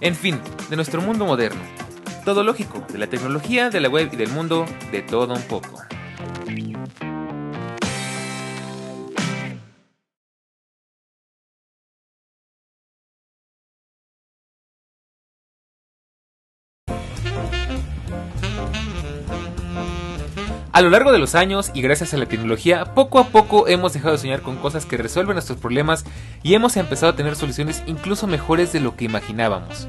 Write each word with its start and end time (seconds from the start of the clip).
En 0.00 0.14
fin, 0.14 0.38
de 0.68 0.76
nuestro 0.76 1.00
mundo 1.00 1.24
moderno. 1.24 1.60
Todo 2.24 2.44
lógico, 2.44 2.84
de 2.92 2.98
la 2.98 3.06
tecnología, 3.06 3.70
de 3.70 3.80
la 3.80 3.88
web 3.88 4.10
y 4.12 4.16
del 4.16 4.28
mundo, 4.28 4.66
de 4.92 5.00
todo 5.00 5.32
un 5.32 5.42
poco. 5.42 5.82
A 20.76 20.82
lo 20.82 20.90
largo 20.90 21.10
de 21.10 21.18
los 21.18 21.34
años 21.34 21.70
y 21.72 21.80
gracias 21.80 22.12
a 22.12 22.18
la 22.18 22.26
tecnología, 22.26 22.92
poco 22.94 23.18
a 23.18 23.28
poco 23.28 23.66
hemos 23.66 23.94
dejado 23.94 24.12
de 24.12 24.18
soñar 24.18 24.42
con 24.42 24.56
cosas 24.56 24.84
que 24.84 24.98
resuelven 24.98 25.36
nuestros 25.36 25.56
problemas 25.58 26.04
y 26.42 26.52
hemos 26.52 26.76
empezado 26.76 27.12
a 27.12 27.16
tener 27.16 27.34
soluciones 27.34 27.82
incluso 27.86 28.26
mejores 28.26 28.74
de 28.74 28.80
lo 28.80 28.94
que 28.94 29.06
imaginábamos. 29.06 29.88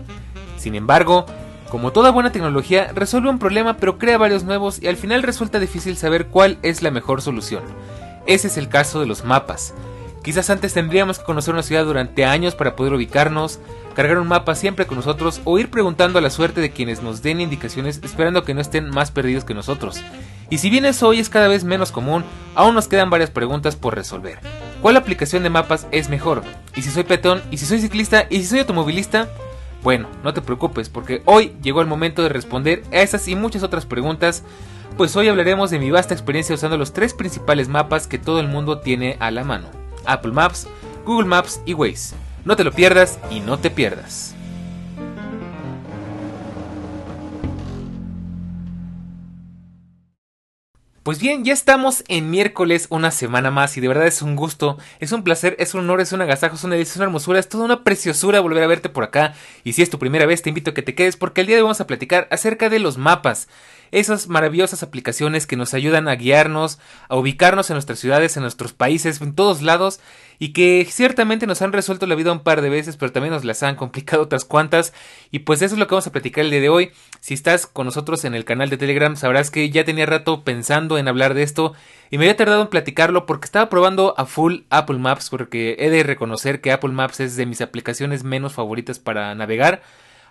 Sin 0.56 0.76
embargo, 0.76 1.26
como 1.70 1.92
toda 1.92 2.12
buena 2.12 2.32
tecnología, 2.32 2.94
resuelve 2.96 3.30
un 3.30 3.38
problema 3.38 3.76
pero 3.76 3.98
crea 3.98 4.18
varios 4.18 4.46
nuevos 4.46 4.82
y 4.82 4.88
al 4.88 4.96
final 4.96 5.24
resulta 5.24 5.60
difícil 5.60 5.98
saber 5.98 6.28
cuál 6.28 6.58
es 6.62 6.82
la 6.82 6.90
mejor 6.90 7.22
solución. 7.22 7.64
Ese 8.26 8.48
es 8.48 8.56
el 8.56 8.70
caso 8.70 9.02
de 9.02 9.08
los 9.08 9.26
mapas. 9.26 9.74
Quizás 10.24 10.50
antes 10.50 10.74
tendríamos 10.74 11.20
que 11.20 11.26
conocer 11.26 11.54
una 11.54 11.64
ciudad 11.64 11.84
durante 11.84 12.24
años 12.24 12.56
para 12.56 12.78
poder 12.78 12.94
ubicarnos, 12.94 13.60
cargar 13.94 14.20
un 14.20 14.30
mapa 14.30 14.56
siempre 14.56 14.86
con 14.86 14.96
nosotros 14.96 15.42
o 15.44 15.60
ir 15.60 15.70
preguntando 15.70 16.18
a 16.18 16.22
la 16.22 16.30
suerte 16.30 16.62
de 16.62 16.72
quienes 16.72 17.04
nos 17.04 17.22
den 17.22 17.42
indicaciones 17.42 18.00
esperando 18.06 18.46
que 18.46 18.54
no 18.54 18.62
estén 18.62 18.90
más 18.90 19.12
perdidos 19.12 19.44
que 19.44 19.54
nosotros. 19.54 20.02
Y 20.50 20.60
si 20.60 20.70
bien 20.70 20.86
eso 20.86 21.08
hoy 21.08 21.20
es 21.20 21.30
cada 21.30 21.48
vez 21.48 21.64
menos 21.64 21.92
común, 21.92 22.24
aún 22.56 22.74
nos 22.74 22.88
quedan 22.88 23.10
varias 23.10 23.32
preguntas 23.32 23.76
por 23.76 23.96
resolver. 23.96 24.40
¿Cuál 24.82 24.96
aplicación 24.96 25.44
de 25.44 25.50
mapas 25.50 25.88
es 25.92 26.10
mejor? 26.10 26.44
¿Y 26.76 26.82
si 26.82 26.90
soy 26.90 27.04
petón? 27.04 27.42
¿Y 27.52 27.58
si 27.58 27.66
soy 27.66 27.80
ciclista? 27.80 28.28
¿Y 28.30 28.40
si 28.40 28.46
soy 28.46 28.60
automovilista? 28.60 29.28
Bueno, 29.84 30.08
no 30.24 30.34
te 30.34 30.42
preocupes 30.42 30.90
porque 30.90 31.22
hoy 31.26 31.54
llegó 31.62 31.82
el 31.82 31.88
momento 31.88 32.24
de 32.24 32.30
responder 32.30 32.84
a 32.92 32.98
esas 32.98 33.28
y 33.28 33.36
muchas 33.36 33.64
otras 33.64 33.86
preguntas, 33.86 34.44
pues 34.96 35.16
hoy 35.16 35.28
hablaremos 35.28 35.70
de 35.70 35.80
mi 35.80 35.92
vasta 35.92 36.14
experiencia 36.14 36.56
usando 36.56 36.78
los 36.78 36.94
tres 36.94 37.14
principales 37.14 37.68
mapas 37.68 38.08
que 38.08 38.18
todo 38.18 38.40
el 38.40 38.48
mundo 38.48 38.80
tiene 38.80 39.18
a 39.20 39.32
la 39.32 39.44
mano. 39.44 39.68
Apple 40.06 40.32
Maps, 40.32 40.68
Google 41.06 41.28
Maps 41.28 41.62
y 41.66 41.74
Waze. 41.74 42.16
No 42.46 42.56
te 42.56 42.64
lo 42.64 42.72
pierdas 42.72 43.20
y 43.30 43.42
no 43.42 43.60
te 43.60 43.70
pierdas. 43.70 44.37
Pues 51.08 51.20
bien, 51.20 51.46
ya 51.46 51.54
estamos 51.54 52.04
en 52.10 52.30
miércoles, 52.30 52.88
una 52.90 53.12
semana 53.12 53.50
más, 53.50 53.78
y 53.78 53.80
de 53.80 53.88
verdad 53.88 54.08
es 54.08 54.22
un 54.22 54.36
gusto, 54.36 54.78
es 55.00 55.14
un 55.14 55.24
placer, 55.24 55.56
es 55.58 55.74
un 55.74 55.80
honor, 55.80 56.02
es 56.02 56.12
un 56.12 56.20
agasajo, 56.22 56.58
es 56.58 56.66
una 56.66 56.76
es 56.76 56.94
una 56.98 57.06
hermosura, 57.06 57.40
es 57.40 57.48
toda 57.48 57.64
una 57.64 57.86
preciosura 57.86 58.42
volver 58.42 58.62
a 58.62 58.68
verte 58.68 58.90
por 58.90 59.06
acá. 59.06 59.34
Y 59.64 59.72
si 59.72 59.82
es 59.82 59.90
tu 59.90 60.00
primera 60.00 60.26
vez, 60.26 60.42
te 60.42 60.50
invito 60.50 60.72
a 60.72 60.74
que 60.74 60.82
te 60.82 60.96
quedes 60.96 61.16
porque 61.16 61.40
el 61.40 61.48
día 61.48 61.56
de 61.56 61.62
hoy 61.62 61.68
vamos 61.68 61.80
a 61.80 61.88
platicar 61.88 62.28
acerca 62.30 62.70
de 62.70 62.80
los 62.80 62.98
mapas 62.98 63.48
esas 63.92 64.28
maravillosas 64.28 64.84
aplicaciones 64.84 65.48
que 65.48 65.56
nos 65.56 65.74
ayudan 65.74 66.08
a 66.08 66.16
guiarnos, 66.16 66.80
a 67.08 67.16
ubicarnos 67.16 67.70
en 67.70 67.76
nuestras 67.76 68.00
ciudades, 68.00 68.36
en 68.36 68.44
nuestros 68.44 68.74
países, 68.74 69.22
en 69.22 69.34
todos 69.34 69.62
lados, 69.62 70.00
y 70.40 70.54
que 70.54 70.86
ciertamente 70.90 71.48
nos 71.48 71.62
han 71.62 71.74
resuelto 71.74 72.06
la 72.06 72.16
vida 72.16 72.32
un 72.32 72.42
par 72.42 72.62
de 72.62 72.70
veces, 72.70 72.98
pero 72.98 73.12
también 73.12 73.34
nos 73.34 73.44
las 73.44 73.64
han 73.64 73.76
complicado 73.76 74.24
otras 74.24 74.46
cuantas, 74.46 74.94
y 75.32 75.40
pues 75.40 75.62
eso 75.62 75.76
es 75.76 75.80
lo 75.80 75.88
que 75.88 75.96
vamos 75.96 76.08
a 76.08 76.12
platicar 76.12 76.46
el 76.46 76.52
día 76.52 76.62
de 76.62 76.70
hoy. 76.70 76.92
Si 77.20 77.34
estás 77.34 77.68
con 77.68 77.86
nosotros 77.86 78.26
en 78.26 78.36
el 78.36 78.46
canal 78.46 78.70
de 78.70 78.78
Telegram, 78.78 79.16
sabrás 79.16 79.52
que 79.52 79.70
ya 79.70 79.84
tenía 79.84 80.06
rato 80.06 80.44
pensando 80.44 80.98
en 80.98 81.08
hablar 81.08 81.34
de 81.34 81.44
esto, 81.44 81.74
y 82.10 82.18
me 82.18 82.26
había 82.26 82.38
tardado 82.38 82.62
en 82.62 82.68
platicarlo 82.68 83.26
porque 83.26 83.46
estaba 83.46 83.70
probando 83.70 84.14
a 84.18 84.26
full 84.26 84.62
Apple 84.70 85.00
Maps, 85.00 85.30
porque 85.30 85.76
he 85.80 85.90
de 85.90 86.04
reconocer 86.04 86.62
que 86.62 86.72
Apple 86.72 86.92
Maps 86.92 87.20
es 87.20 87.36
de 87.36 87.46
mis 87.46 87.62
aplicaciones 87.62 88.24
menos 88.24 88.54
favoritas 88.54 89.00
para 89.00 89.34
navegar, 89.36 89.82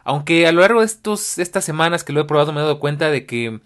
aunque 0.04 0.46
a 0.46 0.52
lo 0.52 0.60
largo 0.60 0.80
de 0.80 0.86
estos, 0.86 1.38
estas 1.38 1.64
semanas 1.64 2.04
que 2.04 2.12
lo 2.12 2.20
he 2.20 2.24
probado 2.24 2.52
me 2.52 2.60
he 2.60 2.62
dado 2.62 2.78
cuenta 2.78 3.10
de 3.10 3.26
que 3.26 3.60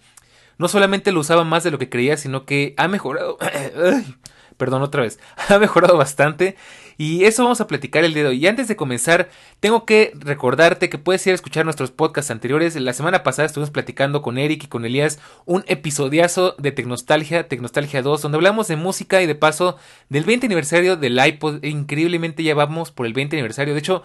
no 0.57 0.67
solamente 0.67 1.11
lo 1.11 1.19
usaba 1.19 1.43
más 1.43 1.63
de 1.63 1.71
lo 1.71 1.77
que 1.77 1.89
creía, 1.89 2.17
sino 2.17 2.45
que 2.45 2.73
ha 2.77 2.87
mejorado. 2.87 3.37
Perdón, 4.61 4.83
otra 4.83 5.01
vez. 5.01 5.17
Ha 5.49 5.57
mejorado 5.57 5.97
bastante. 5.97 6.55
Y 6.95 7.23
eso 7.23 7.41
vamos 7.41 7.59
a 7.61 7.65
platicar 7.65 8.03
el 8.03 8.13
día. 8.13 8.31
Y 8.31 8.45
antes 8.45 8.67
de 8.67 8.75
comenzar, 8.75 9.31
tengo 9.59 9.85
que 9.87 10.11
recordarte 10.13 10.87
que 10.87 10.99
puedes 10.99 11.25
ir 11.25 11.31
a 11.31 11.33
escuchar 11.33 11.65
nuestros 11.65 11.89
podcasts 11.89 12.29
anteriores. 12.29 12.75
La 12.75 12.93
semana 12.93 13.23
pasada 13.23 13.47
estuvimos 13.47 13.71
platicando 13.71 14.21
con 14.21 14.37
Eric 14.37 14.65
y 14.65 14.67
con 14.67 14.85
Elías 14.85 15.17
un 15.45 15.63
episodiazo 15.65 16.53
de 16.59 16.71
Tecnostalgia, 16.71 17.47
Tecnostalgia 17.47 18.03
2, 18.03 18.21
donde 18.21 18.35
hablamos 18.35 18.67
de 18.67 18.75
música 18.75 19.19
y 19.23 19.25
de 19.25 19.33
paso 19.33 19.77
del 20.09 20.25
20 20.25 20.45
aniversario 20.45 20.95
del 20.95 21.19
iPod. 21.25 21.63
Increíblemente 21.63 22.43
ya 22.43 22.53
vamos 22.53 22.91
por 22.91 23.07
el 23.07 23.13
20 23.13 23.37
aniversario. 23.37 23.73
De 23.73 23.79
hecho, 23.79 24.03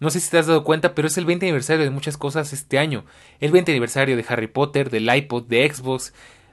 no 0.00 0.10
sé 0.10 0.18
si 0.18 0.28
te 0.28 0.38
has 0.38 0.48
dado 0.48 0.64
cuenta, 0.64 0.96
pero 0.96 1.06
es 1.06 1.16
el 1.18 1.24
20 1.24 1.46
aniversario 1.46 1.84
de 1.84 1.90
muchas 1.90 2.16
cosas 2.16 2.52
este 2.52 2.80
año. 2.80 3.04
El 3.38 3.52
20 3.52 3.70
aniversario 3.70 4.16
de 4.16 4.24
Harry 4.28 4.48
Potter, 4.48 4.90
del 4.90 5.08
iPod, 5.14 5.44
de 5.44 5.72
Xbox. 5.72 6.12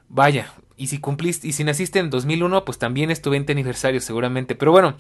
Vaya, 0.10 0.54
y 0.82 0.88
si 0.88 0.98
cumpliste, 0.98 1.48
y 1.48 1.52
si 1.52 1.64
naciste 1.64 2.00
en 2.00 2.10
2001, 2.10 2.66
pues 2.66 2.80
también 2.80 3.12
es 3.12 3.22
tu 3.22 3.30
20 3.30 3.52
aniversario 3.52 4.02
seguramente. 4.02 4.56
Pero 4.56 4.72
bueno, 4.72 4.96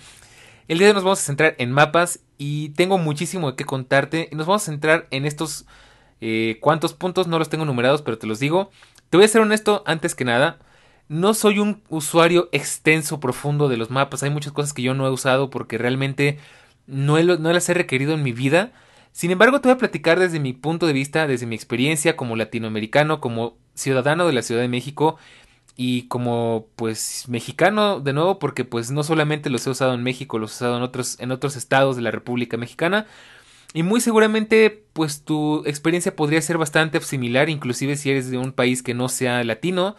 el 0.67 0.77
día 0.77 0.85
de 0.85 0.91
hoy 0.91 0.95
nos 0.95 1.03
vamos 1.03 1.19
a 1.19 1.23
centrar 1.23 1.55
en 1.57 1.71
mapas 1.71 2.19
y 2.37 2.69
tengo 2.69 2.99
muchísimo 2.99 3.55
qué 3.55 3.65
contarte. 3.65 4.29
Nos 4.31 4.45
vamos 4.45 4.61
a 4.61 4.65
centrar 4.65 5.07
en 5.09 5.25
estos 5.25 5.65
eh, 6.21 6.59
cuantos 6.61 6.93
puntos, 6.93 7.25
no 7.25 7.39
los 7.39 7.49
tengo 7.49 7.65
numerados, 7.65 8.03
pero 8.03 8.19
te 8.19 8.27
los 8.27 8.39
digo. 8.39 8.69
Te 9.09 9.17
voy 9.17 9.25
a 9.25 9.27
ser 9.27 9.41
honesto 9.41 9.81
antes 9.87 10.13
que 10.13 10.23
nada. 10.23 10.59
No 11.07 11.33
soy 11.33 11.57
un 11.57 11.81
usuario 11.89 12.47
extenso, 12.51 13.19
profundo 13.19 13.67
de 13.67 13.77
los 13.77 13.89
mapas. 13.89 14.21
Hay 14.21 14.29
muchas 14.29 14.53
cosas 14.53 14.73
que 14.73 14.83
yo 14.83 14.93
no 14.93 15.07
he 15.07 15.09
usado 15.09 15.49
porque 15.49 15.79
realmente 15.79 16.37
no, 16.85 17.17
las 17.17 17.69
he 17.69 17.73
requerido 17.73 18.13
en 18.13 18.21
mi 18.21 18.33
vida. 18.33 18.71
Sin 19.13 19.31
embargo, 19.31 19.61
te 19.61 19.69
voy 19.69 19.73
a 19.77 19.79
platicar 19.79 20.19
desde 20.19 20.39
mi 20.39 20.53
punto 20.53 20.85
de 20.85 20.93
vista, 20.93 21.25
desde 21.25 21.47
mi 21.47 21.55
experiencia 21.55 22.15
como 22.15 22.35
latinoamericano, 22.35 23.19
como 23.19 23.57
ciudadano 23.73 24.27
de 24.27 24.33
la 24.33 24.43
Ciudad 24.43 24.61
de 24.61 24.67
México 24.67 25.17
y 25.75 26.07
como 26.07 26.67
pues 26.75 27.25
mexicano 27.27 27.99
de 27.99 28.13
nuevo 28.13 28.39
porque 28.39 28.65
pues 28.65 28.91
no 28.91 29.03
solamente 29.03 29.49
los 29.49 29.65
he 29.65 29.69
usado 29.69 29.93
en 29.93 30.03
México, 30.03 30.39
los 30.39 30.51
he 30.51 30.55
usado 30.55 30.77
en 30.77 30.83
otros 30.83 31.19
en 31.19 31.31
otros 31.31 31.55
estados 31.55 31.95
de 31.95 32.01
la 32.01 32.11
República 32.11 32.57
Mexicana 32.57 33.07
y 33.73 33.83
muy 33.83 34.01
seguramente 34.01 34.85
pues 34.93 35.23
tu 35.23 35.63
experiencia 35.65 36.15
podría 36.15 36.41
ser 36.41 36.57
bastante 36.57 36.99
similar 37.01 37.49
inclusive 37.49 37.95
si 37.95 38.11
eres 38.11 38.29
de 38.29 38.37
un 38.37 38.51
país 38.51 38.83
que 38.83 38.93
no 38.93 39.09
sea 39.09 39.43
latino, 39.43 39.95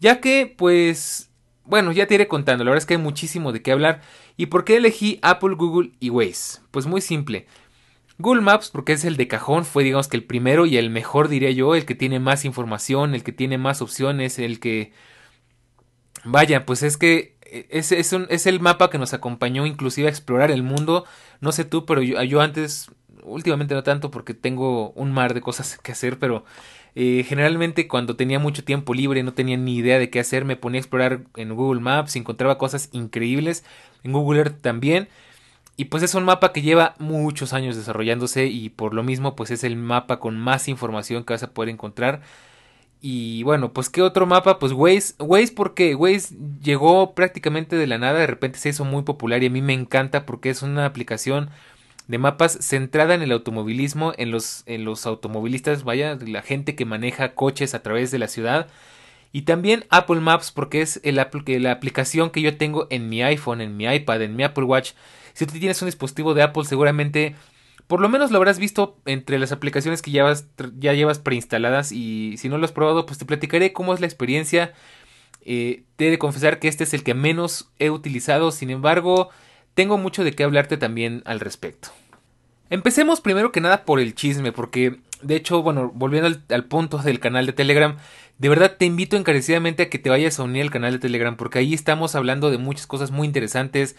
ya 0.00 0.20
que 0.20 0.52
pues 0.56 1.28
bueno, 1.68 1.92
ya 1.92 2.06
te 2.06 2.14
iré 2.14 2.28
contando, 2.28 2.64
la 2.64 2.70
verdad 2.70 2.82
es 2.82 2.86
que 2.86 2.94
hay 2.94 3.00
muchísimo 3.00 3.52
de 3.52 3.60
qué 3.60 3.72
hablar. 3.72 4.00
¿Y 4.38 4.46
por 4.46 4.64
qué 4.64 4.76
elegí 4.76 5.18
Apple, 5.20 5.54
Google 5.54 5.90
y 6.00 6.08
Waze? 6.08 6.60
Pues 6.70 6.86
muy 6.86 7.02
simple. 7.02 7.46
Google 8.16 8.40
Maps, 8.40 8.70
porque 8.70 8.92
es 8.92 9.04
el 9.04 9.16
de 9.16 9.28
cajón, 9.28 9.64
fue 9.64 9.84
digamos 9.84 10.08
que 10.08 10.16
el 10.16 10.24
primero 10.24 10.64
y 10.64 10.78
el 10.78 10.88
mejor 10.90 11.28
diría 11.28 11.50
yo, 11.50 11.74
el 11.74 11.84
que 11.84 11.94
tiene 11.94 12.20
más 12.20 12.44
información, 12.46 13.14
el 13.14 13.22
que 13.22 13.32
tiene 13.32 13.58
más 13.58 13.82
opciones, 13.82 14.38
el 14.38 14.60
que... 14.60 14.92
Vaya, 16.30 16.66
pues 16.66 16.82
es 16.82 16.98
que 16.98 17.36
es, 17.70 17.90
es, 17.92 18.12
un, 18.12 18.26
es 18.28 18.46
el 18.46 18.60
mapa 18.60 18.90
que 18.90 18.98
nos 18.98 19.14
acompañó 19.14 19.64
inclusive 19.64 20.08
a 20.08 20.10
explorar 20.10 20.50
el 20.50 20.62
mundo. 20.62 21.04
No 21.40 21.52
sé 21.52 21.64
tú, 21.64 21.86
pero 21.86 22.02
yo, 22.02 22.22
yo 22.22 22.42
antes, 22.42 22.90
últimamente 23.22 23.74
no 23.74 23.82
tanto 23.82 24.10
porque 24.10 24.34
tengo 24.34 24.90
un 24.90 25.10
mar 25.10 25.32
de 25.32 25.40
cosas 25.40 25.78
que 25.78 25.92
hacer, 25.92 26.18
pero 26.18 26.44
eh, 26.94 27.24
generalmente 27.26 27.88
cuando 27.88 28.14
tenía 28.14 28.38
mucho 28.38 28.62
tiempo 28.62 28.92
libre, 28.92 29.22
no 29.22 29.32
tenía 29.32 29.56
ni 29.56 29.76
idea 29.76 29.98
de 29.98 30.10
qué 30.10 30.20
hacer, 30.20 30.44
me 30.44 30.56
ponía 30.56 30.78
a 30.78 30.82
explorar 30.82 31.22
en 31.36 31.54
Google 31.54 31.80
Maps, 31.80 32.16
encontraba 32.16 32.58
cosas 32.58 32.90
increíbles, 32.92 33.64
en 34.02 34.12
Google 34.12 34.40
Earth 34.40 34.60
también. 34.60 35.08
Y 35.78 35.86
pues 35.86 36.02
es 36.02 36.14
un 36.14 36.24
mapa 36.24 36.52
que 36.52 36.60
lleva 36.60 36.94
muchos 36.98 37.52
años 37.54 37.76
desarrollándose 37.76 38.46
y 38.46 38.68
por 38.68 38.92
lo 38.92 39.02
mismo 39.02 39.36
pues 39.36 39.50
es 39.50 39.64
el 39.64 39.76
mapa 39.76 40.18
con 40.18 40.36
más 40.36 40.68
información 40.68 41.24
que 41.24 41.32
vas 41.34 41.44
a 41.44 41.52
poder 41.52 41.70
encontrar. 41.70 42.20
Y 43.00 43.44
bueno, 43.44 43.72
pues 43.72 43.90
qué 43.90 44.02
otro 44.02 44.26
mapa, 44.26 44.58
pues 44.58 44.72
Waze, 44.72 45.14
Waze 45.20 45.52
porque 45.52 45.94
Waze 45.94 46.34
llegó 46.62 47.14
prácticamente 47.14 47.76
de 47.76 47.86
la 47.86 47.98
nada, 47.98 48.18
de 48.18 48.26
repente 48.26 48.58
se 48.58 48.70
hizo 48.70 48.84
muy 48.84 49.02
popular 49.02 49.42
y 49.42 49.46
a 49.46 49.50
mí 49.50 49.62
me 49.62 49.72
encanta 49.72 50.26
porque 50.26 50.50
es 50.50 50.62
una 50.62 50.84
aplicación 50.84 51.50
de 52.08 52.18
mapas 52.18 52.58
centrada 52.60 53.14
en 53.14 53.22
el 53.22 53.30
automovilismo, 53.30 54.14
en 54.16 54.32
los, 54.32 54.64
en 54.66 54.84
los 54.84 55.06
automovilistas, 55.06 55.84
vaya, 55.84 56.18
la 56.20 56.42
gente 56.42 56.74
que 56.74 56.86
maneja 56.86 57.34
coches 57.34 57.74
a 57.74 57.82
través 57.82 58.10
de 58.10 58.18
la 58.18 58.28
ciudad. 58.28 58.68
Y 59.30 59.42
también 59.42 59.84
Apple 59.90 60.20
Maps 60.20 60.50
porque 60.50 60.80
es 60.80 61.00
el, 61.04 61.16
la 61.16 61.70
aplicación 61.70 62.30
que 62.30 62.40
yo 62.40 62.56
tengo 62.56 62.86
en 62.90 63.08
mi 63.08 63.22
iPhone, 63.22 63.60
en 63.60 63.76
mi 63.76 63.84
iPad, 63.84 64.22
en 64.22 64.36
mi 64.36 64.42
Apple 64.42 64.64
Watch. 64.64 64.92
Si 65.34 65.46
tú 65.46 65.52
tienes 65.58 65.80
un 65.82 65.86
dispositivo 65.86 66.34
de 66.34 66.42
Apple 66.42 66.64
seguramente 66.64 67.36
por 67.88 68.00
lo 68.00 68.08
menos 68.08 68.30
lo 68.30 68.36
habrás 68.36 68.58
visto 68.58 68.98
entre 69.06 69.38
las 69.38 69.50
aplicaciones 69.50 70.02
que 70.02 70.10
ya, 70.10 70.32
llevas 70.78 71.18
preinstaladas 71.18 71.90
y 71.90 72.36
si 72.36 72.50
no 72.50 72.58
lo 72.58 72.66
has 72.66 72.72
probado, 72.72 73.06
pues 73.06 73.18
te 73.18 73.24
platicaré 73.24 73.72
cómo 73.72 73.94
es 73.94 74.00
la 74.00 74.06
experiencia. 74.06 74.74
Eh, 75.40 75.84
te 75.96 76.08
he 76.08 76.10
de 76.10 76.18
confesar 76.18 76.58
que 76.58 76.68
este 76.68 76.84
es 76.84 76.92
el 76.92 77.02
que 77.02 77.14
menos 77.14 77.72
he 77.78 77.88
utilizado, 77.88 78.50
sin 78.52 78.68
embargo, 78.68 79.30
tengo 79.72 79.96
mucho 79.96 80.22
de 80.22 80.32
qué 80.32 80.44
hablarte 80.44 80.76
también 80.76 81.22
al 81.24 81.40
respecto. 81.40 81.88
Empecemos 82.68 83.22
primero 83.22 83.52
que 83.52 83.62
nada 83.62 83.86
por 83.86 84.00
el 84.00 84.14
chisme, 84.14 84.52
porque 84.52 85.00
de 85.22 85.36
hecho, 85.36 85.62
bueno, 85.62 85.90
volviendo 85.94 86.38
al, 86.50 86.64
punto 86.66 86.98
del 87.02 87.20
canal 87.20 87.46
de 87.46 87.54
Telegram, 87.54 87.96
de 88.36 88.48
verdad 88.50 88.76
te 88.78 88.84
invito 88.84 89.16
encarecidamente 89.16 89.84
a 89.84 89.88
que 89.88 89.98
te 89.98 90.10
vayas 90.10 90.38
a 90.38 90.42
unir 90.42 90.62
al 90.62 90.70
canal 90.70 90.92
de 90.92 90.98
Telegram, 90.98 91.38
porque 91.38 91.60
ahí 91.60 91.72
estamos 91.72 92.14
hablando 92.14 92.50
de 92.50 92.58
muchas 92.58 92.86
cosas 92.86 93.10
muy 93.10 93.26
interesantes, 93.26 93.96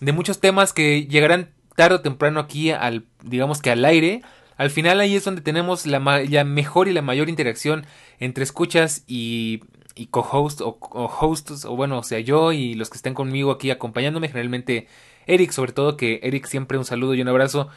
de 0.00 0.12
muchos 0.12 0.40
temas 0.40 0.72
que 0.72 1.06
llegarán 1.06 1.50
tarde 1.78 1.94
o 1.94 2.00
temprano 2.00 2.40
aquí 2.40 2.72
al, 2.72 3.04
digamos 3.22 3.62
que 3.62 3.70
al 3.70 3.84
aire. 3.84 4.22
Al 4.56 4.68
final 4.68 4.98
ahí 4.98 5.14
es 5.14 5.24
donde 5.24 5.42
tenemos 5.42 5.86
la, 5.86 6.00
mejor 6.00 6.88
y 6.88 6.92
la 6.92 7.02
mayor 7.02 7.28
interacción 7.28 7.86
entre 8.18 8.42
escuchas 8.42 9.04
y, 9.06 9.60
y 9.94 10.06
co-host 10.06 10.60
o, 10.60 10.76
hosts, 10.80 11.64
o 11.64 11.76
bueno, 11.76 11.98
o 11.98 12.02
sea, 12.02 12.18
yo 12.18 12.50
y 12.50 12.74
los 12.74 12.90
que 12.90 12.96
estén 12.96 13.14
conmigo 13.14 13.52
aquí 13.52 13.70
acompañándome, 13.70 14.26
generalmente 14.26 14.88
Eric, 15.28 15.52
sobre 15.52 15.70
todo 15.70 15.96
que 15.96 16.18
Eric 16.24 16.46
siempre 16.46 16.78
un 16.78 16.84
saludo 16.84 17.14
y 17.14 17.22
un 17.22 17.28
abrazo 17.28 17.68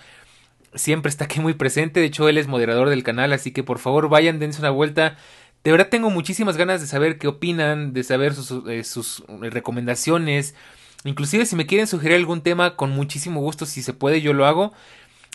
siempre 0.74 1.12
está 1.12 1.26
aquí 1.26 1.40
muy 1.40 1.54
presente. 1.54 2.00
De 2.00 2.08
hecho, 2.08 2.28
él 2.28 2.40
es 2.40 2.48
moderador 2.48 2.90
del 2.90 3.04
canal, 3.04 3.34
así 3.34 3.52
que 3.52 3.62
por 3.62 3.78
favor 3.78 4.10
vayan, 4.10 4.40
dense 4.40 4.62
una 4.62 4.72
vuelta. 4.72 5.16
De 5.64 5.70
verdad 5.70 5.90
tengo 5.90 6.10
muchísimas 6.10 6.58
ganas 6.58 6.82
de 6.82 6.88
saber 6.88 7.20
qué 7.20 7.28
opinan, 7.28 7.94
de 7.94 8.04
saber 8.04 8.34
sus, 8.34 8.68
eh, 8.68 8.84
sus 8.84 9.24
recomendaciones. 9.28 10.56
Inclusive 11.04 11.46
si 11.46 11.56
me 11.56 11.66
quieren 11.66 11.88
sugerir 11.88 12.18
algún 12.18 12.42
tema, 12.42 12.76
con 12.76 12.92
muchísimo 12.92 13.42
gusto, 13.42 13.66
si 13.66 13.82
se 13.82 13.94
puede, 13.94 14.22
yo 14.22 14.34
lo 14.34 14.46
hago. 14.46 14.74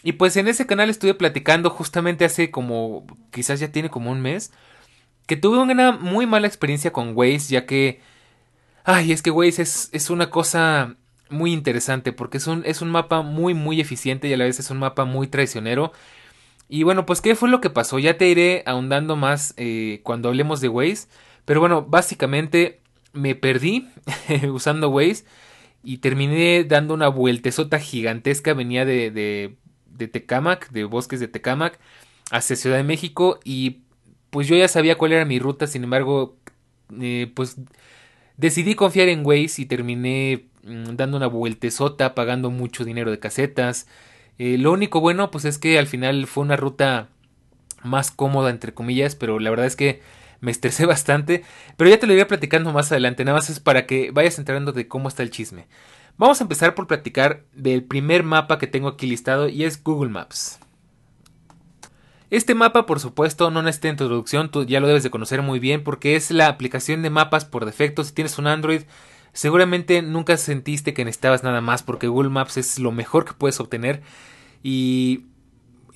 Y 0.03 0.13
pues 0.13 0.37
en 0.37 0.49
ese 0.49 0.67
canal 0.67 0.91
estuve 0.91 1.15
platicando 1.15 1.71
justamente 1.71 2.25
hace 2.25 2.51
como, 2.51 3.07
quizás 3.33 3.59
ya 3.61 3.73
tiene 3.73 3.91
como 3.91 4.11
un 4.11 4.21
mes, 4.21 4.53
que 5.27 5.37
tuve 5.37 5.59
una 5.59 5.93
muy 5.93 6.27
mala 6.27 6.47
experiencia 6.47 6.93
con 6.93 7.17
Waze, 7.17 7.49
ya 7.49 7.67
que, 7.67 8.01
ay, 8.85 9.13
es 9.13 9.23
que 9.23 9.31
Waze 9.31 9.63
es, 9.63 9.89
es 9.93 10.11
una 10.11 10.31
cosa 10.31 10.97
muy 11.29 11.53
interesante 11.53 12.13
porque 12.13 12.39
es 12.39 12.47
un, 12.47 12.63
es 12.65 12.83
un 12.83 12.91
mapa 12.91 13.23
muy 13.23 13.53
muy 13.55 13.81
eficiente 13.81 14.29
y 14.29 14.33
a 14.33 14.37
la 14.37 14.45
vez 14.45 14.61
es 14.61 14.71
un 14.71 14.79
mapa 14.79 15.05
muy 15.05 15.27
traicionero. 15.29 15.93
Y 16.69 16.83
bueno, 16.83 17.07
pues 17.07 17.21
¿qué 17.21 17.35
fue 17.37 17.49
lo 17.49 17.61
que 17.61 17.71
pasó? 17.71 17.99
Ya 17.99 18.19
te 18.19 18.29
iré 18.29 18.63
ahondando 18.67 19.17
más 19.17 19.55
eh, 19.57 20.01
cuando 20.05 20.29
hablemos 20.29 20.61
de 20.61 20.69
Waze. 20.69 21.09
Pero 21.45 21.61
bueno, 21.61 21.83
básicamente 21.83 22.81
me 23.13 23.35
perdí 23.35 23.89
usando 24.53 24.91
Waze 24.91 25.25
y 25.87 25.99
terminé 25.99 26.65
dando 26.65 26.95
una 26.95 27.09
vueltezota 27.09 27.79
gigantesca. 27.79 28.55
Venía 28.55 28.85
de, 28.85 29.11
de, 29.11 29.57
de 29.87 30.09
Tecamac, 30.09 30.71
de 30.71 30.85
bosques 30.85 31.21
de 31.21 31.29
Tecamac, 31.29 31.79
hacia 32.31 32.57
Ciudad 32.57 32.77
de 32.77 32.85
México 32.85 33.41
y 33.45 33.83
pues 34.31 34.49
yo 34.49 34.57
ya 34.57 34.69
sabía 34.69 34.99
cuál 34.99 35.13
era 35.13 35.25
mi 35.25 35.39
ruta. 35.39 35.67
Sin 35.67 35.85
embargo, 35.85 36.37
eh, 37.01 37.31
pues 37.35 37.57
decidí 38.37 38.75
confiar 38.75 39.09
en 39.09 39.25
Waze 39.25 39.63
y 39.63 39.67
terminé 39.67 40.47
Mm, 40.67 40.97
dando 40.97 41.17
una 41.17 41.29
vueltezota, 41.29 42.15
pagando 42.15 42.51
mucho 42.51 42.85
dinero 42.85 43.11
de 43.13 43.21
casetas. 43.21 43.87
Eh, 44.39 44.59
lo 44.59 44.73
único 44.73 45.01
bueno, 45.01 45.31
pues 45.31 45.45
es 45.45 45.59
que 45.59 45.79
al 45.79 45.87
final 45.87 46.27
fue 46.27 46.43
una 46.45 46.57
ruta 46.57 47.09
más 47.85 48.11
cómoda, 48.11 48.51
entre 48.51 48.75
comillas, 48.75 49.15
pero 49.17 49.39
la 49.39 49.51
verdad 49.51 49.67
es 49.67 49.77
que 49.77 50.03
me 50.41 50.51
estresé 50.51 50.87
bastante. 50.87 51.45
Pero 51.77 51.91
ya 51.91 51.99
te 51.99 52.07
lo 52.07 52.13
iré 52.13 52.27
platicando 52.27 52.73
más 52.73 52.91
adelante, 52.93 53.25
nada 53.25 53.39
más 53.39 53.51
es 53.51 53.61
para 53.61 53.87
que 53.87 54.11
vayas 54.11 54.39
enterando 54.39 54.73
de 54.73 54.89
cómo 54.89 55.09
está 55.09 55.23
el 55.23 55.31
chisme. 55.31 55.67
Vamos 56.19 56.41
a 56.41 56.45
empezar 56.45 56.75
por 56.75 56.87
platicar 56.87 57.45
del 57.53 57.85
primer 57.85 58.23
mapa 58.23 58.59
que 58.59 58.67
tengo 58.67 58.89
aquí 58.89 59.07
listado 59.07 59.49
y 59.49 59.65
es 59.65 59.83
Google 59.83 60.11
Maps. 60.11 60.59
Este 62.31 62.55
mapa, 62.55 62.87
por 62.87 63.01
supuesto, 63.01 63.51
no 63.51 63.63
necesita 63.63 63.89
introducción, 63.89 64.51
tú 64.51 64.65
ya 64.65 64.81
lo 64.81 64.89
debes 64.89 65.03
de 65.03 65.11
conocer 65.11 65.43
muy 65.43 65.61
bien 65.61 65.85
porque 65.85 66.17
es 66.17 66.31
la 66.31 66.49
aplicación 66.49 67.03
de 67.03 67.11
mapas 67.11 67.45
por 67.45 67.65
defecto. 67.67 68.03
Si 68.03 68.13
tienes 68.13 68.39
un 68.39 68.47
Android, 68.47 68.83
Seguramente 69.37 70.01
nunca 70.01 70.39
sentiste 70.39 70.95
que 70.95 71.05
necesitabas 71.05 71.45
nada 71.45 71.61
más 71.61 71.83
porque 71.83 72.09
Google 72.09 72.31
Maps 72.31 72.57
es 72.57 72.79
lo 72.79 72.91
mejor 72.91 73.27
que 73.27 73.35
puedes 73.35 73.61
obtener 73.61 74.01
y 74.63 75.27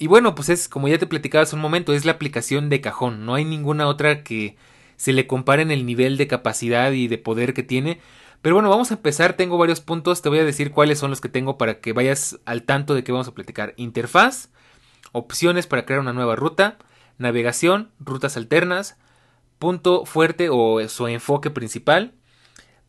y 0.01 0.09
bueno, 0.09 0.35
pues 0.35 0.49
es 0.49 0.69
como 0.69 0.89
ya 0.89 0.99
te 0.99 1.07
platicaba 1.07 1.43
hace 1.43 1.55
un 1.55 1.63
momento, 1.63 1.93
es 1.93 2.05
la 2.05 2.13
aplicación 2.13 2.69
de 2.71 2.81
cajón, 2.81 3.25
no 3.27 3.35
hay 3.35 3.45
ninguna 3.45 3.87
otra 3.87 4.25
que 4.25 4.57
se 4.97 5.13
le 5.13 5.27
compare 5.27 5.63
en 5.63 5.71
el 5.71 5.87
nivel 5.87 6.17
de 6.17 6.27
capacidad 6.27 6.91
y 6.93 7.07
de 7.07 7.19
poder 7.19 7.55
que 7.55 7.63
tiene. 7.63 8.01
Pero 8.43 8.57
bueno, 8.57 8.71
vamos 8.71 8.91
a 8.91 8.95
empezar, 8.95 9.35
tengo 9.35 9.59
varios 9.59 9.81
puntos, 9.81 10.23
te 10.23 10.29
voy 10.29 10.39
a 10.39 10.45
decir 10.45 10.73
cuáles 10.73 10.99
son 10.99 11.11
los 11.11 11.21
que 11.21 11.29
tengo 11.29 11.59
para 11.59 11.81
que 11.81 11.93
vayas 11.93 12.41
al 12.47 12.65
tanto 12.65 12.95
de 12.95 13.05
que 13.05 13.13
vamos 13.13 13.29
a 13.29 13.35
platicar. 13.35 13.75
Interfaz, 13.77 14.49
opciones 15.13 15.67
para 15.67 15.85
crear 15.85 16.01
una 16.01 16.15
nueva 16.15 16.35
ruta, 16.37 16.79
navegación, 17.19 17.91
rutas 18.01 18.37
alternas, 18.37 18.97
punto 19.59 20.07
fuerte 20.07 20.49
o 20.51 20.87
su 20.89 21.07
enfoque 21.09 21.51
principal, 21.51 22.15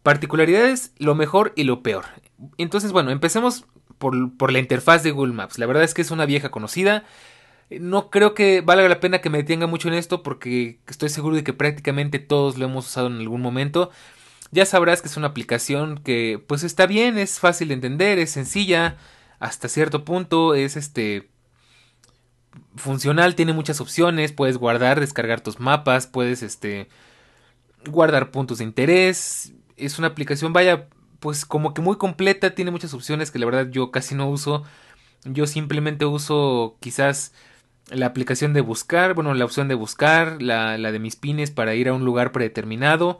Particularidades, 0.04 0.94
lo 0.98 1.14
mejor 1.14 1.54
y 1.56 1.64
lo 1.64 1.84
peor. 1.84 2.06
Entonces, 2.58 2.92
bueno, 2.92 3.12
empecemos 3.12 3.66
por, 4.02 4.36
por, 4.36 4.52
la 4.52 4.60
interfaz 4.60 5.04
de 5.04 5.12
Google 5.12 5.34
Maps. 5.34 5.58
La 5.60 5.66
verdad 5.66 5.84
es 5.84 5.94
que 5.94 6.02
es 6.02 6.12
una 6.12 6.26
vieja 6.26 6.52
conocida. 6.52 7.06
No 7.70 8.10
creo 8.10 8.34
que 8.34 8.60
valga 8.60 8.90
la 8.90 9.00
pena 9.00 9.22
que 9.22 9.30
me 9.30 9.38
detenga 9.38 9.68
mucho 9.68 9.88
en 9.88 9.94
esto 9.94 10.24
porque 10.24 10.80
estoy 10.88 11.08
seguro 11.08 11.38
de 11.38 11.46
que 11.46 11.54
prácticamente 11.54 12.20
todos 12.20 12.58
lo 12.58 12.66
hemos 12.66 12.88
usado 12.88 13.08
en 13.08 13.20
algún 13.20 13.42
momento. 13.42 13.92
Ya 14.52 14.66
sabrás 14.66 15.02
que 15.02 15.08
es 15.08 15.16
una 15.16 15.28
aplicación 15.28 16.00
que 16.00 16.44
pues 16.46 16.64
está 16.64 16.86
bien, 16.86 17.18
es 17.18 17.40
fácil 17.40 17.70
de 17.70 17.76
entender, 17.76 18.20
es 18.20 18.32
sencilla 18.32 18.98
hasta 19.40 19.70
cierto 19.70 20.04
punto, 20.04 20.56
es 20.56 20.76
este 20.76 21.30
funcional, 22.76 23.36
tiene 23.36 23.54
muchas 23.54 23.80
opciones, 23.80 24.34
puedes 24.34 24.58
guardar, 24.58 25.00
descargar 25.00 25.40
tus 25.40 25.62
mapas, 25.62 26.08
puedes 26.08 26.44
este 26.44 26.90
guardar 27.90 28.32
puntos 28.32 28.58
de 28.58 28.66
interés, 28.66 29.54
es 29.78 29.98
una 29.98 30.10
aplicación, 30.10 30.52
vaya, 30.52 30.88
pues 31.22 31.46
como 31.46 31.74
que 31.74 31.82
muy 31.82 31.98
completa, 31.98 32.56
tiene 32.56 32.72
muchas 32.72 32.94
opciones 32.96 33.32
que 33.32 33.40
la 33.40 33.46
verdad 33.46 33.70
yo 33.70 33.92
casi 33.92 34.16
no 34.16 34.28
uso. 34.30 34.64
Yo 35.24 35.48
simplemente 35.48 36.06
uso 36.06 36.78
quizás 36.82 37.34
la 37.90 38.08
aplicación 38.08 38.54
de 38.54 38.62
buscar, 38.62 39.14
bueno, 39.14 39.34
la 39.36 39.46
opción 39.46 39.68
de 39.68 39.76
buscar, 39.76 40.42
la, 40.42 40.78
la 40.80 40.92
de 40.92 41.00
mis 41.00 41.16
pines 41.16 41.52
para 41.52 41.76
ir 41.76 41.90
a 41.90 41.94
un 41.94 42.06
lugar 42.06 42.32
predeterminado 42.32 43.20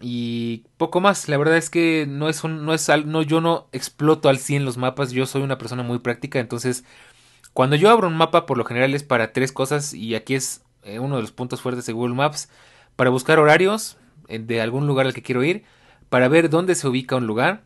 y 0.00 0.64
poco 0.76 1.00
más. 1.00 1.28
La 1.28 1.38
verdad 1.38 1.56
es 1.56 1.70
que 1.70 2.06
no 2.08 2.28
es 2.28 2.44
un, 2.44 2.66
no 2.66 2.74
es 2.74 2.88
no 3.06 3.22
yo 3.22 3.40
no 3.40 3.68
exploto 3.72 4.28
al 4.28 4.38
100 4.38 4.64
los 4.66 4.76
mapas, 4.76 5.12
yo 5.12 5.26
soy 5.26 5.42
una 5.42 5.58
persona 5.58 5.82
muy 5.82 6.00
práctica, 6.00 6.38
entonces 6.40 6.84
cuando 7.54 7.76
yo 7.76 7.90
abro 7.90 8.08
un 8.08 8.16
mapa 8.16 8.46
por 8.46 8.58
lo 8.58 8.64
general 8.64 8.94
es 8.94 9.04
para 9.04 9.32
tres 9.32 9.52
cosas 9.52 9.94
y 9.94 10.14
aquí 10.14 10.34
es 10.34 10.62
eh, 10.82 10.98
uno 10.98 11.16
de 11.16 11.22
los 11.22 11.32
puntos 11.32 11.62
fuertes 11.62 11.86
de 11.86 11.92
Google 11.94 12.14
Maps 12.14 12.50
para 12.96 13.10
buscar 13.10 13.38
horarios 13.38 13.96
eh, 14.28 14.38
de 14.38 14.60
algún 14.60 14.86
lugar 14.86 15.06
al 15.06 15.14
que 15.14 15.22
quiero 15.22 15.44
ir 15.44 15.64
para 16.12 16.28
ver 16.28 16.50
dónde 16.50 16.74
se 16.74 16.86
ubica 16.86 17.16
un 17.16 17.26
lugar 17.26 17.62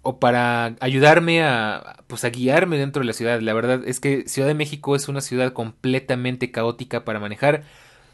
o 0.00 0.18
para 0.18 0.76
ayudarme 0.80 1.42
a 1.42 2.02
pues 2.06 2.24
a 2.24 2.30
guiarme 2.30 2.78
dentro 2.78 3.00
de 3.00 3.06
la 3.06 3.12
ciudad. 3.12 3.38
La 3.42 3.52
verdad 3.52 3.82
es 3.84 4.00
que 4.00 4.26
Ciudad 4.26 4.48
de 4.48 4.54
México 4.54 4.96
es 4.96 5.08
una 5.10 5.20
ciudad 5.20 5.52
completamente 5.52 6.50
caótica 6.50 7.04
para 7.04 7.20
manejar. 7.20 7.64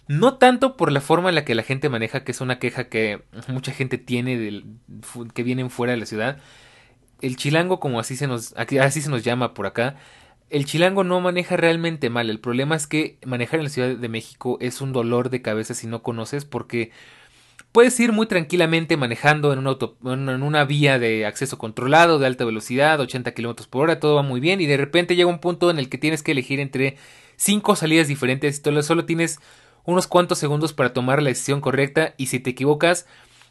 No 0.09 0.39
tanto 0.39 0.77
por 0.77 0.91
la 0.91 1.01
forma 1.01 1.29
en 1.29 1.37
la 1.37 1.45
que 1.45 1.55
la 1.55 1.63
gente 1.63 1.89
maneja, 1.89 2.25
que 2.25 2.33
es 2.33 2.41
una 2.41 2.59
queja 2.59 2.89
que 2.89 3.23
mucha 3.47 3.71
gente 3.71 3.99
tiene 3.99 4.65
que 5.33 5.43
vienen 5.45 5.71
fuera 5.71 5.93
de 5.93 6.01
la 6.01 6.07
ciudad. 6.07 6.39
El 7.21 7.37
chilango, 7.37 7.79
como 7.79 8.01
así 8.01 8.17
se 8.17 8.27
nos 8.27 8.53
así 8.57 9.01
se 9.01 9.11
nos 9.11 9.23
llama 9.23 9.55
por 9.55 9.67
acá, 9.67 9.95
el 10.51 10.65
chilango 10.65 11.05
no 11.05 11.21
maneja 11.21 11.57
realmente 11.57 12.11
mal. 12.11 12.31
El 12.31 12.41
problema 12.41 12.75
es 12.75 12.89
que 12.89 13.21
manejar 13.25 13.61
en 13.61 13.65
la 13.67 13.71
Ciudad 13.71 13.95
de 13.95 14.09
México 14.09 14.59
es 14.61 14.81
un 14.81 14.93
dolor 14.93 15.31
de 15.31 15.41
cabeza 15.41 15.73
si 15.73 15.87
no 15.87 16.03
conoces 16.03 16.45
porque 16.45 16.91
Puedes 17.77 18.01
ir 18.01 18.13
muy 18.13 18.25
tranquilamente 18.25 18.97
manejando 18.97 19.53
en 19.53 19.59
una, 19.59 19.77
en 20.03 20.43
una 20.43 20.65
vía 20.65 20.99
de 20.99 21.27
acceso 21.27 21.59
controlado, 21.59 22.19
de 22.19 22.27
alta 22.27 22.47
velocidad, 22.47 22.99
80 22.99 23.35
km 23.35 23.67
por 23.69 23.83
hora, 23.83 24.01
todo 24.01 24.15
va 24.15 24.23
muy 24.23 24.41
bien 24.41 24.63
y 24.63 24.67
de 24.67 24.79
repente 24.79 25.15
llega 25.15 25.29
un 25.29 25.41
punto 25.41 25.69
en 25.69 25.79
el 25.79 25.91
que 25.91 25.99
tienes 25.99 26.23
que 26.23 26.33
elegir 26.33 26.59
entre 26.59 26.97
cinco 27.37 27.77
salidas 27.77 28.09
diferentes 28.09 28.63
y 28.65 28.83
solo 28.83 29.05
tienes 29.05 29.41
unos 29.85 30.07
cuantos 30.07 30.39
segundos 30.39 30.73
para 30.73 30.95
tomar 30.95 31.21
la 31.21 31.29
decisión 31.29 31.61
correcta 31.61 32.15
y 32.17 32.29
si 32.29 32.41
te 32.41 32.49
equivocas 32.49 33.05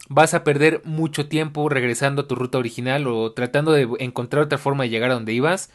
vas 0.09 0.33
a 0.33 0.43
perder 0.43 0.81
mucho 0.85 1.27
tiempo 1.27 1.69
regresando 1.69 2.23
a 2.23 2.27
tu 2.27 2.33
ruta 2.33 2.57
original 2.57 3.05
o 3.05 3.31
tratando 3.31 3.73
de 3.73 3.87
encontrar 3.99 4.45
otra 4.45 4.57
forma 4.57 4.85
de 4.85 4.89
llegar 4.89 5.11
a 5.11 5.13
donde 5.13 5.33
ibas 5.33 5.69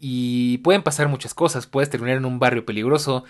y 0.00 0.58
pueden 0.64 0.82
pasar 0.82 1.06
muchas 1.06 1.32
cosas, 1.32 1.68
puedes 1.68 1.90
terminar 1.90 2.16
en 2.16 2.24
un 2.24 2.40
barrio 2.40 2.66
peligroso, 2.66 3.22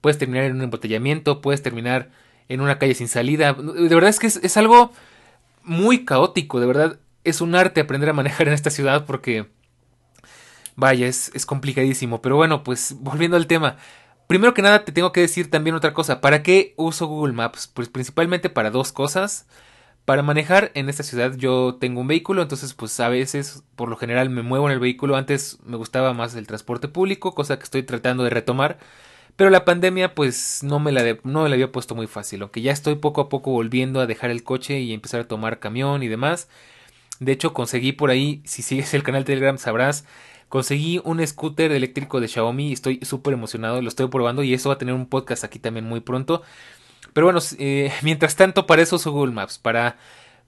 puedes 0.00 0.18
terminar 0.18 0.44
en 0.44 0.54
un 0.54 0.62
embotellamiento, 0.62 1.40
puedes 1.40 1.62
terminar 1.62 2.10
en 2.48 2.60
una 2.60 2.78
calle 2.78 2.94
sin 2.94 3.08
salida. 3.08 3.52
De 3.52 3.94
verdad 3.94 4.10
es 4.10 4.18
que 4.18 4.26
es, 4.26 4.56
algo 4.56 4.92
muy 5.62 6.04
caótico, 6.04 6.60
de 6.60 6.66
verdad 6.66 6.98
es 7.24 7.40
un 7.40 7.54
arte 7.54 7.80
aprender 7.80 8.08
a 8.10 8.14
manejar 8.14 8.48
en 8.48 8.54
esta 8.54 8.70
ciudad 8.70 9.06
porque... 9.06 9.46
Vaya, 10.76 11.08
es, 11.08 11.32
es 11.34 11.44
complicadísimo. 11.44 12.22
Pero 12.22 12.36
bueno, 12.36 12.62
pues 12.62 12.94
volviendo 13.00 13.36
al 13.36 13.48
tema. 13.48 13.76
Primero 14.28 14.54
que 14.54 14.62
nada 14.62 14.84
te 14.84 14.92
tengo 14.92 15.10
que 15.10 15.22
decir 15.22 15.50
también 15.50 15.74
otra 15.74 15.92
cosa. 15.92 16.20
¿Para 16.20 16.42
qué 16.42 16.74
uso 16.76 17.06
Google 17.06 17.32
Maps? 17.32 17.66
Pues 17.66 17.88
principalmente 17.88 18.48
para 18.50 18.70
dos 18.70 18.92
cosas. 18.92 19.46
para 20.04 20.22
manejar 20.22 20.70
en 20.74 20.88
esta 20.88 21.02
ciudad 21.02 21.34
yo 21.36 21.76
tengo 21.80 22.00
un 22.00 22.08
vehículo, 22.08 22.42
entonces 22.42 22.74
pues 22.74 22.98
a 23.00 23.08
veces 23.08 23.64
por 23.76 23.90
lo 23.90 23.96
general 23.96 24.30
me 24.30 24.42
muevo 24.42 24.66
en 24.68 24.72
el 24.74 24.80
vehículo. 24.80 25.16
Antes 25.16 25.58
me 25.64 25.76
gustaba 25.76 26.14
más 26.14 26.34
el 26.36 26.46
transporte 26.46 26.88
público, 26.88 27.34
cosa 27.34 27.58
que 27.58 27.64
estoy 27.64 27.82
tratando 27.82 28.24
de 28.24 28.30
retomar. 28.30 28.78
Pero 29.38 29.50
la 29.50 29.64
pandemia 29.64 30.16
pues 30.16 30.64
no 30.64 30.80
me 30.80 30.90
la, 30.90 31.16
no 31.22 31.44
había 31.44 31.70
puesto 31.70 31.94
muy 31.94 32.08
fácil, 32.08 32.42
aunque 32.42 32.60
ya 32.60 32.72
estoy 32.72 32.96
poco 32.96 33.20
a 33.20 33.28
poco 33.28 33.52
volviendo 33.52 34.00
a 34.00 34.06
dejar 34.08 34.32
el 34.32 34.42
coche 34.42 34.80
y 34.80 34.92
empezar 34.92 35.20
a 35.20 35.28
tomar 35.28 35.60
camión 35.60 36.02
y 36.02 36.08
demás. 36.08 36.48
De 37.20 37.30
hecho 37.30 37.54
conseguí 37.54 37.92
por 37.92 38.10
ahí, 38.10 38.42
si 38.44 38.62
sigues 38.62 38.94
el 38.94 39.04
canal 39.04 39.24
Telegram 39.24 39.56
sabrás, 39.56 40.04
conseguí 40.48 41.00
un 41.04 41.24
scooter 41.24 41.70
eléctrico 41.70 42.20
de 42.20 42.26
Xiaomi 42.26 42.72
estoy 42.72 42.98
súper 43.04 43.32
emocionado, 43.32 43.80
lo 43.80 43.88
estoy 43.88 44.08
probando 44.08 44.42
y 44.42 44.54
eso 44.54 44.70
va 44.70 44.74
a 44.74 44.78
tener 44.78 44.94
un 44.96 45.06
podcast 45.06 45.44
aquí 45.44 45.60
también 45.60 45.84
muy 45.84 46.00
pronto. 46.00 46.42
Pero 47.12 47.28
bueno, 47.28 47.38
eh, 47.60 47.92
mientras 48.02 48.34
tanto, 48.34 48.66
para 48.66 48.82
eso 48.82 48.96
uso 48.96 49.12
Google 49.12 49.34
Maps, 49.34 49.58
para 49.58 49.98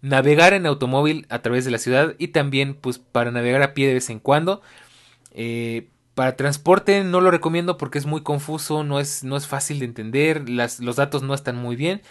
navegar 0.02 0.52
en 0.52 0.66
automóvil 0.66 1.26
a 1.28 1.42
través 1.42 1.64
de 1.64 1.70
la 1.70 1.78
ciudad 1.78 2.16
y 2.18 2.28
también 2.28 2.74
pues 2.74 2.98
para 2.98 3.30
navegar 3.30 3.62
a 3.62 3.72
pie 3.72 3.86
de 3.86 3.94
vez 3.94 4.10
en 4.10 4.18
cuando. 4.18 4.62
Eh, 5.32 5.90
para 6.14 6.36
transporte 6.36 7.04
no 7.04 7.20
lo 7.20 7.30
recomiendo 7.30 7.76
porque 7.76 7.98
es 7.98 8.06
muy 8.06 8.22
confuso, 8.22 8.84
no 8.84 9.00
es, 9.00 9.24
no 9.24 9.36
es 9.36 9.46
fácil 9.46 9.78
de 9.78 9.86
entender, 9.86 10.48
los 10.48 10.96
datos 10.96 11.22
no 11.22 11.34
están 11.34 11.56
muy 11.56 11.76
bien. 11.76 12.02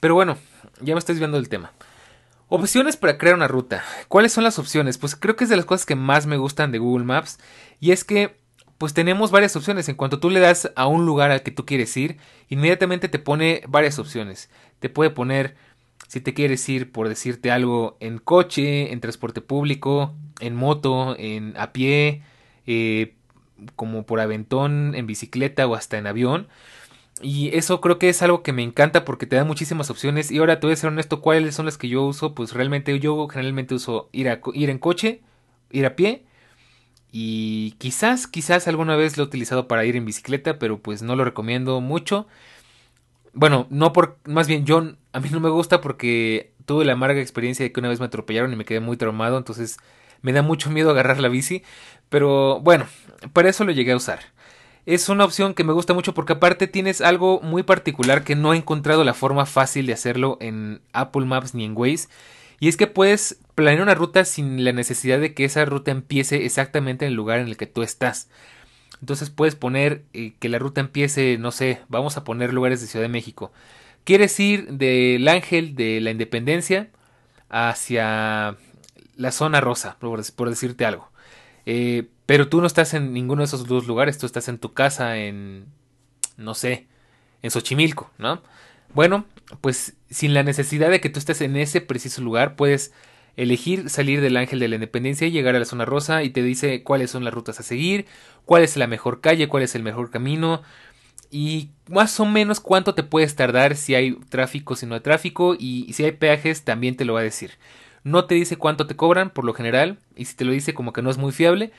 Pero 0.00 0.14
bueno, 0.14 0.36
ya 0.80 0.94
me 0.94 0.98
estoy 0.98 1.16
viendo 1.16 1.38
el 1.38 1.48
tema. 1.48 1.72
Opciones 2.48 2.96
para 2.96 3.18
crear 3.18 3.34
una 3.34 3.48
ruta. 3.48 3.82
¿Cuáles 4.08 4.32
son 4.32 4.44
las 4.44 4.58
opciones? 4.58 4.98
Pues 4.98 5.16
creo 5.16 5.36
que 5.36 5.44
es 5.44 5.50
de 5.50 5.56
las 5.56 5.64
cosas 5.64 5.86
que 5.86 5.96
más 5.96 6.26
me 6.26 6.36
gustan 6.36 6.70
de 6.70 6.78
Google 6.78 7.04
Maps. 7.04 7.38
Y 7.80 7.90
es 7.90 8.04
que 8.04 8.38
pues 8.78 8.94
tenemos 8.94 9.30
varias 9.30 9.56
opciones. 9.56 9.88
En 9.88 9.96
cuanto 9.96 10.20
tú 10.20 10.30
le 10.30 10.40
das 10.40 10.70
a 10.76 10.86
un 10.86 11.06
lugar 11.06 11.30
al 11.30 11.42
que 11.42 11.50
tú 11.50 11.64
quieres 11.64 11.96
ir, 11.96 12.18
inmediatamente 12.48 13.08
te 13.08 13.18
pone 13.18 13.62
varias 13.68 13.98
opciones. 13.98 14.50
Te 14.80 14.88
puede 14.88 15.10
poner 15.10 15.56
si 16.08 16.20
te 16.20 16.34
quieres 16.34 16.68
ir, 16.68 16.92
por 16.92 17.08
decirte 17.08 17.50
algo, 17.50 17.96
en 18.00 18.18
coche, 18.18 18.92
en 18.92 19.00
transporte 19.00 19.40
público, 19.40 20.14
en 20.40 20.54
moto, 20.54 21.16
en 21.18 21.54
a 21.56 21.72
pie, 21.72 22.22
eh, 22.66 23.16
como 23.76 24.04
por 24.06 24.20
aventón, 24.20 24.94
en 24.94 25.06
bicicleta 25.06 25.66
o 25.66 25.74
hasta 25.74 25.98
en 25.98 26.06
avión. 26.06 26.48
Y 27.22 27.56
eso 27.56 27.80
creo 27.80 27.98
que 27.98 28.08
es 28.10 28.22
algo 28.22 28.42
que 28.42 28.52
me 28.52 28.62
encanta 28.62 29.04
porque 29.04 29.26
te 29.26 29.36
da 29.36 29.44
muchísimas 29.44 29.90
opciones. 29.90 30.30
Y 30.30 30.38
ahora 30.38 30.60
te 30.60 30.66
voy 30.66 30.74
a 30.74 30.76
ser 30.76 30.88
honesto, 30.88 31.20
¿cuáles 31.22 31.54
son 31.54 31.66
las 31.66 31.78
que 31.78 31.88
yo 31.88 32.02
uso? 32.04 32.34
Pues 32.34 32.52
realmente 32.52 32.98
yo 33.00 33.26
generalmente 33.28 33.74
uso 33.74 34.08
ir, 34.12 34.28
a, 34.28 34.40
ir 34.54 34.70
en 34.70 34.78
coche, 34.78 35.22
ir 35.70 35.86
a 35.86 35.96
pie 35.96 36.26
y 37.18 37.72
quizás, 37.78 38.26
quizás 38.26 38.68
alguna 38.68 38.94
vez 38.96 39.16
lo 39.16 39.24
he 39.24 39.26
utilizado 39.26 39.68
para 39.68 39.86
ir 39.86 39.96
en 39.96 40.04
bicicleta, 40.04 40.58
pero 40.58 40.78
pues 40.80 41.02
no 41.02 41.16
lo 41.16 41.24
recomiendo 41.24 41.80
mucho. 41.80 42.26
Bueno, 43.32 43.66
no 43.70 43.92
por, 43.94 44.18
más 44.26 44.46
bien 44.48 44.66
yo, 44.66 44.92
a 45.12 45.20
mí 45.20 45.28
no 45.30 45.40
me 45.40 45.48
gusta 45.48 45.80
porque 45.80 46.52
tuve 46.66 46.84
la 46.84 46.92
amarga 46.92 47.20
experiencia 47.20 47.64
de 47.64 47.72
que 47.72 47.80
una 47.80 47.88
vez 47.88 48.00
me 48.00 48.06
atropellaron 48.06 48.52
y 48.52 48.56
me 48.56 48.66
quedé 48.66 48.80
muy 48.80 48.98
traumado, 48.98 49.38
entonces 49.38 49.78
me 50.20 50.32
da 50.32 50.42
mucho 50.42 50.70
miedo 50.70 50.90
agarrar 50.90 51.18
la 51.20 51.28
bici, 51.28 51.62
pero 52.08 52.60
bueno, 52.60 52.86
para 53.32 53.48
eso 53.48 53.64
lo 53.64 53.72
llegué 53.72 53.92
a 53.92 53.96
usar. 53.96 54.20
Es 54.86 55.08
una 55.08 55.24
opción 55.24 55.54
que 55.54 55.64
me 55.64 55.72
gusta 55.72 55.94
mucho 55.94 56.14
porque 56.14 56.34
aparte 56.34 56.68
tienes 56.68 57.00
algo 57.00 57.40
muy 57.40 57.64
particular 57.64 58.22
que 58.22 58.36
no 58.36 58.54
he 58.54 58.56
encontrado 58.56 59.02
la 59.02 59.14
forma 59.14 59.46
fácil 59.46 59.86
de 59.86 59.92
hacerlo 59.92 60.38
en 60.40 60.80
Apple 60.92 61.24
Maps 61.24 61.54
ni 61.54 61.64
en 61.64 61.76
Waze 61.76 62.08
y 62.60 62.68
es 62.68 62.76
que 62.76 62.86
puedes 62.86 63.38
planear 63.54 63.82
una 63.82 63.94
ruta 63.94 64.24
sin 64.24 64.64
la 64.64 64.72
necesidad 64.72 65.18
de 65.18 65.34
que 65.34 65.44
esa 65.44 65.64
ruta 65.64 65.90
empiece 65.90 66.44
exactamente 66.46 67.04
en 67.04 67.10
el 67.10 67.16
lugar 67.16 67.40
en 67.40 67.48
el 67.48 67.56
que 67.56 67.66
tú 67.66 67.82
estás. 67.82 68.28
Entonces 69.00 69.30
puedes 69.30 69.54
poner 69.54 70.04
eh, 70.14 70.34
que 70.38 70.48
la 70.48 70.58
ruta 70.58 70.80
empiece, 70.80 71.36
no 71.38 71.52
sé, 71.52 71.80
vamos 71.88 72.16
a 72.16 72.24
poner 72.24 72.54
lugares 72.54 72.80
de 72.80 72.86
Ciudad 72.86 73.04
de 73.04 73.10
México. 73.10 73.52
Quieres 74.04 74.38
ir 74.40 74.72
del 74.72 75.26
Ángel 75.28 75.74
de 75.74 76.00
la 76.00 76.10
Independencia 76.10 76.90
hacia 77.50 78.56
la 79.16 79.32
zona 79.32 79.60
rosa, 79.60 79.96
por, 79.98 80.48
decirte 80.48 80.86
algo. 80.86 81.10
Eh, 81.66 82.08
pero 82.26 82.48
tú 82.48 82.60
no 82.60 82.66
estás 82.66 82.94
en 82.94 83.12
ninguno 83.12 83.42
de 83.42 83.46
esos 83.46 83.66
dos 83.66 83.86
lugares, 83.86 84.18
tú 84.18 84.26
estás 84.26 84.48
en 84.48 84.58
tu 84.58 84.72
casa 84.72 85.18
en, 85.18 85.66
no 86.36 86.54
sé, 86.54 86.86
en 87.42 87.50
Xochimilco, 87.50 88.10
¿no? 88.18 88.42
Bueno, 88.94 89.26
pues 89.60 89.94
sin 90.10 90.34
la 90.34 90.42
necesidad 90.42 90.90
de 90.90 91.00
que 91.00 91.10
tú 91.10 91.18
estés 91.18 91.40
en 91.40 91.56
ese 91.56 91.80
preciso 91.80 92.22
lugar, 92.22 92.56
puedes 92.56 92.92
elegir 93.36 93.90
salir 93.90 94.20
del 94.20 94.36
Ángel 94.36 94.58
de 94.60 94.68
la 94.68 94.76
Independencia 94.76 95.26
y 95.26 95.30
llegar 95.30 95.54
a 95.54 95.58
la 95.58 95.64
zona 95.66 95.84
rosa 95.84 96.22
y 96.22 96.30
te 96.30 96.42
dice 96.42 96.82
cuáles 96.82 97.10
son 97.10 97.24
las 97.24 97.34
rutas 97.34 97.60
a 97.60 97.62
seguir, 97.62 98.06
cuál 98.44 98.62
es 98.62 98.76
la 98.76 98.86
mejor 98.86 99.20
calle, 99.20 99.48
cuál 99.48 99.62
es 99.62 99.74
el 99.74 99.82
mejor 99.82 100.10
camino 100.10 100.62
y 101.30 101.70
más 101.88 102.18
o 102.20 102.24
menos 102.24 102.60
cuánto 102.60 102.94
te 102.94 103.02
puedes 103.02 103.36
tardar 103.36 103.76
si 103.76 103.94
hay 103.94 104.14
tráfico, 104.30 104.76
si 104.76 104.86
no 104.86 104.94
hay 104.94 105.00
tráfico 105.00 105.56
y 105.58 105.92
si 105.92 106.04
hay 106.04 106.12
peajes 106.12 106.64
también 106.64 106.96
te 106.96 107.04
lo 107.04 107.14
va 107.14 107.20
a 107.20 107.24
decir. 107.24 107.52
No 108.06 108.26
te 108.26 108.36
dice 108.36 108.56
cuánto 108.56 108.86
te 108.86 108.94
cobran 108.94 109.30
por 109.30 109.44
lo 109.44 109.52
general 109.52 109.98
y 110.14 110.26
si 110.26 110.36
te 110.36 110.44
lo 110.44 110.52
dice 110.52 110.74
como 110.74 110.92
que 110.92 111.02
no 111.02 111.10
es 111.10 111.18
muy 111.18 111.32
fiable, 111.32 111.72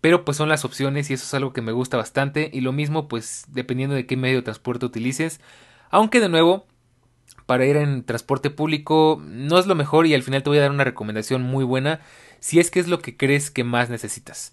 pero 0.00 0.24
pues 0.24 0.36
son 0.36 0.48
las 0.48 0.64
opciones 0.64 1.10
y 1.10 1.14
eso 1.14 1.24
es 1.24 1.32
algo 1.32 1.52
que 1.52 1.62
me 1.62 1.70
gusta 1.70 1.96
bastante 1.96 2.50
y 2.52 2.60
lo 2.60 2.72
mismo 2.72 3.06
pues 3.06 3.44
dependiendo 3.46 3.94
de 3.94 4.04
qué 4.04 4.16
medio 4.16 4.38
de 4.38 4.42
transporte 4.42 4.84
utilices 4.84 5.40
aunque 5.90 6.18
de 6.18 6.28
nuevo, 6.28 6.66
para 7.46 7.66
ir 7.66 7.76
en 7.76 8.02
transporte 8.02 8.50
público 8.50 9.22
no 9.24 9.60
es 9.60 9.68
lo 9.68 9.76
mejor 9.76 10.08
y 10.08 10.14
al 10.14 10.24
final 10.24 10.42
te 10.42 10.50
voy 10.50 10.58
a 10.58 10.62
dar 10.62 10.72
una 10.72 10.82
recomendación 10.82 11.42
muy 11.42 11.62
buena 11.62 12.00
si 12.40 12.58
es 12.58 12.72
que 12.72 12.80
es 12.80 12.88
lo 12.88 12.98
que 12.98 13.16
crees 13.16 13.52
que 13.52 13.62
más 13.62 13.90
necesitas. 13.90 14.52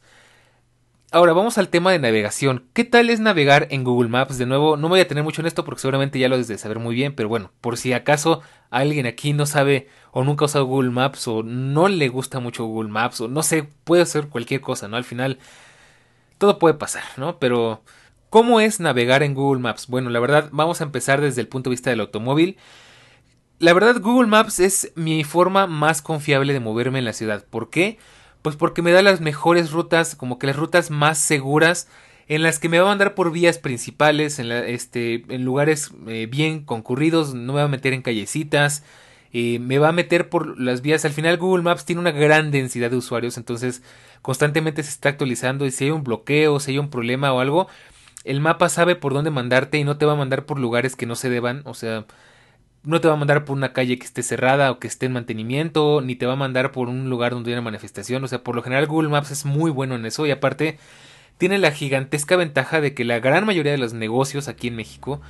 Ahora 1.11 1.33
vamos 1.33 1.57
al 1.57 1.69
tema 1.69 1.91
de 1.91 1.99
navegación. 1.99 2.65
¿Qué 2.73 2.83
tal 2.83 3.09
es 3.09 3.19
navegar 3.19 3.67
en 3.71 3.83
Google 3.83 4.09
Maps? 4.09 4.37
De 4.37 4.45
nuevo, 4.45 4.75
no 4.75 4.89
voy 4.89 4.99
a 4.99 5.07
tener 5.07 5.23
mucho 5.23 5.41
en 5.41 5.47
esto 5.47 5.63
porque 5.63 5.81
seguramente 5.81 6.19
ya 6.19 6.27
lo 6.27 6.35
debes 6.35 6.49
de 6.49 6.57
saber 6.57 6.79
muy 6.79 6.95
bien, 6.95 7.15
pero 7.15 7.29
bueno, 7.29 7.51
por 7.61 7.77
si 7.77 7.93
acaso 7.93 8.41
alguien 8.69 9.05
aquí 9.05 9.31
no 9.31 9.45
sabe 9.45 9.87
o 10.11 10.23
nunca 10.25 10.43
ha 10.43 10.47
usado 10.47 10.65
Google 10.65 10.91
Maps 10.91 11.27
o 11.27 11.43
no 11.43 11.87
le 11.87 12.09
gusta 12.09 12.39
mucho 12.41 12.65
Google 12.65 12.89
Maps 12.89 13.21
o 13.21 13.27
no 13.29 13.41
sé, 13.41 13.69
puede 13.85 14.05
ser 14.05 14.27
cualquier 14.27 14.59
cosa, 14.59 14.89
¿no? 14.89 14.97
Al 14.97 15.05
final 15.05 15.39
todo 16.37 16.59
puede 16.59 16.75
pasar, 16.75 17.03
¿no? 17.15 17.39
Pero 17.39 17.83
¿Cómo 18.29 18.59
es 18.59 18.81
navegar 18.81 19.23
en 19.23 19.33
Google 19.33 19.61
Maps? 19.61 19.87
Bueno, 19.87 20.09
la 20.09 20.19
verdad, 20.19 20.49
vamos 20.51 20.81
a 20.81 20.83
empezar 20.83 21.21
desde 21.21 21.39
el 21.41 21.47
punto 21.47 21.69
de 21.69 21.75
vista 21.75 21.89
del 21.89 22.01
automóvil. 22.01 22.57
La 23.59 23.73
verdad, 23.73 24.01
Google 24.01 24.27
Maps 24.27 24.59
es 24.59 24.91
mi 24.95 25.23
forma 25.23 25.65
más 25.65 26.01
confiable 26.01 26.51
de 26.51 26.59
moverme 26.59 26.99
en 26.99 27.05
la 27.05 27.13
ciudad. 27.13 27.45
¿Por 27.49 27.69
qué? 27.69 27.97
Pues 28.47 28.55
porque 28.55 28.81
me 28.81 28.93
da 28.93 29.01
las 29.01 29.19
mejores 29.19 29.73
rutas, 29.73 30.15
como 30.15 30.39
que 30.39 30.47
las 30.47 30.55
rutas 30.55 30.89
más 30.89 31.17
seguras, 31.17 31.89
en 32.29 32.43
las 32.43 32.59
que 32.59 32.69
me 32.69 32.79
va 32.79 32.85
a 32.85 32.91
mandar 32.91 33.13
por 33.13 33.33
vías 33.33 33.57
principales, 33.57 34.39
en, 34.39 34.49
este, 34.53 35.25
en 35.27 35.43
lugares 35.43 35.91
eh, 36.07 36.29
bien 36.31 36.63
concurridos, 36.63 37.33
no 37.33 37.51
me 37.51 37.59
va 37.59 37.65
a 37.65 37.67
meter 37.67 37.91
en 37.91 38.01
callecitas, 38.01 38.85
eh, 39.33 39.59
me 39.59 39.79
va 39.79 39.89
a 39.89 39.91
meter 39.91 40.29
por 40.29 40.57
las 40.57 40.81
vías. 40.81 41.03
Al 41.03 41.11
final 41.11 41.35
Google 41.35 41.61
Maps 41.61 41.83
tiene 41.83 41.99
una 41.99 42.11
gran 42.11 42.49
densidad 42.49 42.89
de 42.89 42.95
usuarios, 42.95 43.35
entonces 43.35 43.83
constantemente 44.21 44.81
se 44.81 44.91
está 44.91 45.09
actualizando 45.09 45.65
y 45.65 45.71
si 45.71 45.83
hay 45.83 45.91
un 45.91 46.05
bloqueo, 46.05 46.61
si 46.61 46.71
hay 46.71 46.79
un 46.79 46.89
problema 46.89 47.33
o 47.33 47.41
algo, 47.41 47.67
el 48.23 48.39
mapa 48.39 48.69
sabe 48.69 48.95
por 48.95 49.13
dónde 49.13 49.29
mandarte 49.29 49.77
y 49.77 49.83
no 49.83 49.97
te 49.97 50.05
va 50.05 50.13
a 50.13 50.15
mandar 50.15 50.45
por 50.45 50.57
lugares 50.57 50.95
que 50.95 51.05
no 51.05 51.15
se 51.17 51.29
deban, 51.29 51.63
o 51.65 51.73
sea, 51.73 52.05
no 52.83 53.01
te 53.01 53.07
va 53.07 53.15
a 53.15 53.17
mandar 53.17 53.45
por 53.45 53.57
una 53.57 53.73
calle 53.73 53.99
que 53.99 54.05
esté 54.05 54.23
cerrada 54.23 54.71
o 54.71 54.79
que 54.79 54.87
esté 54.87 55.07
en 55.07 55.13
mantenimiento, 55.13 56.01
ni 56.01 56.15
te 56.15 56.25
va 56.25 56.33
a 56.33 56.37
mandar 56.37 56.71
por 56.71 56.89
un 56.89 57.09
lugar 57.09 57.33
donde 57.33 57.51
hay 57.51 57.53
una 57.53 57.61
manifestación, 57.63 58.23
o 58.23 58.27
sea, 58.27 58.43
por 58.43 58.55
lo 58.55 58.63
general 58.63 58.87
Google 58.87 59.09
Maps 59.09 59.31
es 59.31 59.45
muy 59.45 59.71
bueno 59.71 59.95
en 59.95 60.05
eso 60.05 60.25
y 60.25 60.31
aparte 60.31 60.77
tiene 61.37 61.57
la 61.57 61.71
gigantesca 61.71 62.35
ventaja 62.35 62.81
de 62.81 62.93
que 62.93 63.05
la 63.05 63.19
gran 63.19 63.45
mayoría 63.45 63.71
de 63.71 63.77
los 63.77 63.93
negocios 63.93 64.47
aquí 64.47 64.69
en 64.69 64.75
México 64.75 65.21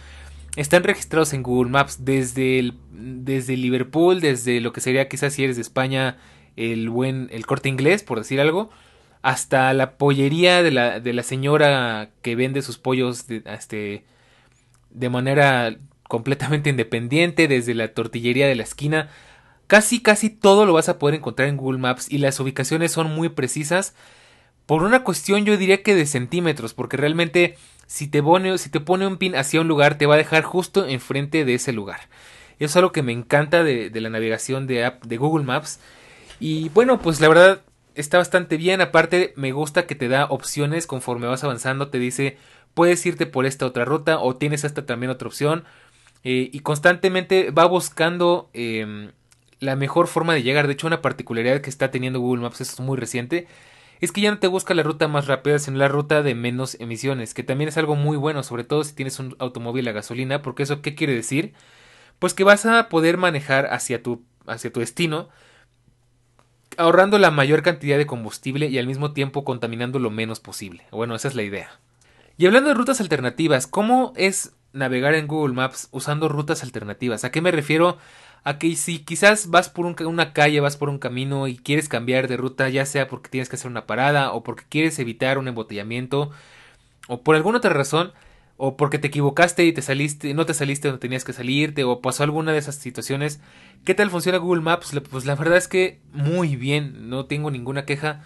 están 0.55 0.83
registrados 0.83 1.33
en 1.33 1.43
Google 1.43 1.71
Maps. 1.71 2.03
Desde 2.03 2.59
el, 2.59 2.73
desde 2.91 3.55
Liverpool, 3.57 4.21
desde 4.21 4.59
lo 4.59 4.73
que 4.73 4.81
sería 4.81 5.07
quizás 5.07 5.33
si 5.33 5.43
eres 5.43 5.55
de 5.55 5.61
España 5.61 6.17
el 6.55 6.89
buen 6.89 7.29
el 7.31 7.45
corte 7.45 7.69
inglés, 7.69 8.03
por 8.03 8.17
decir 8.17 8.41
algo, 8.41 8.69
hasta 9.21 9.73
la 9.73 9.97
pollería 9.97 10.63
de 10.63 10.71
la, 10.71 10.99
de 10.99 11.13
la 11.13 11.23
señora 11.23 12.09
que 12.21 12.35
vende 12.35 12.61
sus 12.61 12.77
pollos 12.77 13.27
de, 13.27 13.43
este, 13.45 14.05
de 14.89 15.09
manera 15.09 15.77
completamente 16.07 16.69
independiente, 16.69 17.47
desde 17.47 17.73
la 17.73 17.89
tortillería 17.89 18.47
de 18.47 18.55
la 18.55 18.63
esquina. 18.63 19.09
Casi, 19.67 20.01
casi 20.01 20.29
todo 20.29 20.65
lo 20.65 20.73
vas 20.73 20.89
a 20.89 20.97
poder 20.99 21.15
encontrar 21.15 21.49
en 21.49 21.57
Google 21.57 21.79
Maps 21.79 22.07
y 22.09 22.19
las 22.19 22.39
ubicaciones 22.39 22.91
son 22.91 23.13
muy 23.13 23.29
precisas. 23.29 23.93
Por 24.65 24.83
una 24.83 25.03
cuestión 25.03 25.45
yo 25.45 25.57
diría 25.57 25.83
que 25.83 25.95
de 25.95 26.05
centímetros, 26.05 26.73
porque 26.73 26.97
realmente 26.97 27.57
si 27.85 28.07
te 28.07 28.21
pone, 28.21 28.57
si 28.57 28.69
te 28.69 28.79
pone 28.79 29.07
un 29.07 29.17
pin 29.17 29.35
hacia 29.35 29.61
un 29.61 29.67
lugar 29.67 29.97
te 29.97 30.05
va 30.05 30.15
a 30.15 30.17
dejar 30.17 30.43
justo 30.43 30.87
enfrente 30.87 31.45
de 31.45 31.55
ese 31.55 31.71
lugar. 31.73 32.01
Eso 32.59 32.65
es 32.65 32.75
algo 32.77 32.91
que 32.91 33.03
me 33.03 33.13
encanta 33.13 33.63
de, 33.63 33.89
de 33.89 34.01
la 34.01 34.09
navegación 34.09 34.67
de, 34.67 34.85
app, 34.85 35.03
de 35.05 35.17
Google 35.17 35.45
Maps. 35.45 35.79
Y 36.39 36.69
bueno, 36.69 36.99
pues 36.99 37.21
la 37.21 37.27
verdad 37.27 37.61
está 37.95 38.17
bastante 38.17 38.57
bien. 38.57 38.81
Aparte, 38.81 39.33
me 39.35 39.51
gusta 39.51 39.85
que 39.85 39.95
te 39.95 40.07
da 40.07 40.25
opciones 40.25 40.87
conforme 40.87 41.27
vas 41.27 41.43
avanzando. 41.43 41.89
Te 41.89 41.99
dice, 41.99 42.37
puedes 42.73 43.05
irte 43.05 43.25
por 43.25 43.45
esta 43.45 43.65
otra 43.65 43.85
ruta 43.85 44.19
o 44.19 44.35
tienes 44.35 44.63
esta 44.63 44.85
también 44.85 45.11
otra 45.11 45.27
opción. 45.27 45.65
Eh, 46.24 46.50
y 46.51 46.59
constantemente 46.59 47.51
va 47.51 47.65
buscando 47.65 48.50
em, 48.53 49.12
la 49.59 49.75
mejor 49.75 50.07
forma 50.07 50.33
de 50.33 50.43
llegar. 50.43 50.67
De 50.67 50.74
hecho, 50.74 50.88
una 50.88 51.01
particularidad 51.01 51.62
que 51.62 51.69
está 51.69 51.91
teniendo 51.91 52.19
Google 52.19 52.41
Maps, 52.41 52.62
es 52.62 52.79
muy 52.79 52.97
reciente, 52.97 53.47
es 54.01 54.12
que 54.12 54.21
ya 54.21 54.31
no 54.31 54.39
te 54.39 54.47
busca 54.47 54.74
la 54.74 54.83
ruta 54.83 55.07
más 55.07 55.27
rápida, 55.27 55.59
sino 55.59 55.77
la 55.77 55.88
ruta 55.88 56.21
de 56.21 56.36
menos 56.36 56.75
emisiones, 56.79 57.33
que 57.33 57.43
también 57.43 57.69
es 57.69 57.77
algo 57.77 57.95
muy 57.95 58.17
bueno, 58.17 58.43
sobre 58.43 58.63
todo 58.63 58.83
si 58.83 58.93
tienes 58.93 59.19
un 59.19 59.36
automóvil 59.39 59.88
a 59.88 59.91
gasolina, 59.91 60.41
porque 60.41 60.63
eso, 60.63 60.81
¿qué 60.81 60.95
quiere 60.95 61.13
decir? 61.13 61.53
Pues 62.19 62.33
que 62.33 62.43
vas 62.43 62.65
a 62.65 62.89
poder 62.89 63.17
manejar 63.17 63.67
hacia 63.74 64.03
tu 64.03 64.24
hacia 64.47 64.71
tu 64.71 64.79
destino, 64.79 65.29
ahorrando 66.77 67.19
la 67.19 67.31
mayor 67.31 67.62
cantidad 67.63 67.97
de 67.97 68.05
combustible 68.05 68.67
y 68.67 68.77
al 68.77 68.88
mismo 68.88 69.13
tiempo 69.13 69.43
contaminando 69.43 70.00
lo 70.00 70.09
menos 70.09 70.39
posible. 70.39 70.86
Bueno, 70.91 71.15
esa 71.15 71.27
es 71.27 71.36
la 71.36 71.43
idea. 71.43 71.79
Y 72.38 72.45
hablando 72.45 72.69
de 72.69 72.75
rutas 72.75 73.01
alternativas, 73.01 73.67
¿cómo 73.67 74.13
es 74.15 74.53
navegar 74.74 75.15
en 75.15 75.27
Google 75.27 75.53
Maps 75.53 75.89
usando 75.91 76.29
rutas 76.29 76.63
alternativas? 76.63 77.24
¿A 77.24 77.31
qué 77.31 77.41
me 77.41 77.51
refiero? 77.51 77.97
A 78.43 78.57
que 78.59 78.75
si 78.75 79.00
quizás 79.00 79.50
vas 79.50 79.69
por 79.69 79.86
una 79.86 80.33
calle, 80.33 80.59
vas 80.59 80.77
por 80.77 80.89
un 80.89 81.00
camino 81.00 81.47
y 81.47 81.57
quieres 81.57 81.89
cambiar 81.89 82.27
de 82.27 82.38
ruta, 82.38 82.69
ya 82.69 82.86
sea 82.86 83.07
porque 83.07 83.29
tienes 83.29 83.50
que 83.50 83.55
hacer 83.57 83.69
una 83.69 83.86
parada 83.86 84.31
o 84.31 84.43
porque 84.43 84.63
quieres 84.69 85.00
evitar 85.00 85.38
un 85.38 85.47
embotellamiento 85.47 86.31
o 87.07 87.21
por 87.24 87.36
alguna 87.36 87.57
otra 87.59 87.74
razón, 87.74 88.13
o 88.57 88.75
porque 88.75 88.97
te 89.00 89.07
equivocaste 89.07 89.65
y 89.65 89.71
te 89.71 89.81
saliste, 89.81 90.33
no 90.33 90.45
te 90.45 90.53
saliste 90.53 90.88
donde 90.88 91.00
tenías 91.00 91.24
que 91.24 91.33
salirte, 91.33 91.83
o 91.83 92.01
pasó 92.01 92.24
alguna 92.24 92.51
de 92.51 92.57
esas 92.57 92.75
situaciones. 92.75 93.39
¿Qué 93.86 93.93
tal 93.93 94.09
funciona 94.09 94.39
Google 94.39 94.63
Maps? 94.63 95.00
Pues 95.12 95.25
la 95.25 95.36
verdad 95.36 95.57
es 95.57 95.67
que 95.67 96.00
muy 96.12 96.55
bien, 96.55 97.09
no 97.09 97.25
tengo 97.25 97.51
ninguna 97.51 97.86
queja. 97.86 98.24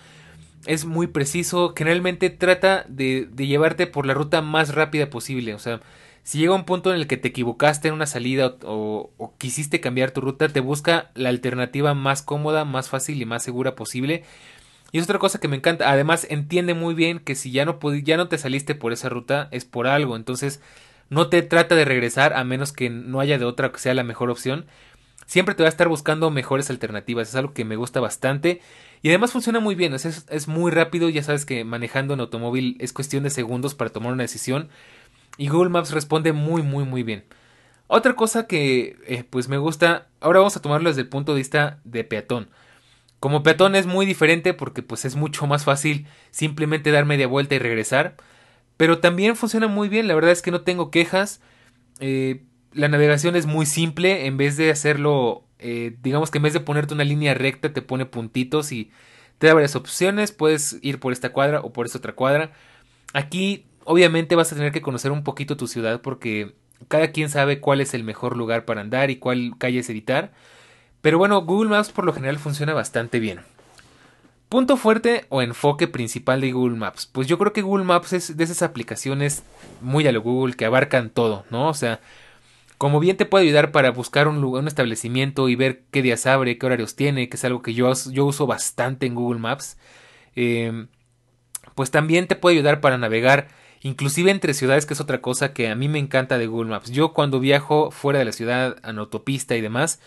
Es 0.65 0.86
muy 0.86 1.07
preciso, 1.07 1.74
generalmente 1.75 2.29
trata 2.29 2.86
de, 2.88 3.27
de 3.31 3.48
llevarte 3.48 3.88
por 3.88 4.05
la 4.05 4.13
ruta 4.13 4.41
más 4.41 4.74
rápida 4.74 5.10
posible. 5.10 5.53
O 5.53 5.60
sea, 5.60 5.81
si 6.23 6.37
llega 6.37 6.53
un 6.53 6.65
punto 6.65 6.93
en 6.93 6.99
el 6.99 7.07
que 7.07 7.17
te 7.17 7.29
equivocaste 7.29 7.87
en 7.87 7.95
una 7.95 8.05
salida 8.05 8.55
o, 8.63 9.11
quisiste 9.37 9.79
cambiar 9.79 10.11
tu 10.11 10.21
ruta, 10.21 10.49
te 10.49 10.59
busca 10.59 11.09
la 11.15 11.29
alternativa 11.29 11.93
más 11.93 12.21
cómoda, 12.21 12.63
más 12.63 12.89
fácil 12.89 13.21
y 13.21 13.25
más 13.25 13.43
segura 13.43 13.75
posible. 13.75 14.23
Y 14.91 14.99
es 14.99 15.05
otra 15.05 15.19
cosa 15.19 15.39
que 15.39 15.47
me 15.47 15.55
encanta. 15.55 15.89
Además, 15.89 16.27
entiende 16.29 16.73
muy 16.73 16.93
bien 16.93 17.19
que 17.19 17.35
si 17.35 17.51
ya 17.51 17.65
no, 17.65 17.79
ya 18.03 18.17
no 18.17 18.27
te 18.27 18.37
saliste 18.37 18.75
por 18.75 18.93
esa 18.93 19.09
ruta, 19.09 19.47
es 19.51 19.65
por 19.65 19.87
algo. 19.87 20.15
Entonces, 20.15 20.61
no 21.09 21.29
te 21.29 21.41
trata 21.41 21.75
de 21.75 21.85
regresar 21.85 22.33
a 22.33 22.43
menos 22.43 22.71
que 22.71 22.89
no 22.89 23.19
haya 23.19 23.37
de 23.39 23.45
otra 23.45 23.71
que 23.71 23.79
sea 23.79 23.93
la 23.93 24.03
mejor 24.03 24.29
opción. 24.29 24.65
Siempre 25.25 25.55
te 25.55 25.63
va 25.63 25.67
a 25.67 25.69
estar 25.69 25.87
buscando 25.87 26.29
mejores 26.29 26.69
alternativas. 26.69 27.29
Es 27.29 27.35
algo 27.35 27.53
que 27.53 27.65
me 27.65 27.77
gusta 27.77 27.99
bastante. 27.99 28.61
Y 29.01 29.09
además 29.09 29.31
funciona 29.31 29.59
muy 29.59 29.75
bien. 29.75 29.93
Es, 29.93 30.05
es 30.05 30.47
muy 30.47 30.71
rápido. 30.71 31.09
Ya 31.09 31.23
sabes 31.23 31.45
que 31.45 31.63
manejando 31.63 32.13
en 32.13 32.19
automóvil 32.19 32.75
es 32.79 32.93
cuestión 32.93 33.23
de 33.23 33.29
segundos 33.29 33.73
para 33.73 33.91
tomar 33.91 34.11
una 34.11 34.23
decisión. 34.23 34.69
Y 35.41 35.48
Google 35.48 35.71
Maps 35.71 35.89
responde 35.89 36.33
muy, 36.33 36.62
muy, 36.62 36.86
muy 36.86 37.01
bien. 37.01 37.24
Otra 37.88 38.15
cosa 38.15 38.45
que 38.45 38.95
eh, 39.07 39.24
pues 39.27 39.48
me 39.48 39.57
gusta. 39.57 40.07
Ahora 40.19 40.38
vamos 40.38 40.55
a 40.55 40.62
tomarlo 40.62 40.89
desde 40.89 41.01
el 41.01 41.10
punto 41.10 41.33
de 41.33 41.39
vista 41.39 41.79
de 41.83 42.03
peatón. 42.03 42.51
Como 43.19 43.41
peatón 43.41 43.75
es 43.75 43.88
muy 43.88 44.05
diferente 44.05 44.53
porque 44.53 44.83
pues 44.83 45.03
es 45.03 45.15
mucho 45.15 45.48
más 45.48 45.63
fácil 45.63 46.05
simplemente 46.29 46.91
dar 46.91 47.05
media 47.05 47.25
vuelta 47.25 47.55
y 47.55 47.57
regresar. 47.57 48.17
Pero 48.77 49.00
también 49.00 49.36
funciona 49.36 49.65
muy 49.65 49.89
bien, 49.89 50.07
la 50.07 50.13
verdad 50.13 50.29
es 50.29 50.43
que 50.43 50.51
no 50.51 50.62
tengo 50.62 50.91
quejas. 50.91 51.41
Eh, 52.00 52.43
la 52.71 52.88
navegación 52.88 53.36
es 53.36 53.48
muy 53.48 53.65
simple, 53.65 54.27
en 54.27 54.38
vez 54.38 54.57
de 54.57 54.69
hacerlo, 54.69 55.48
eh, 55.57 55.98
digamos 56.03 56.29
que 56.29 56.38
en 56.38 56.43
vez 56.43 56.53
de 56.53 56.60
ponerte 56.60 56.93
una 56.93 57.03
línea 57.03 57.33
recta 57.33 57.74
te 57.74 57.81
pone 57.81 58.05
puntitos 58.05 58.71
y 58.71 58.91
te 59.39 59.48
da 59.48 59.55
varias 59.55 59.75
opciones, 59.75 60.31
puedes 60.31 60.77
ir 60.83 61.00
por 61.00 61.13
esta 61.13 61.31
cuadra 61.31 61.62
o 61.62 61.74
por 61.74 61.88
esta 61.88 61.98
otra 61.98 62.13
cuadra. 62.13 62.51
Aquí 63.13 63.65
obviamente 63.85 64.35
vas 64.35 64.51
a 64.51 64.55
tener 64.55 64.71
que 64.71 64.81
conocer 64.81 65.11
un 65.11 65.23
poquito 65.23 65.57
tu 65.57 65.67
ciudad 65.67 66.01
porque 66.01 66.55
cada 66.88 67.11
quien 67.11 67.29
sabe 67.29 67.59
cuál 67.59 67.81
es 67.81 67.93
el 67.93 68.03
mejor 68.03 68.38
lugar 68.38 68.65
para 68.65 68.81
andar 68.81 69.09
y 69.09 69.17
cuál 69.17 69.53
calles 69.57 69.89
evitar. 69.89 70.31
Pero 71.01 71.17
bueno, 71.17 71.41
Google 71.41 71.69
Maps 71.69 71.91
por 71.91 72.05
lo 72.05 72.13
general 72.13 72.38
funciona 72.38 72.73
bastante 72.73 73.19
bien. 73.19 73.41
Punto 74.50 74.75
fuerte 74.75 75.25
o 75.29 75.41
enfoque 75.41 75.88
principal 75.88 76.41
de 76.41 76.51
Google 76.51 76.77
Maps. 76.77 77.07
Pues 77.11 77.27
yo 77.27 77.38
creo 77.38 77.53
que 77.53 77.61
Google 77.61 77.85
Maps 77.85 78.13
es 78.13 78.35
de 78.35 78.43
esas 78.43 78.61
aplicaciones 78.61 79.43
muy 79.79 80.05
a 80.07 80.11
lo 80.11 80.21
Google 80.21 80.55
que 80.55 80.65
abarcan 80.65 81.09
todo, 81.09 81.45
¿no? 81.50 81.69
O 81.69 81.73
sea, 81.73 82.01
como 82.77 83.00
bien 83.00 83.15
te 83.15 83.25
puede 83.25 83.45
ayudar 83.45 83.71
para 83.71 83.91
buscar 83.91 84.27
un 84.27 84.41
lugar, 84.41 84.61
un 84.61 84.67
establecimiento 84.67 85.47
y 85.47 85.55
ver 85.55 85.83
qué 85.91 86.01
días 86.01 86.25
abre, 86.25 86.57
qué 86.57 86.65
horarios 86.65 86.95
tiene, 86.95 87.29
que 87.29 87.38
es 87.38 87.45
algo 87.45 87.61
que 87.61 87.73
yo, 87.73 87.93
yo 88.12 88.25
uso 88.25 88.45
bastante 88.45 89.06
en 89.06 89.15
Google 89.15 89.39
Maps. 89.39 89.77
Em, 90.36 90.88
pues 91.75 91.91
también 91.91 92.27
te 92.27 92.36
puede 92.36 92.58
ayudar 92.58 92.82
para 92.82 92.97
navegar, 92.97 93.47
inclusive 93.82 94.32
entre 94.32 94.54
ciudades, 94.54 94.86
que 94.86 94.94
es 94.94 95.02
otra 95.02 95.22
cosa 95.22 95.54
que 95.54 95.70
a 95.70 95.76
mí 95.76 95.88
me 95.88 96.00
encanta 96.00 96.38
de 96.38 96.48
Google 96.48 96.70
Maps. 96.70 96.91
Yo 96.91 97.13
cuando 97.13 97.39
viajo 97.39 97.91
fuera 97.91 98.20
de 98.20 98.26
la 98.26 98.32
ciudad, 98.32 98.78
en 98.84 99.00
autopista 99.00 99.56
y 99.56 99.62
demás, 99.62 100.00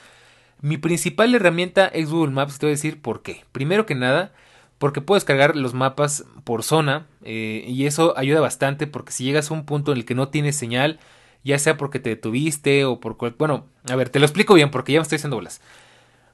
mi 0.61 0.79
principal 0.79 1.35
herramienta 1.35 1.87
es 1.87 2.11
Google 2.11 2.33
Maps, 2.33 2.59
te 2.59 2.67
voy 2.67 2.71
a 2.71 2.77
decir 2.77 3.03
por 3.03 3.23
qué. 3.23 3.45
Primero 3.53 3.87
que 3.87 3.95
nada, 3.95 4.33
porque 4.79 5.01
puedes 5.01 5.25
cargar 5.25 5.57
los 5.57 5.75
mapas 5.75 6.25
por 6.45 6.63
zona 6.63 7.07
eh, 7.23 7.65
y 7.67 7.87
eso 7.87 8.17
ayuda 8.17 8.41
bastante 8.41 8.87
porque 8.87 9.13
si 9.13 9.25
llegas 9.25 9.51
a 9.51 9.55
un 9.55 9.65
punto 9.65 9.93
en 9.93 9.99
el 9.99 10.05
que 10.05 10.15
no 10.15 10.29
tienes 10.29 10.57
señal, 10.57 11.01
ya 11.43 11.59
sea 11.59 11.77
porque 11.77 12.01
te 12.01 12.11
detuviste 12.11 12.85
o 12.85 13.01
por. 13.01 13.17
Bueno, 13.37 13.67
a 13.89 13.97
ver, 13.97 14.09
te 14.09 14.19
lo 14.19 14.25
explico 14.25 14.55
bien 14.55 14.71
porque 14.71 14.93
ya 14.93 15.01
me 15.01 15.03
estoy 15.03 15.17
haciendo 15.17 15.37
bolas. 15.37 15.61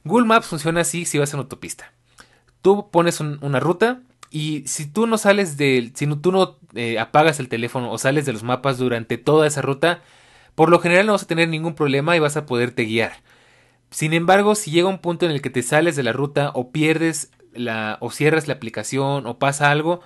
Google 0.04 0.26
Maps 0.26 0.46
funciona 0.46 0.80
así 0.80 1.04
si 1.04 1.18
vas 1.18 1.32
en 1.34 1.40
autopista. 1.40 1.92
Tú 2.62 2.90
pones 2.90 3.20
una 3.20 3.60
ruta 3.60 4.00
y 4.30 4.62
si 4.66 4.86
tú 4.86 5.06
no 5.06 5.18
sales 5.18 5.56
del... 5.56 5.92
Si 5.96 6.06
tú 6.06 6.32
no 6.32 6.58
eh, 6.74 6.98
apagas 6.98 7.40
el 7.40 7.48
teléfono 7.48 7.90
o 7.90 7.98
sales 7.98 8.26
de 8.26 8.32
los 8.32 8.44
mapas 8.44 8.78
durante 8.78 9.18
toda 9.18 9.46
esa 9.46 9.60
ruta, 9.60 10.02
por 10.54 10.70
lo 10.70 10.78
general 10.78 11.06
no 11.06 11.12
vas 11.12 11.24
a 11.24 11.26
tener 11.26 11.48
ningún 11.48 11.74
problema 11.74 12.16
y 12.16 12.20
vas 12.20 12.36
a 12.36 12.46
poderte 12.46 12.84
guiar. 12.84 13.12
Sin 13.90 14.12
embargo, 14.12 14.54
si 14.54 14.70
llega 14.70 14.88
un 14.88 15.00
punto 15.00 15.26
en 15.26 15.32
el 15.32 15.42
que 15.42 15.50
te 15.50 15.62
sales 15.62 15.96
de 15.96 16.04
la 16.04 16.12
ruta 16.12 16.52
o 16.54 16.70
pierdes 16.70 17.32
la 17.52 17.98
o 18.00 18.10
cierras 18.12 18.46
la 18.46 18.54
aplicación 18.54 19.26
o 19.26 19.38
pasa 19.40 19.72
algo, 19.72 20.00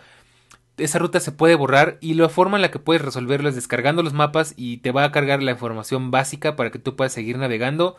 esa 0.79 0.99
ruta 0.99 1.21
se 1.21 1.33
puede 1.33 1.55
borrar 1.55 1.99
y 2.01 2.15
la 2.15 2.31
forma 2.31 2.57
en 2.57 2.63
la 2.63 2.71
que 2.71 2.79
puedes 2.79 3.03
resolverlo 3.03 3.49
es 3.51 3.55
descargando 3.55 4.03
los 4.03 4.15
mapas 4.15 4.55
y 4.57 4.79
te 4.79 4.91
va 4.91 5.05
a 5.05 5.13
cargar 5.13 5.43
la 5.43 5.53
información 5.53 6.11
básica 6.11 6.57
para 6.57 6.71
que 6.71 6.79
tú 6.79 6.97
puedas 6.97 7.13
seguir 7.13 7.37
navegando, 7.39 7.97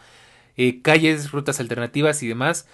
eh, 0.57 0.81
calles, 0.81 1.31
rutas 1.31 1.59
alternativas 1.59 2.23
y 2.23 2.27
demás. 2.27 2.67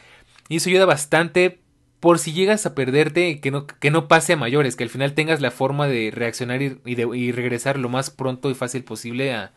Y 0.48 0.58
eso 0.58 0.70
ayuda 0.70 0.86
bastante 0.86 1.62
por 2.02 2.20
si 2.20 2.34
llegas 2.34 2.66
a 2.66 2.76
perderte, 2.76 3.40
que 3.40 3.52
no, 3.52 3.66
que 3.66 3.92
no 3.92 4.10
pase 4.10 4.34
a 4.34 4.38
mayores, 4.38 4.76
que 4.76 4.84
al 4.84 4.90
final 4.90 5.14
tengas 5.14 5.40
la 5.40 5.52
forma 5.52 5.88
de 5.88 6.12
reaccionar 6.12 6.62
y, 6.62 7.32
regresar 7.32 7.80
lo 7.80 7.88
más 7.88 8.10
pronto 8.10 8.50
y 8.50 8.56
fácil 8.56 8.84
posible 8.84 9.34
a, 9.34 9.54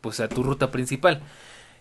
pues, 0.00 0.20
a 0.20 0.28
tu 0.30 0.42
ruta 0.42 0.70
principal 0.70 1.22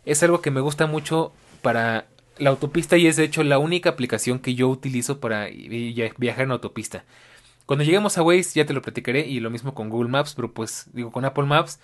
es 0.06 0.24
algo 0.24 0.42
que 0.42 0.52
me 0.52 0.62
gusta 0.62 0.88
mucho 0.88 1.32
para 1.62 2.08
la 2.38 2.50
autopista 2.50 2.98
y 2.98 3.08
es 3.08 3.18
de 3.18 3.24
hecho 3.24 3.44
la 3.44 3.60
única 3.60 3.90
aplicación 3.90 4.40
que 4.40 4.56
yo 4.56 4.68
utilizo 4.70 5.20
para 5.20 5.48
viajar 6.18 6.46
en 6.46 6.52
autopista. 6.52 7.06
Cuando 7.66 7.86
lleguemos 7.86 8.18
a 8.18 8.24
Waze 8.24 8.54
ya 8.56 8.66
te 8.66 8.74
lo 8.74 8.82
platicaré 8.82 9.28
y 9.28 9.40
lo 9.40 9.50
mismo 9.50 9.74
con 9.74 9.90
Google 9.90 10.10
Maps, 10.10 10.34
pero 10.36 10.52
pues 10.52 10.90
digo 10.94 11.12
con 11.12 11.26
Apple 11.26 11.46
Maps, 11.46 11.80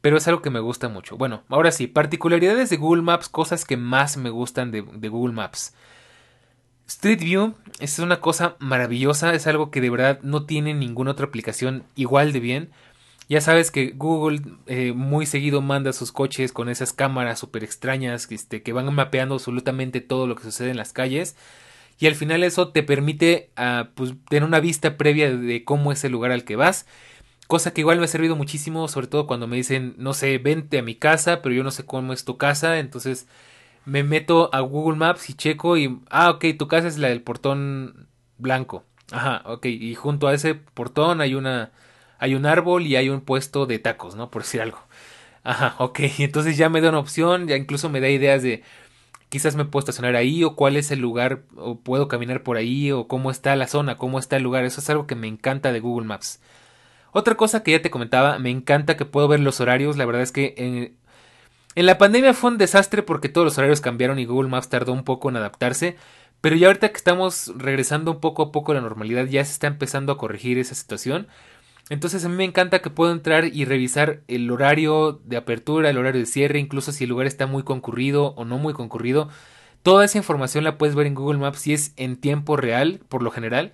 pero 0.00 0.16
es 0.16 0.26
algo 0.28 0.42
que 0.42 0.50
me 0.50 0.60
gusta 0.60 0.88
mucho. 0.88 1.16
Bueno, 1.16 1.44
ahora 1.48 1.70
sí, 1.70 1.86
particularidades 1.86 2.70
de 2.70 2.76
Google 2.76 3.02
Maps, 3.02 3.28
cosas 3.28 3.64
que 3.64 3.76
más 3.76 4.16
me 4.16 4.30
gustan 4.30 4.70
de 4.70 5.08
Google 5.08 5.34
Maps. 5.34 5.74
Street 6.86 7.20
View 7.20 7.54
es 7.80 7.98
una 7.98 8.20
cosa 8.20 8.56
maravillosa, 8.60 9.34
es 9.34 9.46
algo 9.46 9.70
que 9.70 9.80
de 9.80 9.90
verdad 9.90 10.20
no 10.22 10.46
tiene 10.46 10.72
ninguna 10.72 11.12
otra 11.12 11.26
aplicación 11.26 11.84
igual 11.96 12.32
de 12.32 12.40
bien. 12.40 12.70
Ya 13.28 13.40
sabes 13.40 13.72
que 13.72 13.90
Google 13.90 14.40
eh, 14.66 14.92
muy 14.92 15.26
seguido 15.26 15.60
manda 15.60 15.92
sus 15.92 16.12
coches 16.12 16.52
con 16.52 16.68
esas 16.68 16.92
cámaras 16.92 17.40
súper 17.40 17.64
extrañas 17.64 18.30
este, 18.30 18.62
que 18.62 18.72
van 18.72 18.94
mapeando 18.94 19.34
absolutamente 19.34 20.00
todo 20.00 20.28
lo 20.28 20.36
que 20.36 20.44
sucede 20.44 20.70
en 20.70 20.76
las 20.76 20.92
calles. 20.92 21.36
Y 21.98 22.06
al 22.06 22.14
final 22.14 22.44
eso 22.44 22.68
te 22.68 22.82
permite 22.82 23.50
uh, 23.58 23.86
pues, 23.94 24.14
tener 24.28 24.44
una 24.44 24.60
vista 24.60 24.96
previa 24.96 25.34
de 25.34 25.64
cómo 25.64 25.90
es 25.92 26.04
el 26.04 26.12
lugar 26.12 26.30
al 26.30 26.44
que 26.44 26.54
vas. 26.54 26.86
Cosa 27.48 27.72
que 27.72 27.80
igual 27.80 27.98
me 27.98 28.04
ha 28.04 28.08
servido 28.08 28.36
muchísimo, 28.36 28.86
sobre 28.86 29.06
todo 29.08 29.26
cuando 29.26 29.46
me 29.46 29.56
dicen, 29.56 29.94
no 29.98 30.14
sé, 30.14 30.38
vente 30.38 30.78
a 30.78 30.82
mi 30.82 30.94
casa, 30.94 31.42
pero 31.42 31.54
yo 31.54 31.64
no 31.64 31.70
sé 31.70 31.84
cómo 31.84 32.12
es 32.12 32.24
tu 32.24 32.36
casa. 32.36 32.78
Entonces 32.78 33.26
me 33.86 34.02
meto 34.02 34.50
a 34.52 34.60
Google 34.60 34.98
Maps 34.98 35.30
y 35.30 35.34
checo 35.34 35.76
y, 35.78 36.00
ah, 36.10 36.30
ok, 36.30 36.44
tu 36.58 36.68
casa 36.68 36.88
es 36.88 36.98
la 36.98 37.08
del 37.08 37.22
portón 37.22 38.08
blanco. 38.38 38.84
Ajá, 39.12 39.42
ok, 39.46 39.66
y 39.66 39.94
junto 39.94 40.28
a 40.28 40.34
ese 40.34 40.54
portón 40.54 41.20
hay 41.20 41.34
una 41.34 41.72
hay 42.18 42.34
un 42.34 42.46
árbol 42.46 42.86
y 42.86 42.96
hay 42.96 43.08
un 43.08 43.20
puesto 43.20 43.66
de 43.66 43.78
tacos, 43.78 44.16
¿no? 44.16 44.30
Por 44.30 44.42
decir 44.42 44.60
algo. 44.60 44.78
Ajá, 45.44 45.76
ok. 45.78 46.00
Entonces 46.18 46.56
ya 46.56 46.68
me 46.68 46.80
da 46.80 46.90
una 46.90 46.98
opción, 46.98 47.46
ya 47.48 47.56
incluso 47.56 47.88
me 47.88 48.00
da 48.00 48.08
ideas 48.08 48.42
de 48.42 48.62
quizás 49.28 49.56
me 49.56 49.64
puedo 49.64 49.80
estacionar 49.80 50.16
ahí 50.16 50.44
o 50.44 50.56
cuál 50.56 50.76
es 50.76 50.90
el 50.90 51.00
lugar 51.00 51.42
o 51.56 51.80
puedo 51.80 52.08
caminar 52.08 52.42
por 52.42 52.56
ahí 52.56 52.92
o 52.92 53.08
cómo 53.08 53.30
está 53.30 53.56
la 53.56 53.66
zona, 53.66 53.96
cómo 53.96 54.18
está 54.18 54.36
el 54.36 54.42
lugar. 54.42 54.64
Eso 54.64 54.80
es 54.80 54.90
algo 54.90 55.06
que 55.06 55.14
me 55.16 55.28
encanta 55.28 55.72
de 55.72 55.80
Google 55.80 56.06
Maps. 56.06 56.40
Otra 57.12 57.36
cosa 57.36 57.62
que 57.62 57.72
ya 57.72 57.82
te 57.82 57.90
comentaba, 57.90 58.38
me 58.38 58.50
encanta 58.50 58.96
que 58.96 59.04
puedo 59.06 59.28
ver 59.28 59.40
los 59.40 59.60
horarios. 59.60 59.96
La 59.96 60.06
verdad 60.06 60.22
es 60.22 60.32
que 60.32 60.54
en, 60.58 60.96
en 61.76 61.86
la 61.86 61.98
pandemia 61.98 62.34
fue 62.34 62.50
un 62.50 62.58
desastre 62.58 63.02
porque 63.02 63.28
todos 63.28 63.44
los 63.44 63.58
horarios 63.58 63.82
cambiaron 63.82 64.18
y 64.18 64.24
Google 64.24 64.48
Maps 64.48 64.70
tardó 64.70 64.92
un 64.92 65.04
poco 65.04 65.28
en 65.28 65.36
adaptarse. 65.36 65.96
Pero 66.40 66.56
ya 66.56 66.68
ahorita 66.68 66.88
que 66.88 66.96
estamos 66.96 67.52
regresando 67.56 68.12
un 68.12 68.20
poco 68.20 68.42
a 68.42 68.52
poco 68.52 68.72
a 68.72 68.74
la 68.74 68.80
normalidad, 68.80 69.26
ya 69.26 69.44
se 69.44 69.52
está 69.52 69.66
empezando 69.66 70.12
a 70.12 70.18
corregir 70.18 70.58
esa 70.58 70.74
situación. 70.74 71.28
Entonces 71.90 72.24
a 72.24 72.28
mí 72.28 72.34
me 72.34 72.44
encanta 72.44 72.80
que 72.80 72.90
puedo 72.90 73.12
entrar 73.12 73.44
y 73.44 73.64
revisar 73.64 74.22
el 74.26 74.50
horario 74.50 75.20
de 75.24 75.36
apertura, 75.36 75.90
el 75.90 75.98
horario 75.98 76.20
de 76.20 76.26
cierre, 76.26 76.58
incluso 76.58 76.92
si 76.92 77.04
el 77.04 77.10
lugar 77.10 77.26
está 77.26 77.46
muy 77.46 77.62
concurrido 77.62 78.34
o 78.36 78.44
no 78.44 78.58
muy 78.58 78.72
concurrido. 78.72 79.28
Toda 79.82 80.04
esa 80.04 80.18
información 80.18 80.64
la 80.64 80.78
puedes 80.78 80.96
ver 80.96 81.06
en 81.06 81.14
Google 81.14 81.38
Maps 81.38 81.66
y 81.66 81.74
es 81.74 81.92
en 81.96 82.16
tiempo 82.16 82.56
real, 82.56 83.00
por 83.08 83.22
lo 83.22 83.30
general. 83.30 83.72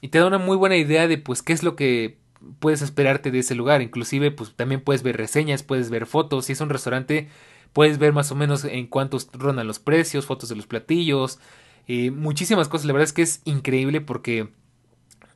Y 0.00 0.08
te 0.08 0.18
da 0.18 0.26
una 0.26 0.38
muy 0.38 0.56
buena 0.56 0.76
idea 0.76 1.06
de 1.08 1.18
pues 1.18 1.42
qué 1.42 1.52
es 1.52 1.62
lo 1.62 1.76
que 1.76 2.18
puedes 2.58 2.82
esperarte 2.82 3.30
de 3.30 3.40
ese 3.40 3.54
lugar. 3.54 3.82
Inclusive 3.82 4.30
pues 4.30 4.54
también 4.54 4.80
puedes 4.80 5.02
ver 5.02 5.16
reseñas, 5.16 5.62
puedes 5.62 5.90
ver 5.90 6.06
fotos. 6.06 6.46
Si 6.46 6.52
es 6.52 6.60
un 6.60 6.70
restaurante 6.70 7.28
puedes 7.72 7.98
ver 7.98 8.12
más 8.12 8.32
o 8.32 8.34
menos 8.34 8.64
en 8.64 8.86
cuántos 8.86 9.28
rondan 9.32 9.66
los 9.66 9.78
precios, 9.78 10.26
fotos 10.26 10.48
de 10.48 10.56
los 10.56 10.66
platillos, 10.66 11.38
eh, 11.86 12.10
muchísimas 12.10 12.68
cosas. 12.68 12.86
La 12.86 12.92
verdad 12.92 13.04
es 13.04 13.12
que 13.12 13.22
es 13.22 13.42
increíble 13.44 14.00
porque 14.00 14.48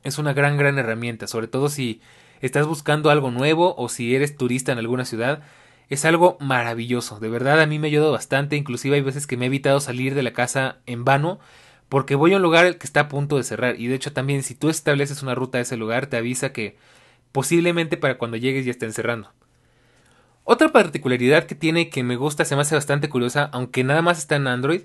es 0.03 0.17
una 0.17 0.33
gran, 0.33 0.57
gran 0.57 0.77
herramienta, 0.77 1.27
sobre 1.27 1.47
todo 1.47 1.69
si 1.69 2.01
estás 2.41 2.67
buscando 2.67 3.09
algo 3.09 3.31
nuevo 3.31 3.75
o 3.77 3.89
si 3.89 4.15
eres 4.15 4.35
turista 4.35 4.71
en 4.71 4.77
alguna 4.77 5.05
ciudad. 5.05 5.41
Es 5.89 6.05
algo 6.05 6.37
maravilloso, 6.39 7.19
de 7.19 7.29
verdad 7.29 7.61
a 7.61 7.65
mí 7.67 7.77
me 7.77 7.87
ha 7.87 7.89
ayudado 7.89 8.11
bastante, 8.11 8.55
inclusive 8.55 8.95
hay 8.95 9.01
veces 9.01 9.27
que 9.27 9.37
me 9.37 9.45
he 9.45 9.47
evitado 9.47 9.79
salir 9.79 10.15
de 10.15 10.23
la 10.23 10.33
casa 10.33 10.77
en 10.85 11.03
vano 11.03 11.39
porque 11.93 12.15
voy 12.15 12.33
a 12.33 12.37
un 12.37 12.41
lugar 12.41 12.79
que 12.79 12.87
está 12.87 13.01
a 13.01 13.07
punto 13.07 13.37
de 13.37 13.43
cerrar 13.43 13.79
y 13.79 13.85
de 13.85 13.93
hecho 13.93 14.11
también 14.11 14.41
si 14.41 14.55
tú 14.55 14.71
estableces 14.71 15.21
una 15.21 15.35
ruta 15.35 15.59
a 15.59 15.61
ese 15.61 15.77
lugar 15.77 16.07
te 16.07 16.17
avisa 16.17 16.51
que 16.51 16.75
posiblemente 17.31 17.97
para 17.97 18.17
cuando 18.17 18.35
llegues 18.35 18.65
ya 18.65 18.71
estén 18.71 18.93
cerrando. 18.93 19.31
Otra 20.43 20.69
particularidad 20.69 21.43
que 21.43 21.53
tiene 21.53 21.91
que 21.91 22.01
me 22.01 22.15
gusta, 22.15 22.45
se 22.45 22.55
me 22.55 22.63
hace 22.63 22.73
bastante 22.73 23.09
curiosa, 23.09 23.47
aunque 23.53 23.83
nada 23.83 24.01
más 24.01 24.17
está 24.17 24.37
en 24.37 24.47
Android, 24.47 24.81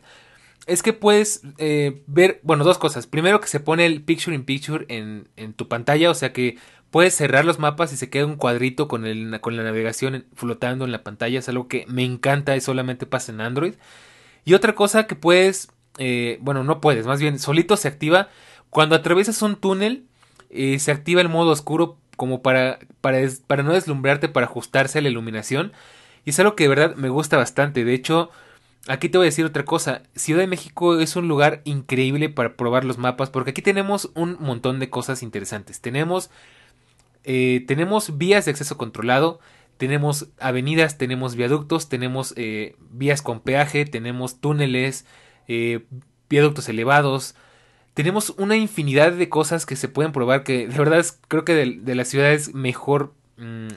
es 0.67 0.83
que 0.83 0.93
puedes 0.93 1.41
eh, 1.57 2.03
ver, 2.07 2.41
bueno, 2.43 2.63
dos 2.63 2.77
cosas. 2.77 3.07
Primero 3.07 3.41
que 3.41 3.49
se 3.49 3.61
pone 3.61 3.87
el 3.87 4.03
picture 4.03 4.37
in 4.37 4.45
picture 4.45 4.85
en, 4.89 5.31
en, 5.37 5.55
tu 5.55 5.67
pantalla, 5.67 6.11
o 6.11 6.15
sea 6.15 6.35
que 6.35 6.59
puedes 6.91 7.15
cerrar 7.15 7.47
los 7.47 7.59
mapas 7.59 7.91
y 7.91 7.97
se 7.97 8.11
queda 8.11 8.27
un 8.27 8.37
cuadrito 8.37 8.87
con, 8.87 9.07
el, 9.07 9.41
con 9.41 9.57
la 9.57 9.63
navegación 9.63 10.27
flotando 10.35 10.85
en 10.85 10.93
la 10.93 11.05
pantalla. 11.05 11.39
Es 11.39 11.49
algo 11.49 11.69
que 11.69 11.87
me 11.89 12.05
encanta 12.05 12.55
y 12.55 12.61
solamente 12.61 13.07
pasa 13.07 13.33
en 13.33 13.41
Android. 13.41 13.77
Y 14.45 14.53
otra 14.53 14.75
cosa 14.75 15.07
que 15.07 15.15
puedes 15.15 15.71
eh, 15.99 16.39
bueno, 16.41 16.65
no 16.65 16.81
puedes, 16.81 17.07
más 17.07 17.21
bien 17.21 17.39
solito 17.39 17.77
se 17.77 17.89
activa. 17.89 18.29
Cuando 18.71 18.95
atraviesas 18.95 19.43
un 19.43 19.57
túnel, 19.57 20.05
eh, 20.51 20.79
se 20.79 20.93
activa 20.93 21.21
el 21.21 21.29
modo 21.29 21.51
oscuro 21.51 21.99
como 22.17 22.43
para, 22.43 22.79
para, 23.01 23.19
para 23.47 23.63
no 23.63 23.73
deslumbrarte, 23.73 24.29
para 24.29 24.47
ajustarse 24.47 24.99
a 24.99 25.03
la 25.03 25.09
iluminación. 25.09 25.73
Y 26.25 26.31
es 26.31 26.41
algo 26.41 26.57
que 26.57 26.65
de 26.65 26.69
verdad 26.69 26.97
me 26.97 27.09
gusta 27.09 27.37
bastante. 27.37 27.85
De 27.85 27.95
hecho, 27.95 28.31
aquí 28.87 29.09
te 29.09 29.19
voy 29.19 29.27
a 29.27 29.31
decir 29.31 29.45
otra 29.45 29.65
cosa. 29.65 30.03
Ciudad 30.15 30.41
de 30.41 30.47
México 30.47 30.99
es 31.01 31.17
un 31.17 31.29
lugar 31.29 31.63
increíble 31.65 32.29
para 32.29 32.57
probar 32.57 32.85
los 32.85 32.99
mapas 32.99 33.31
porque 33.31 33.51
aquí 33.51 33.63
tenemos 33.63 34.11
un 34.15 34.37
montón 34.41 34.79
de 34.81 34.91
cosas 34.91 35.23
interesantes. 35.23 35.81
Tenemos, 35.81 36.31
eh, 37.25 37.65
tenemos 37.67 38.19
vías 38.19 38.45
de 38.45 38.53
acceso 38.53 38.77
controlado, 38.77 39.41
tenemos 39.77 40.29
avenidas, 40.41 40.99
tenemos 40.99 41.37
viaductos, 41.37 41.89
tenemos 41.89 42.35
vías 42.91 43.23
con 43.23 43.41
peaje, 43.41 43.85
tenemos 43.85 44.41
túneles, 44.41 45.07
eh, 45.49 45.85
viaductos 46.29 46.69
elevados. 46.69 47.35
Tenemos 47.95 48.31
una 48.39 48.57
infinidad 48.57 49.13
de 49.13 49.29
cosas 49.29 49.67
que 49.67 49.77
se 49.77 49.89
pueden 49.89 50.13
probar 50.13 50.45
que 50.45 50.69
de 50.69 50.79
verdad 50.79 51.05
creo 51.27 51.45
que 51.45 51.55
de, 51.55 51.95
las 51.95 52.09
ciudades 52.09 52.55
mejor... 52.55 53.13
Mm, 53.37 53.69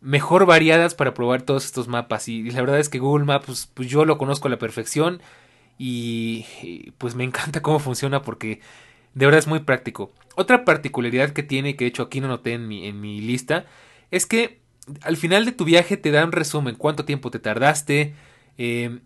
mejor 0.00 0.46
variadas 0.46 0.94
para 0.94 1.14
probar 1.14 1.42
todos 1.42 1.64
estos 1.64 1.88
mapas 1.88 2.28
y, 2.28 2.50
la 2.50 2.60
verdad 2.60 2.78
es 2.78 2.88
que 2.88 2.98
Google 2.98 3.24
Maps 3.24 3.70
pues, 3.74 3.88
yo 3.88 4.04
lo 4.04 4.18
conozco 4.18 4.48
a 4.48 4.50
la 4.50 4.58
perfección 4.58 5.20
y, 5.78 6.46
pues 6.98 7.14
me 7.14 7.24
encanta 7.24 7.62
cómo 7.62 7.78
funciona 7.78 8.22
porque 8.22 8.60
de 9.14 9.26
verdad 9.26 9.38
es 9.38 9.46
muy 9.46 9.60
práctico. 9.60 10.12
Otra 10.36 10.64
particularidad 10.64 11.30
que 11.30 11.42
tiene, 11.42 11.76
que 11.76 11.84
de 11.84 11.88
hecho 11.88 12.04
aquí 12.04 12.20
no 12.20 12.28
noté 12.28 12.52
en 12.52 12.68
mi, 12.68 13.20
lista, 13.20 13.66
es 14.10 14.26
que 14.26 14.60
al 15.02 15.16
final 15.16 15.44
de 15.44 15.52
tu 15.52 15.64
viaje 15.64 15.96
te 15.96 16.10
da 16.10 16.24
un 16.24 16.32
resumen, 16.32 16.76
cuánto 16.76 17.04
tiempo 17.04 17.30
te 17.30 17.38
tardaste, 17.38 18.14
eh, 18.56 19.00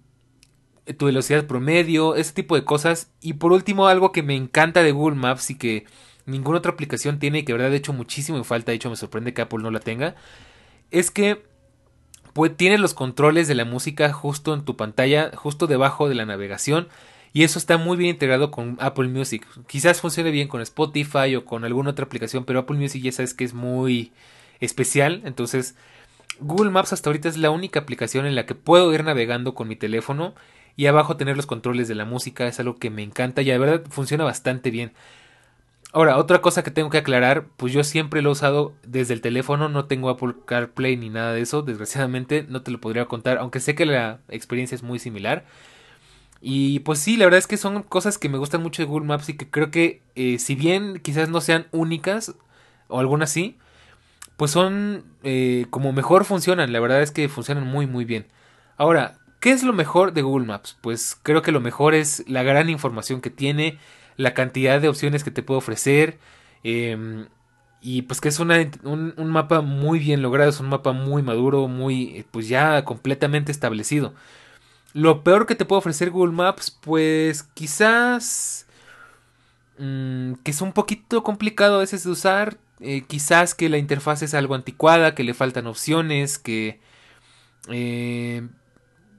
tu 0.96 1.06
velocidad 1.06 1.46
promedio, 1.46 2.16
ese 2.16 2.32
tipo 2.32 2.54
de 2.54 2.64
cosas. 2.64 3.10
Y 3.20 3.34
por 3.34 3.52
último, 3.52 3.86
algo 3.86 4.12
que 4.12 4.22
me 4.22 4.36
encanta 4.36 4.82
de 4.82 4.92
Google 4.92 5.16
Maps 5.16 5.50
y 5.50 5.58
que 5.58 5.86
ninguna 6.26 6.58
otra 6.58 6.72
aplicación 6.72 7.18
tiene 7.18 7.40
y 7.40 7.42
que 7.44 7.52
de 7.52 7.58
verdad 7.58 7.74
he 7.74 7.76
hecho 7.76 7.92
muchísimo 7.92 8.38
en 8.38 8.44
falta, 8.44 8.72
de 8.72 8.76
hecho 8.76 8.90
me 8.90 8.96
sorprende 8.96 9.34
que 9.34 9.42
Apple 9.42 9.62
no 9.62 9.70
la 9.70 9.80
tenga, 9.80 10.14
es 10.90 11.10
que 11.10 11.42
pues, 12.32 12.56
tiene 12.56 12.78
los 12.78 12.94
controles 12.94 13.48
de 13.48 13.54
la 13.54 13.64
música 13.64 14.12
justo 14.12 14.54
en 14.54 14.64
tu 14.64 14.76
pantalla, 14.76 15.30
justo 15.34 15.66
debajo 15.66 16.08
de 16.08 16.14
la 16.14 16.26
navegación. 16.26 16.88
Y 17.34 17.44
eso 17.44 17.58
está 17.58 17.78
muy 17.78 17.96
bien 17.96 18.10
integrado 18.10 18.50
con 18.50 18.76
Apple 18.78 19.08
Music. 19.08 19.46
Quizás 19.66 20.02
funcione 20.02 20.30
bien 20.30 20.48
con 20.48 20.60
Spotify 20.60 21.34
o 21.34 21.46
con 21.46 21.64
alguna 21.64 21.90
otra 21.90 22.04
aplicación, 22.04 22.44
pero 22.44 22.58
Apple 22.58 22.76
Music 22.76 23.02
ya 23.02 23.10
sabes 23.10 23.32
que 23.32 23.44
es 23.44 23.54
muy 23.54 24.12
especial. 24.60 25.22
Entonces, 25.24 25.74
Google 26.40 26.70
Maps 26.70 26.92
hasta 26.92 27.08
ahorita 27.08 27.30
es 27.30 27.38
la 27.38 27.50
única 27.50 27.80
aplicación 27.80 28.26
en 28.26 28.34
la 28.34 28.44
que 28.44 28.54
puedo 28.54 28.92
ir 28.92 29.02
navegando 29.04 29.54
con 29.54 29.66
mi 29.66 29.76
teléfono 29.76 30.34
y 30.76 30.86
abajo 30.86 31.16
tener 31.16 31.36
los 31.36 31.46
controles 31.46 31.88
de 31.88 31.94
la 31.94 32.04
música 32.04 32.46
es 32.46 32.58
algo 32.60 32.76
que 32.76 32.90
me 32.90 33.02
encanta 33.02 33.42
y 33.42 33.46
de 33.46 33.58
verdad 33.58 33.82
funciona 33.90 34.24
bastante 34.24 34.70
bien. 34.70 34.92
Ahora, 35.94 36.16
otra 36.16 36.40
cosa 36.40 36.62
que 36.62 36.70
tengo 36.70 36.88
que 36.88 36.98
aclarar, 36.98 37.48
pues 37.58 37.72
yo 37.74 37.84
siempre 37.84 38.22
lo 38.22 38.30
he 38.30 38.32
usado 38.32 38.72
desde 38.82 39.12
el 39.12 39.20
teléfono, 39.20 39.68
no 39.68 39.84
tengo 39.84 40.08
Apple 40.08 40.34
CarPlay 40.46 40.96
ni 40.96 41.10
nada 41.10 41.34
de 41.34 41.42
eso, 41.42 41.60
desgraciadamente 41.60 42.46
no 42.48 42.62
te 42.62 42.70
lo 42.70 42.80
podría 42.80 43.04
contar, 43.06 43.36
aunque 43.36 43.60
sé 43.60 43.74
que 43.74 43.84
la 43.84 44.20
experiencia 44.28 44.74
es 44.74 44.82
muy 44.82 44.98
similar. 44.98 45.44
Y 46.40 46.80
pues 46.80 46.98
sí, 46.98 47.16
la 47.16 47.26
verdad 47.26 47.38
es 47.38 47.46
que 47.46 47.56
son 47.58 47.82
cosas 47.82 48.18
que 48.18 48.28
me 48.28 48.38
gustan 48.38 48.62
mucho 48.62 48.82
de 48.82 48.86
Google 48.88 49.06
Maps 49.06 49.28
y 49.28 49.36
que 49.36 49.48
creo 49.48 49.70
que 49.70 50.02
eh, 50.16 50.38
si 50.38 50.54
bien 50.54 50.98
quizás 51.00 51.28
no 51.28 51.40
sean 51.40 51.66
únicas 51.72 52.34
o 52.88 52.98
algunas 52.98 53.30
sí, 53.30 53.58
pues 54.36 54.50
son 54.50 55.04
eh, 55.22 55.66
como 55.70 55.92
mejor 55.92 56.24
funcionan, 56.24 56.72
la 56.72 56.80
verdad 56.80 57.02
es 57.02 57.12
que 57.12 57.28
funcionan 57.28 57.66
muy 57.66 57.86
muy 57.86 58.04
bien. 58.04 58.26
Ahora, 58.76 59.18
¿Qué 59.42 59.50
es 59.50 59.64
lo 59.64 59.72
mejor 59.72 60.12
de 60.12 60.22
Google 60.22 60.46
Maps? 60.46 60.76
Pues 60.80 61.18
creo 61.20 61.42
que 61.42 61.50
lo 61.50 61.60
mejor 61.60 61.96
es 61.96 62.22
la 62.28 62.44
gran 62.44 62.70
información 62.70 63.20
que 63.20 63.28
tiene, 63.28 63.76
la 64.16 64.34
cantidad 64.34 64.80
de 64.80 64.88
opciones 64.88 65.24
que 65.24 65.32
te 65.32 65.42
puede 65.42 65.58
ofrecer. 65.58 66.20
Em, 66.62 67.26
y 67.80 68.02
pues 68.02 68.20
que 68.20 68.28
es 68.28 68.38
un, 68.38 68.52
un, 68.84 69.30
mapa 69.32 69.60
muy 69.60 69.98
bien 69.98 70.22
logrado, 70.22 70.48
es 70.48 70.60
un 70.60 70.68
mapa 70.68 70.92
muy 70.92 71.22
maduro, 71.24 71.66
muy 71.66 72.24
pues 72.30 72.46
ya 72.48 72.84
completamente 72.84 73.50
establecido. 73.50 74.14
Lo 74.94 75.24
peor 75.24 75.46
que 75.46 75.56
te 75.56 75.64
puede 75.64 75.80
ofrecer 75.80 76.10
Google 76.10 76.34
Maps, 76.34 76.70
pues 76.70 77.42
quizás 77.42 78.66
mm, 79.78 80.34
que 80.44 80.52
es 80.52 80.60
un 80.60 80.72
poquito 80.72 81.24
complicado 81.24 81.76
a 81.76 81.80
veces 81.80 82.04
de 82.04 82.10
usar, 82.10 82.58
eh, 82.80 83.02
quizás 83.08 83.56
que 83.56 83.68
la 83.68 83.78
interfaz 83.78 84.22
es 84.22 84.34
algo 84.34 84.54
anticuada, 84.54 85.16
que 85.16 85.24
le 85.24 85.34
faltan 85.34 85.66
opciones, 85.66 86.38
que 86.38 86.80
eh, 87.68 88.46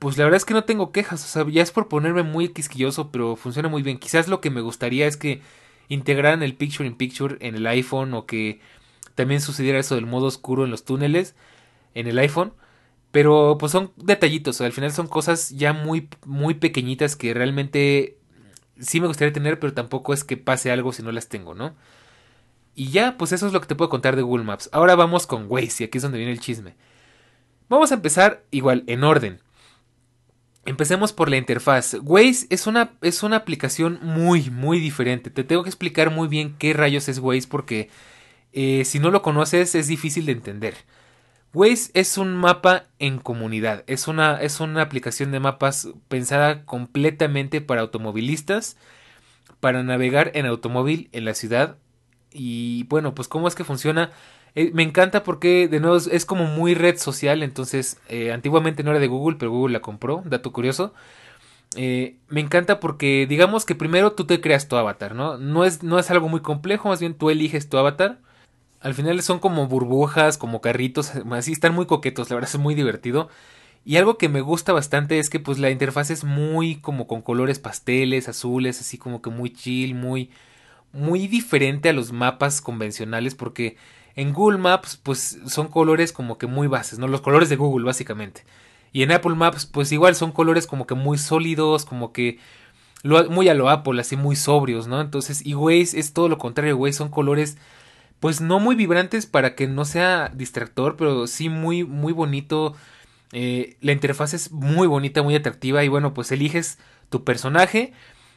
pues 0.03 0.17
la 0.17 0.25
verdad 0.25 0.35
es 0.35 0.43
que 0.43 0.53
no 0.53 0.65
tengo 0.65 0.91
quejas, 0.91 1.23
o 1.23 1.27
sea, 1.29 1.49
ya 1.49 1.61
es 1.61 1.71
por 1.71 1.87
ponerme 1.87 2.23
muy 2.23 2.49
quisquilloso, 2.49 3.09
pero 3.09 3.37
funciona 3.37 3.69
muy 3.69 3.83
bien. 3.83 3.99
Quizás 3.99 4.27
lo 4.27 4.41
que 4.41 4.49
me 4.49 4.59
gustaría 4.59 5.07
es 5.07 5.15
que 5.15 5.39
integraran 5.87 6.43
el 6.43 6.55
Picture 6.55 6.85
in 6.85 6.97
Picture 6.97 7.37
en 7.39 7.55
el 7.55 7.65
iPhone 7.67 8.13
o 8.13 8.25
que 8.25 8.59
también 9.15 9.39
sucediera 9.39 9.79
eso 9.79 9.95
del 9.95 10.05
modo 10.05 10.25
oscuro 10.25 10.65
en 10.65 10.71
los 10.71 10.83
túneles 10.83 11.35
en 11.93 12.07
el 12.07 12.19
iPhone. 12.19 12.51
Pero 13.11 13.55
pues 13.57 13.71
son 13.71 13.93
detallitos, 13.95 14.59
al 14.59 14.73
final 14.73 14.91
son 14.91 15.07
cosas 15.07 15.51
ya 15.51 15.71
muy, 15.71 16.09
muy 16.25 16.55
pequeñitas 16.55 17.15
que 17.15 17.33
realmente 17.33 18.17
sí 18.81 18.99
me 18.99 19.07
gustaría 19.07 19.31
tener, 19.31 19.57
pero 19.57 19.73
tampoco 19.73 20.13
es 20.13 20.25
que 20.25 20.35
pase 20.35 20.69
algo 20.69 20.91
si 20.91 21.01
no 21.01 21.13
las 21.13 21.29
tengo, 21.29 21.55
¿no? 21.55 21.75
Y 22.75 22.89
ya, 22.89 23.17
pues 23.17 23.31
eso 23.31 23.47
es 23.47 23.53
lo 23.53 23.61
que 23.61 23.67
te 23.67 23.75
puedo 23.75 23.87
contar 23.87 24.17
de 24.17 24.21
Google 24.21 24.43
Maps. 24.43 24.69
Ahora 24.73 24.95
vamos 24.95 25.27
con 25.27 25.45
Waze, 25.47 25.83
y 25.83 25.87
aquí 25.87 25.97
es 25.97 26.01
donde 26.01 26.17
viene 26.17 26.33
el 26.33 26.41
chisme. 26.41 26.75
Vamos 27.69 27.91
a 27.91 27.95
empezar 27.95 28.43
igual, 28.51 28.83
en 28.87 29.05
orden. 29.05 29.39
Empecemos 30.65 31.11
por 31.11 31.29
la 31.29 31.37
interfaz. 31.37 31.95
Waze 32.01 32.47
es 32.49 32.67
una, 32.67 32.93
es 33.01 33.21
una 33.23 33.35
aplicación 33.35 33.99
muy, 34.01 34.49
muy 34.49 34.79
diferente. 34.79 35.29
Te 35.29 35.43
tengo 35.43 35.63
que 35.63 35.69
explicar 35.69 36.09
muy 36.09 36.27
bien 36.29 36.55
qué 36.57 36.73
rayos 36.73 37.09
es 37.09 37.19
Waze 37.19 37.47
porque 37.49 37.89
eh, 38.53 38.85
si 38.85 38.99
no 38.99 39.11
lo 39.11 39.21
conoces 39.21 39.75
es 39.75 39.87
difícil 39.87 40.25
de 40.25 40.31
entender. 40.31 40.75
Waze 41.53 41.91
es 41.93 42.17
un 42.17 42.33
mapa 42.33 42.85
en 42.97 43.19
comunidad. 43.19 43.83
Es 43.87 44.07
una, 44.07 44.41
es 44.41 44.61
una 44.61 44.81
aplicación 44.81 45.31
de 45.31 45.41
mapas 45.41 45.89
pensada 46.07 46.65
completamente 46.65 47.59
para 47.59 47.81
automovilistas, 47.81 48.77
para 49.59 49.83
navegar 49.83 50.31
en 50.33 50.45
automóvil 50.45 51.09
en 51.11 51.25
la 51.25 51.33
ciudad. 51.33 51.77
Y 52.31 52.85
bueno, 52.85 53.13
pues 53.13 53.27
cómo 53.27 53.49
es 53.49 53.55
que 53.55 53.65
funciona 53.65 54.11
eh, 54.55 54.71
me 54.73 54.83
encanta 54.83 55.23
porque, 55.23 55.67
de 55.67 55.79
nuevo, 55.79 55.97
es, 55.97 56.25
como 56.25 56.45
muy 56.45 56.75
red 56.75 56.97
social. 56.97 57.43
Entonces, 57.43 57.97
eh, 58.09 58.31
antiguamente 58.31 58.83
no 58.83 58.91
era 58.91 58.99
de 58.99 59.07
Google, 59.07 59.37
pero 59.37 59.51
Google 59.51 59.73
la 59.73 59.81
compró. 59.81 60.23
Dato 60.25 60.51
curioso. 60.51 60.93
Eh, 61.75 62.17
me 62.29 62.41
encanta 62.41 62.79
porque, 62.79 63.25
digamos 63.27 63.65
que 63.65 63.75
primero 63.75 64.13
tú 64.13 64.25
te 64.25 64.41
creas 64.41 64.67
tu 64.67 64.75
avatar, 64.75 65.15
¿no? 65.15 65.37
No 65.37 65.65
es, 65.65 65.83
no 65.83 65.97
es 65.99 66.11
algo 66.11 66.29
muy 66.29 66.41
complejo, 66.41 66.89
más 66.89 66.99
bien 66.99 67.15
tú 67.15 67.29
eliges 67.29 67.69
tu 67.69 67.77
avatar. 67.77 68.19
Al 68.79 68.93
final 68.93 69.21
son 69.23 69.39
como 69.39 69.67
burbujas, 69.67 70.37
como 70.37 70.61
carritos, 70.61 71.11
así 71.31 71.53
están 71.53 71.73
muy 71.73 71.85
coquetos, 71.87 72.29
la 72.29 72.35
verdad 72.35 72.51
es 72.53 72.59
muy 72.59 72.75
divertido. 72.75 73.29
Y 73.85 73.97
algo 73.97 74.17
que 74.17 74.29
me 74.29 74.41
gusta 74.41 74.71
bastante 74.71 75.19
es 75.19 75.29
que 75.29 75.39
pues 75.39 75.59
la 75.59 75.69
interfaz 75.71 76.09
es 76.09 76.23
muy 76.23 76.77
como 76.77 77.07
con 77.07 77.21
colores 77.21 77.59
pasteles, 77.59 78.29
azules, 78.29 78.79
así 78.79 78.97
como 78.97 79.21
que 79.21 79.29
muy 79.29 79.51
chill, 79.51 79.95
muy 79.95 80.29
muy 80.93 81.27
diferente 81.27 81.89
a 81.89 81.93
los 81.93 82.11
mapas 82.11 82.61
convencionales 82.61 83.35
porque 83.35 83.77
en 84.15 84.33
Google 84.33 84.59
Maps, 84.59 84.99
pues 85.01 85.39
son 85.47 85.67
colores 85.67 86.13
como 86.13 86.37
que 86.37 86.47
muy 86.47 86.67
bases, 86.67 86.99
¿no? 86.99 87.07
Los 87.07 87.21
colores 87.21 87.49
de 87.49 87.55
Google, 87.55 87.85
básicamente. 87.85 88.43
Y 88.91 89.03
en 89.03 89.11
Apple 89.11 89.35
Maps, 89.35 89.65
pues 89.65 89.91
igual 89.91 90.15
son 90.15 90.31
colores 90.31 90.67
como 90.67 90.85
que 90.85 90.95
muy 90.95 91.17
sólidos, 91.17 91.85
como 91.85 92.13
que 92.13 92.39
muy 93.03 93.49
a 93.49 93.53
lo 93.53 93.69
Apple, 93.69 93.99
así 93.99 94.15
muy 94.15 94.35
sobrios, 94.35 94.87
¿no? 94.87 95.01
Entonces, 95.01 95.45
y 95.45 95.55
Waze 95.55 95.99
es 95.99 96.13
todo 96.13 96.29
lo 96.29 96.37
contrario, 96.37 96.77
Waze 96.77 96.93
son 96.93 97.09
colores, 97.09 97.57
pues 98.19 98.39
no 98.39 98.59
muy 98.59 98.75
vibrantes 98.75 99.25
para 99.25 99.55
que 99.55 99.67
no 99.67 99.83
sea 99.83 100.31
distractor, 100.33 100.95
pero 100.95 101.27
sí 101.27 101.49
muy, 101.49 101.83
muy 101.83 102.13
bonito. 102.13 102.75
Eh, 103.33 103.77
la 103.81 103.91
interfaz 103.91 104.33
es 104.33 104.51
muy 104.51 104.87
bonita, 104.87 105.23
muy 105.23 105.35
atractiva 105.35 105.83
y 105.83 105.87
bueno, 105.87 106.13
pues 106.13 106.31
eliges 106.31 106.77
tu 107.09 107.23
personaje 107.23 107.93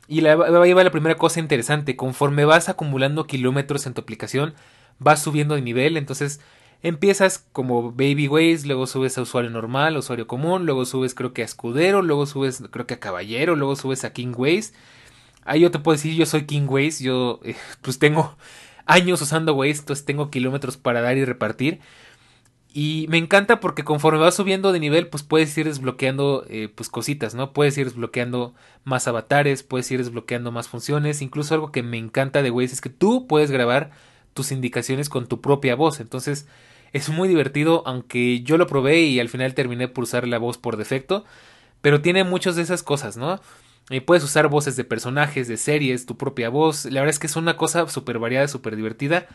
y 0.09 0.23
la, 0.23 0.33
ahí 0.33 0.73
va 0.73 0.85
la 0.85 0.91
primera 0.91 1.17
cosa 1.17 1.39
interesante. 1.39 1.97
Conforme 1.97 2.45
vas 2.45 2.69
acumulando 2.69 3.27
kilómetros 3.27 3.87
en 3.87 3.95
tu 3.95 4.01
aplicación, 4.01 4.55
vas 4.99 5.23
subiendo 5.23 5.55
de 5.55 5.63
nivel. 5.63 5.97
Entonces 5.97 6.41
empiezas 6.83 7.47
como 7.53 7.93
Baby 7.93 8.29
Ways, 8.29 8.67
luego 8.67 8.87
subes 8.87 9.19
a 9.19 9.23
usuario 9.23 9.51
normal, 9.51 9.97
usuario 9.97 10.27
común, 10.27 10.67
luego 10.67 10.85
subes 10.85 11.15
creo 11.15 11.33
que 11.33 11.43
a 11.43 11.45
escudero, 11.45 12.03
luego 12.03 12.27
subes 12.27 12.63
creo 12.71 12.87
que 12.87 12.95
a 12.95 13.01
caballero, 13.01 13.57
luego 13.57 13.77
subes 13.77 14.05
a 14.05 14.13
King 14.13 14.35
Ways. 14.37 14.75
Ahí 15.45 15.61
yo 15.61 15.71
te 15.71 15.79
puedo 15.79 15.97
decir, 15.97 16.15
yo 16.15 16.27
soy 16.27 16.45
King 16.47 16.67
Ways, 16.69 17.01
yo 17.01 17.41
eh, 17.45 17.57
pues 17.83 17.99
tengo 17.99 18.37
años 18.87 19.21
usando 19.23 19.55
Ways, 19.55 19.81
entonces 19.81 20.05
tengo 20.05 20.31
kilómetros 20.31 20.77
para 20.77 21.01
dar 21.01 21.17
y 21.17 21.25
repartir. 21.25 21.81
Y 22.79 23.07
me 23.09 23.17
encanta 23.17 23.59
porque 23.59 23.85
conforme 23.85 24.19
vas 24.19 24.35
subiendo 24.35 24.71
de 24.71 24.81
nivel, 24.81 25.09
pues 25.09 25.23
puedes 25.23 25.57
ir 25.57 25.65
desbloqueando 25.65 26.45
eh, 26.51 26.69
pues 26.69 26.91
cositas, 26.91 27.35
¿no? 27.35 27.55
Puedes 27.55 27.79
ir 27.79 27.87
desbloqueando 27.87 28.55
más 28.85 29.09
avatares, 29.09 29.63
puedes 29.63 29.91
ir 29.91 29.99
desbloqueando 29.99 30.53
más 30.53 30.69
funciones. 30.69 31.23
Incluso 31.23 31.55
algo 31.55 31.73
que 31.73 31.83
me 31.83 31.97
encanta 31.97 32.43
de 32.43 32.51
Waze 32.51 32.75
es 32.75 32.83
que 32.83 32.91
tú 32.91 33.27
puedes 33.27 33.51
grabar 33.51 33.93
tus 34.37 34.53
indicaciones 34.53 35.09
con 35.09 35.27
tu 35.27 35.41
propia 35.41 35.75
voz. 35.75 35.99
Entonces 35.99 36.47
es 36.93 37.09
muy 37.09 37.29
divertido, 37.29 37.83
aunque 37.87 38.43
yo 38.43 38.57
lo 38.57 38.69
probé 38.69 39.01
y 39.01 39.19
al 39.19 39.29
final 39.29 39.55
terminé 39.55 39.89
por 39.89 40.05
usar 40.05 40.29
la 40.29 40.39
voz 40.39 40.59
por 40.59 40.77
defecto. 40.77 41.25
Pero 41.81 42.01
tiene 42.01 42.23
muchas 42.23 42.55
de 42.55 42.63
esas 42.63 42.85
cosas, 42.85 43.17
¿no? 43.17 43.41
Eh, 43.91 44.01
puedes 44.01 44.25
usar 44.25 44.49
voces 44.49 44.77
de 44.77 44.85
personajes, 44.85 45.49
de 45.49 45.57
series, 45.57 46.07
tu 46.07 46.17
propia 46.17 46.49
voz. 46.49 46.85
La 46.85 47.01
verdad 47.01 47.11
es 47.11 47.19
que 47.19 47.27
es 47.27 47.37
una 47.37 47.57
cosa 47.57 47.89
súper 47.89 48.19
variada, 48.19 48.47
súper 48.49 48.77
divertida. 48.77 49.27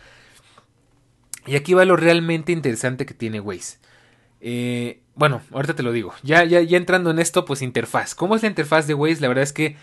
Y 1.46 1.56
aquí 1.56 1.74
va 1.74 1.86
lo 1.86 1.96
realmente 1.96 2.52
interesante 2.52 3.06
que 3.06 3.14
tiene 3.14 3.40
Waze. 3.40 3.80
Eh, 4.42 5.02
bueno, 5.16 5.42
ahorita 5.52 5.76
te 5.76 5.84
lo 5.84 5.92
digo. 5.92 6.14
Ya, 6.24 6.44
ya, 6.44 6.62
ya 6.62 6.78
entrando 6.78 7.12
en 7.12 7.20
esto, 7.20 7.46
pues 7.46 7.62
interfaz. 7.62 8.16
¿Cómo 8.16 8.36
es 8.36 8.42
la 8.42 8.50
interfaz 8.50 8.88
de 8.88 8.94
Waze? 8.94 9.22
La 9.22 9.28
verdad 9.28 9.44
es 9.44 9.54
que 9.54 9.78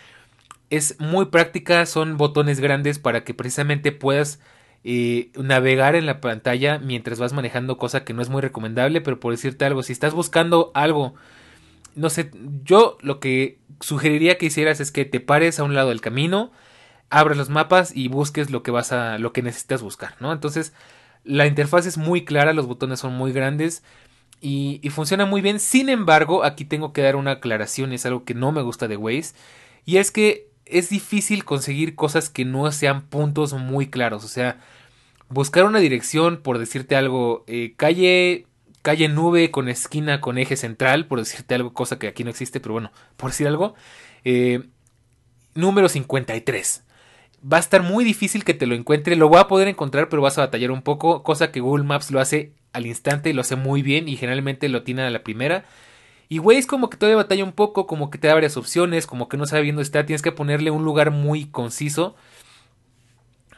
es 0.71 1.01
muy 1.01 1.27
práctica. 1.27 1.87
Son 1.87 2.17
botones 2.17 2.61
grandes 2.61 2.99
para 2.99 3.25
que 3.25 3.35
precisamente 3.35 3.93
puedas 3.93 4.41
navegar 4.85 5.95
en 5.95 6.07
la 6.07 6.21
pantalla 6.21 6.79
mientras 6.79 7.19
vas 7.19 7.33
manejando, 7.33 7.79
cosa 7.79 8.05
que 8.05 8.15
no 8.15 8.23
es 8.23 8.29
muy 8.29 8.41
recomendable. 8.41 9.01
Pero 9.01 9.21
por 9.21 9.33
decirte 9.33 9.65
algo, 9.65 9.83
si 9.83 9.93
estás 9.93 10.15
buscando 10.15 10.71
algo, 10.75 11.15
no 11.95 12.11
sé, 12.11 12.31
yo 12.65 12.99
lo 13.01 13.21
que 13.21 13.59
sugeriría 13.81 14.39
que 14.39 14.47
hicieras 14.47 14.81
es 14.81 14.91
que 14.91 15.05
te 15.05 15.21
pares 15.21 15.59
a 15.59 15.65
un 15.65 15.75
lado 15.75 15.91
del 15.91 16.01
camino, 16.01 16.53
abras 17.11 17.37
los 17.37 17.49
mapas 17.49 17.95
y 17.95 18.09
busques 18.09 18.51
lo 18.51 18.63
que 18.63 18.71
vas 18.71 18.93
a, 18.93 19.19
lo 19.19 19.33
que 19.33 19.43
necesitas 19.43 19.83
buscar, 19.83 20.15
¿no? 20.21 20.33
Entonces 20.33 20.73
la 21.25 21.47
interfaz 21.47 21.87
es 21.87 21.99
muy 21.99 22.25
clara, 22.25 22.53
los 22.53 22.67
botones 22.67 23.01
son 23.01 23.15
muy 23.15 23.33
grandes 23.33 23.83
y, 24.41 24.81
funciona 24.91 25.27
muy 25.27 25.41
bien. 25.41 25.61
Sin 25.61 25.89
embargo, 25.89 26.45
aquí 26.45 26.65
tengo 26.65 26.93
que 26.93 27.03
dar 27.03 27.17
una 27.17 27.33
aclaración, 27.33 27.93
es 27.93 28.07
algo 28.07 28.25
que 28.25 28.35
no 28.35 28.53
me 28.53 28.63
gusta 28.63 28.89
de 28.89 28.97
Waze. 28.97 29.35
Y 29.85 29.97
es 29.97 30.11
que 30.11 30.48
es 30.71 30.89
difícil 30.91 31.45
conseguir 31.45 31.95
cosas 31.95 32.31
que 32.31 32.45
no 32.45 32.71
sean 32.73 33.03
puntos 33.09 33.53
muy 33.55 33.89
claros. 33.89 34.25
O 34.25 34.29
sea, 34.29 34.61
buscar 35.29 35.65
una 35.65 35.81
dirección, 35.81 36.43
por 36.43 36.59
decirte 36.59 36.97
algo, 36.97 37.45
eh, 37.47 37.75
calle, 37.77 38.47
calle 38.83 39.09
nube 39.09 39.51
con 39.51 39.69
esquina 39.69 40.21
con 40.21 40.39
eje 40.39 40.57
central, 40.57 41.07
por 41.07 41.19
decirte 41.19 41.55
algo, 41.55 41.73
cosa 41.73 41.99
que 41.99 42.09
aquí 42.09 42.25
no 42.25 42.31
existe, 42.31 42.61
pero 42.61 42.75
bueno, 42.75 42.93
por 43.17 43.31
decir 43.31 43.47
algo. 43.47 43.75
Eh, 44.25 44.63
número 45.55 45.89
53 45.89 46.85
va 47.41 47.59
a 47.59 47.61
estar 47.61 47.83
muy 47.83 48.05
difícil 48.05 48.45
que 48.45 48.55
te 48.55 48.67
lo 48.67 48.75
encuentre. 48.75 49.17
Lo 49.17 49.29
voy 49.29 49.39
a 49.39 49.49
poder 49.49 49.69
encontrar, 49.69 50.09
pero 50.09 50.23
vas 50.23 50.39
a 50.39 50.43
batallar 50.43 50.71
un 50.71 50.83
poco. 50.83 51.23
Cosa 51.23 51.53
que 51.53 51.61
Google 51.61 51.85
Maps 51.85 52.11
lo 52.11 52.21
hace 52.21 52.53
al 52.73 52.87
instante 52.87 53.33
lo 53.33 53.41
hace 53.41 53.57
muy 53.57 53.83
bien 53.83 54.09
y 54.09 54.17
generalmente 54.17 54.69
lo 54.69 54.83
tiene 54.83 55.03
a 55.03 55.11
la 55.11 55.23
primera. 55.23 55.65
Y 56.29 56.41
Waze 56.41 56.67
como 56.67 56.91
que 56.91 56.97
todavía 56.97 57.17
batalla 57.17 57.45
un 57.45 57.53
poco, 57.53 57.87
como 57.87 58.11
que 58.11 58.19
te 58.19 58.29
da 58.29 58.35
varias 58.35 58.57
opciones, 58.57 59.07
como 59.07 59.29
que 59.29 59.37
no 59.37 59.47
sabe 59.47 59.63
bien 59.63 59.77
dónde 59.77 59.85
está. 59.85 60.05
Tienes 60.07 60.23
que 60.23 60.33
ponerle 60.33 60.71
un 60.71 60.85
lugar 60.85 61.11
muy 61.11 61.47
conciso. 61.47 62.17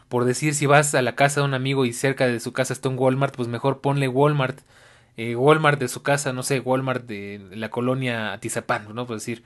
Por 0.09 0.25
decir, 0.25 0.55
si 0.55 0.67
vas 0.67 0.95
a 0.95 1.03
la 1.03 1.15
casa 1.15 1.41
de 1.41 1.47
un 1.47 1.55
amigo 1.55 1.85
y 1.85 1.93
cerca 1.93 2.27
de 2.27 2.41
su 2.41 2.53
casa 2.53 2.73
está 2.73 2.89
un 2.89 2.99
Walmart, 2.99 3.35
pues 3.37 3.49
mejor 3.49 3.81
ponle 3.81 4.09
Walmart. 4.09 4.61
Eh, 5.17 5.37
Walmart 5.37 5.79
de 5.81 5.89
su 5.89 6.03
casa, 6.03 6.33
no 6.33 6.43
sé, 6.43 6.61
Walmart 6.61 7.07
de 7.07 7.41
la 7.53 7.71
colonia 7.71 8.33
Atizapán, 8.33 8.95
¿no? 8.95 9.07
Por 9.07 9.17
decir 9.17 9.45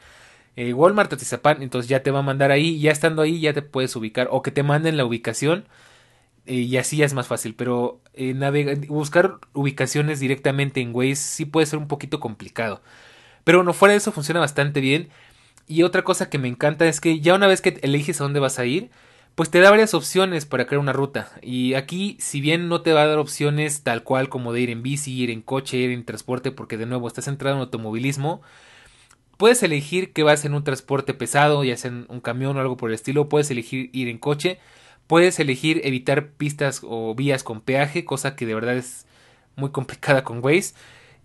eh, 0.57 0.73
Walmart 0.75 1.13
Atizapán, 1.13 1.63
entonces 1.63 1.89
ya 1.89 2.03
te 2.03 2.11
va 2.11 2.21
a 2.21 2.23
mandar 2.23 2.51
ahí, 2.53 2.81
ya 2.81 2.93
estando 2.93 3.23
ahí 3.23 3.41
ya 3.41 3.53
te 3.55 3.63
puedes 3.63 3.97
ubicar 3.97 4.29
o 4.31 4.43
que 4.43 4.53
te 4.53 4.63
manden 4.63 4.97
la 4.97 5.05
ubicación 5.05 5.67
eh, 6.47 6.55
y 6.57 6.77
así 6.77 6.99
ya 6.99 7.07
es 7.07 7.15
más 7.15 7.27
fácil, 7.29 7.55
pero 7.57 8.01
buscar 8.89 9.39
ubicaciones 9.55 10.21
directamente 10.21 10.81
en 10.81 10.95
Waze 10.95 11.17
sí 11.17 11.45
puede 11.47 11.67
ser 11.67 11.79
un 11.79 11.89
poquito 11.89 12.21
complicado. 12.21 12.83
Pero 13.45 13.59
bueno, 13.59 13.73
fuera 13.73 13.93
de 13.93 13.99
eso 13.99 14.13
funciona 14.13 14.41
bastante 14.41 14.81
bien. 14.81 15.09
Y 15.67 15.83
otra 15.83 16.03
cosa 16.03 16.29
que 16.29 16.39
me 16.39 16.49
encanta 16.49 16.87
es 16.87 17.01
que 17.01 17.21
ya 17.21 17.35
una 17.35 17.47
vez 17.47 17.61
que 17.61 17.79
eliges 17.83 18.21
a 18.21 18.25
dónde 18.25 18.41
vas 18.41 18.59
a 18.59 18.67
ir, 18.67 18.91
pues 19.35 19.51
te 19.51 19.61
da 19.61 19.71
varias 19.71 19.95
opciones 19.95 20.47
para 20.47 20.67
crear 20.67 20.81
una 20.81 20.93
ruta. 20.93 21.31
Y 21.43 21.75
aquí, 21.75 22.17
si 22.21 22.41
bien 22.41 22.69
no 22.69 22.83
te 22.83 22.93
va 22.93 23.03
a 23.03 23.07
dar 23.07 23.19
opciones 23.19 23.83
tal 23.83 24.03
cual 24.03 24.29
como 24.29 24.53
de 24.53 24.61
ir 24.61 24.71
en 24.71 24.83
bici, 24.83 25.13
ir 25.13 25.31
en 25.31 25.43
coche, 25.43 25.79
ir 25.79 25.91
en 25.91 26.05
transporte, 26.05 26.51
porque 26.53 26.77
de 26.77 26.87
nuevo 26.87 27.09
estás 27.09 27.25
centrado 27.27 27.57
en 27.57 27.63
automovilismo, 27.63 28.43
Puedes 29.37 29.63
elegir 29.63 30.13
que 30.13 30.23
vas 30.23 30.45
en 30.45 30.55
un 30.55 30.63
transporte 30.63 31.13
pesado, 31.13 31.65
ya 31.65 31.77
sea 31.77 31.91
en 31.91 32.07
un 32.09 32.21
camión 32.21 32.57
o 32.57 32.61
algo 32.61 32.77
por 32.77 32.91
el 32.91 32.95
estilo. 32.95 33.29
Puedes 33.29 33.51
elegir 33.51 33.91
ir 33.93 34.09
en 34.09 34.19
coche. 34.19 34.59
Puedes 35.07 35.39
elegir 35.41 35.81
evitar 35.85 36.29
pistas 36.29 36.81
o 36.85 37.15
vías 37.15 37.43
con 37.43 37.61
peaje, 37.61 38.05
cosa 38.05 38.37
que 38.37 38.47
de 38.47 38.55
verdad 38.55 38.77
es 38.77 39.07
muy 39.57 39.71
complicada 39.71 40.25
con 40.25 40.43
Waze. 40.43 40.75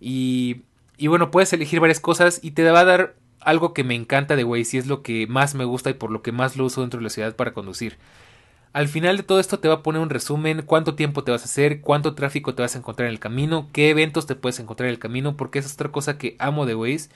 Y, 0.00 0.62
y 1.00 1.06
bueno, 1.06 1.30
puedes 1.30 1.50
elegir 1.54 1.80
varias 1.80 1.98
cosas 1.98 2.40
y 2.42 2.50
te 2.50 2.70
va 2.70 2.80
a 2.80 2.84
dar 2.84 3.16
algo 3.40 3.72
que 3.72 3.84
me 3.84 3.94
encanta 3.94 4.36
de 4.36 4.44
Waze 4.44 4.76
y 4.76 4.80
es 4.80 4.86
lo 4.86 5.02
que 5.02 5.26
más 5.26 5.54
me 5.54 5.64
gusta 5.64 5.88
y 5.88 5.94
por 5.94 6.10
lo 6.10 6.20
que 6.20 6.30
más 6.30 6.56
lo 6.56 6.66
uso 6.66 6.82
dentro 6.82 6.98
de 6.98 7.04
la 7.04 7.10
ciudad 7.10 7.34
para 7.36 7.54
conducir. 7.54 7.96
Al 8.74 8.86
final 8.86 9.16
de 9.16 9.22
todo 9.22 9.40
esto 9.40 9.58
te 9.58 9.66
va 9.66 9.76
a 9.76 9.82
poner 9.82 10.02
un 10.02 10.10
resumen, 10.10 10.62
cuánto 10.66 10.94
tiempo 10.94 11.24
te 11.24 11.32
vas 11.32 11.40
a 11.40 11.46
hacer, 11.46 11.80
cuánto 11.80 12.14
tráfico 12.14 12.54
te 12.54 12.60
vas 12.60 12.74
a 12.74 12.78
encontrar 12.78 13.08
en 13.08 13.14
el 13.14 13.18
camino, 13.18 13.70
qué 13.72 13.88
eventos 13.88 14.26
te 14.26 14.34
puedes 14.34 14.60
encontrar 14.60 14.88
en 14.88 14.92
el 14.92 15.00
camino, 15.00 15.38
porque 15.38 15.58
esa 15.58 15.68
es 15.68 15.74
otra 15.74 15.90
cosa 15.90 16.18
que 16.18 16.36
amo 16.38 16.66
de 16.66 16.74
Waze 16.74 17.08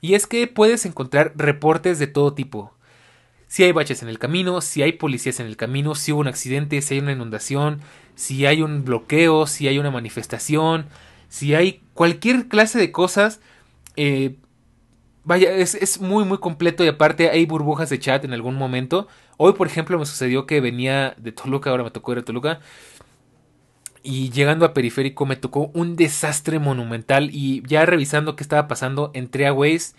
y 0.00 0.14
es 0.14 0.26
que 0.26 0.46
puedes 0.46 0.86
encontrar 0.86 1.34
reportes 1.36 1.98
de 1.98 2.06
todo 2.06 2.32
tipo. 2.32 2.72
Si 3.46 3.62
hay 3.62 3.72
baches 3.72 4.02
en 4.02 4.08
el 4.08 4.18
camino, 4.18 4.62
si 4.62 4.82
hay 4.82 4.92
policías 4.92 5.38
en 5.38 5.46
el 5.46 5.58
camino, 5.58 5.94
si 5.94 6.12
hubo 6.12 6.22
un 6.22 6.28
accidente, 6.28 6.80
si 6.80 6.94
hay 6.94 7.00
una 7.00 7.12
inundación, 7.12 7.82
si 8.14 8.46
hay 8.46 8.62
un 8.62 8.86
bloqueo, 8.86 9.46
si 9.46 9.68
hay 9.68 9.78
una 9.78 9.90
manifestación, 9.90 10.86
si 11.32 11.54
hay 11.54 11.80
cualquier 11.94 12.46
clase 12.46 12.78
de 12.78 12.92
cosas. 12.92 13.40
Eh, 13.96 14.36
vaya, 15.24 15.50
es, 15.50 15.74
es, 15.74 15.98
muy 15.98 16.26
muy 16.26 16.36
completo 16.36 16.84
y 16.84 16.88
aparte 16.88 17.30
hay 17.30 17.46
burbujas 17.46 17.88
de 17.88 17.98
chat 17.98 18.22
en 18.26 18.34
algún 18.34 18.54
momento. 18.54 19.08
Hoy, 19.38 19.54
por 19.54 19.66
ejemplo, 19.66 19.98
me 19.98 20.04
sucedió 20.04 20.44
que 20.44 20.60
venía 20.60 21.14
de 21.16 21.32
Toluca, 21.32 21.70
ahora 21.70 21.84
me 21.84 21.90
tocó 21.90 22.12
ir 22.12 22.18
a 22.18 22.22
Toluca 22.22 22.60
y 24.02 24.28
llegando 24.28 24.66
a 24.66 24.74
periférico 24.74 25.24
me 25.24 25.36
tocó 25.36 25.70
un 25.72 25.96
desastre 25.96 26.58
monumental 26.58 27.30
y 27.32 27.62
ya 27.66 27.86
revisando 27.86 28.36
qué 28.36 28.42
estaba 28.42 28.68
pasando 28.68 29.10
entré 29.14 29.46
a 29.46 29.54
Waze 29.54 29.94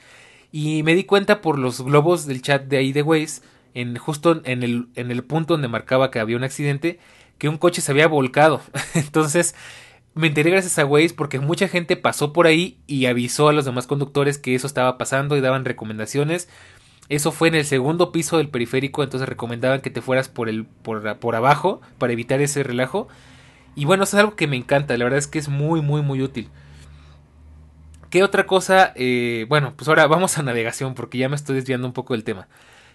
y 0.52 0.84
me 0.84 0.94
di 0.94 1.06
cuenta 1.06 1.42
por 1.42 1.58
los 1.58 1.82
globos 1.82 2.28
del 2.28 2.44
chat 2.44 2.66
de 2.66 2.78
ahí 2.78 2.92
de 2.92 3.02
Waze 3.02 3.42
en 3.74 3.98
justo 3.98 4.42
en 4.46 4.62
el, 4.62 4.90
en 4.96 5.10
el 5.10 5.24
punto 5.24 5.56
donde 5.56 5.68
marcaba 5.68 6.12
que 6.12 6.20
había 6.20 6.38
un 6.38 6.44
accidente 6.44 7.00
que 7.38 7.50
un 7.50 7.58
coche 7.58 7.82
se 7.82 7.92
había 7.92 8.08
volcado 8.08 8.62
entonces 8.94 9.56
me 10.16 10.28
enteré 10.28 10.52
gracias 10.52 10.78
a 10.80 10.86
Waze 10.86 11.14
porque 11.16 11.40
mucha 11.40 11.68
gente 11.68 11.96
pasó 11.96 12.34
por 12.34 12.48
ahí 12.48 12.78
y 12.88 13.06
avisó 13.08 13.50
a 13.50 13.54
los 13.54 13.66
demás 13.66 13.88
conductores 13.88 14.38
que 14.38 14.56
eso 14.56 14.68
estaba 14.68 14.98
pasando 14.98 15.36
y 15.38 15.42
daban 15.42 15.66
recomendaciones 15.66 16.50
eso 17.10 17.32
fue 17.32 17.50
en 17.50 17.56
el 17.56 17.66
segundo 17.66 18.12
piso 18.12 18.38
del 18.38 18.50
periférico 18.50 19.04
entonces 19.04 19.28
recomendaban 19.28 19.82
que 19.82 19.90
te 19.90 20.02
fueras 20.02 20.30
por 20.30 20.50
el 20.50 20.66
por, 20.66 21.36
abajo 21.36 21.82
para 21.98 22.14
evitar 22.14 22.42
ese 22.42 22.64
relajo 22.64 23.08
y 23.76 23.86
bueno, 23.86 24.04
eso 24.04 24.18
es 24.18 24.22
algo 24.22 24.36
que 24.36 24.48
me 24.48 24.58
encanta, 24.58 24.98
la 24.98 25.04
verdad 25.04 25.18
es 25.18 25.28
que 25.28 25.40
es 25.40 25.50
muy, 25.50 25.82
muy, 25.82 26.02
muy 26.02 26.22
útil. 26.22 26.50
¿Qué 28.10 28.24
otra 28.24 28.46
cosa? 28.46 28.94
Eh, 28.96 29.48
bueno, 29.50 29.74
pues 29.76 29.88
ahora 29.88 30.06
vamos 30.06 30.38
a 30.38 30.44
navegación 30.44 30.94
porque 30.94 31.18
ya 31.18 31.30
me 31.30 31.36
estoy 31.36 31.56
desviando 31.56 31.88
un 31.88 31.94
poco 31.94 32.14
del 32.14 32.24
tema. 32.24 32.48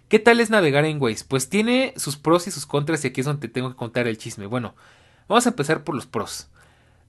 ¿Qué 0.09 0.21
tal 0.21 0.39
es 0.41 0.51
navegar 0.51 0.85
en 0.85 1.03
Waze? 1.03 1.25
Pues 1.27 1.49
tiene 1.49 1.93
sus 1.97 2.17
pros 2.17 2.47
y 2.47 2.53
sus 2.53 2.67
contras 2.67 3.05
y 3.05 3.09
aquí 3.09 3.21
es 3.21 3.27
donde 3.27 3.49
tengo 3.49 3.71
que 3.71 3.77
contar 3.77 4.07
el 4.07 4.17
chisme. 4.17 4.47
Bueno, 4.47 4.77
vamos 5.27 5.47
a 5.47 5.51
empezar 5.51 5.83
por 5.83 5.97
los 5.97 6.07
pros. 6.07 6.49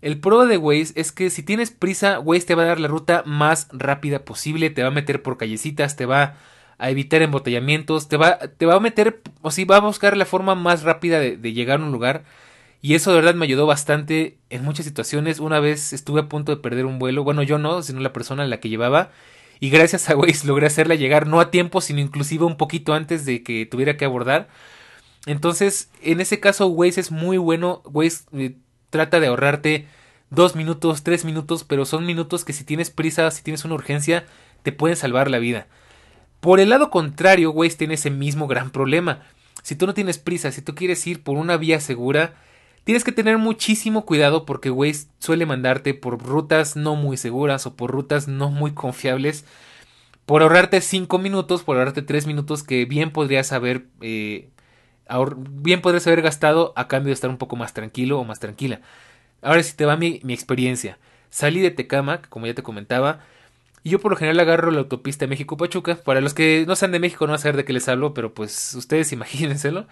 El 0.01 0.19
pro 0.19 0.45
de 0.45 0.57
Waze 0.57 0.93
es 0.95 1.11
que 1.11 1.29
si 1.29 1.43
tienes 1.43 1.71
prisa, 1.71 2.19
Waze 2.19 2.45
te 2.45 2.55
va 2.55 2.63
a 2.63 2.67
dar 2.67 2.79
la 2.79 2.87
ruta 2.87 3.23
más 3.25 3.67
rápida 3.71 4.23
posible, 4.23 4.69
te 4.69 4.81
va 4.81 4.89
a 4.89 4.91
meter 4.91 5.21
por 5.21 5.37
callecitas, 5.37 5.95
te 5.95 6.05
va 6.05 6.37
a 6.77 6.89
evitar 6.89 7.21
embotellamientos, 7.21 8.07
te 8.07 8.15
va, 8.15 8.37
te 8.39 8.65
va 8.65 8.75
a 8.75 8.79
meter, 8.79 9.21
o 9.41 9.51
si 9.51 9.65
va 9.65 9.77
a 9.77 9.81
buscar 9.81 10.15
la 10.15 10.25
forma 10.25 10.55
más 10.55 10.83
rápida 10.83 11.19
de, 11.19 11.37
llegar 11.53 11.81
a 11.81 11.83
un 11.83 11.91
lugar 11.91 12.23
y 12.81 12.95
eso 12.95 13.11
de 13.11 13.17
verdad 13.17 13.35
me 13.35 13.45
ayudó 13.45 13.65
bastante 13.65 14.37
en 14.49 14.63
muchas 14.63 14.85
situaciones. 14.85 15.39
Una 15.39 15.59
vez 15.59 15.91
estuve 15.91 16.21
a 16.21 16.29
punto 16.29 16.55
de 16.55 16.61
perder 16.61 16.85
un 16.85 16.97
vuelo. 16.97 17.25
Bueno, 17.25 17.43
yo 17.43 17.57
no, 17.57 17.81
sino 17.83 17.99
la 17.99 18.13
persona 18.13 18.43
en 18.45 18.49
la 18.49 18.61
que 18.61 18.69
llevaba. 18.69 19.11
Y 19.59 19.69
gracias 19.69 20.09
a 20.09 20.15
Waze 20.15 20.45
logré 20.47 20.67
hacerla 20.67 20.95
llegar 20.95 21.27
no 21.27 21.41
a 21.41 21.51
tiempo, 21.51 21.81
sino 21.81 21.99
inclusive 21.99 22.45
un 22.45 22.55
poquito 22.57 22.93
antes 22.93 23.25
de 23.25 23.43
que 23.43 23.65
tuviera 23.65 23.97
que 23.97 24.05
abordar. 24.05 24.47
Entonces, 25.25 25.91
en 26.01 26.21
ese 26.21 26.39
caso, 26.39 26.67
Waze 26.67 27.01
es 27.01 27.11
muy 27.11 27.37
bueno. 27.37 27.81
Waze 27.85 28.23
eh, 28.33 28.55
trata 28.89 29.19
de 29.19 29.27
ahorrarte 29.27 29.87
dos 30.29 30.55
minutos, 30.55 31.03
tres 31.03 31.25
minutos, 31.25 31.63
pero 31.63 31.85
son 31.85 32.05
minutos 32.05 32.45
que 32.45 32.53
si 32.53 32.63
tienes 32.63 32.89
prisa, 32.89 33.29
si 33.31 33.43
tienes 33.43 33.65
una 33.65 33.75
urgencia, 33.75 34.25
te 34.63 34.71
pueden 34.71 34.97
salvar 34.97 35.29
la 35.29 35.39
vida. 35.39 35.67
Por 36.39 36.59
el 36.59 36.69
lado 36.69 36.89
contrario, 36.89 37.51
Waze 37.51 37.77
tiene 37.77 37.95
ese 37.95 38.09
mismo 38.09 38.47
gran 38.47 38.69
problema. 38.69 39.23
Si 39.63 39.75
tú 39.75 39.85
no 39.85 39.93
tienes 39.93 40.17
prisa, 40.17 40.51
si 40.51 40.61
tú 40.61 40.75
quieres 40.75 41.05
ir 41.05 41.21
por 41.21 41.37
una 41.37 41.57
vía 41.57 41.79
segura, 41.79 42.35
tienes 42.83 43.03
que 43.03 43.11
tener 43.11 43.37
muchísimo 43.37 44.05
cuidado 44.05 44.45
porque 44.45 44.71
Waze 44.71 45.07
suele 45.19 45.45
mandarte 45.45 45.93
por 45.93 46.21
rutas 46.23 46.75
no 46.75 46.95
muy 46.95 47.17
seguras 47.17 47.65
o 47.65 47.75
por 47.75 47.91
rutas 47.91 48.27
no 48.27 48.49
muy 48.51 48.71
confiables. 48.71 49.45
Por 50.25 50.43
ahorrarte 50.43 50.79
5 50.79 51.17
minutos, 51.17 51.63
por 51.63 51.75
ahorrarte 51.75 52.03
3 52.03 52.27
minutos 52.27 52.63
que 52.63 52.85
bien 52.85 53.11
podrías 53.11 53.51
haber 53.51 53.87
eh, 54.01 54.49
bien 55.37 55.81
podrías 55.81 56.07
haber 56.07 56.21
gastado 56.21 56.73
a 56.75 56.87
cambio 56.87 57.09
de 57.09 57.13
estar 57.13 57.29
un 57.29 57.37
poco 57.37 57.55
más 57.55 57.73
tranquilo 57.73 58.19
o 58.19 58.23
más 58.23 58.39
tranquila. 58.39 58.81
Ahora 59.41 59.63
si 59.63 59.75
te 59.75 59.85
va 59.85 59.97
mi, 59.97 60.19
mi 60.23 60.33
experiencia. 60.33 60.97
Salí 61.29 61.59
de 61.61 61.71
Tecamac, 61.71 62.27
como 62.29 62.47
ya 62.47 62.53
te 62.53 62.63
comentaba, 62.63 63.21
y 63.83 63.91
yo 63.91 63.99
por 63.99 64.11
lo 64.11 64.17
general 64.17 64.39
agarro 64.39 64.71
la 64.71 64.79
autopista 64.79 65.27
México-Pachuca. 65.27 65.95
Para 66.03 66.21
los 66.21 66.33
que 66.33 66.65
no 66.67 66.75
sean 66.75 66.91
de 66.91 66.99
México 66.99 67.25
no 67.25 67.31
van 67.31 67.39
a 67.39 67.41
saber 67.41 67.57
de 67.57 67.65
qué 67.65 67.73
les 67.73 67.87
hablo, 67.87 68.13
pero 68.13 68.33
pues 68.33 68.73
ustedes 68.75 69.11
imagínenselo. 69.13 69.87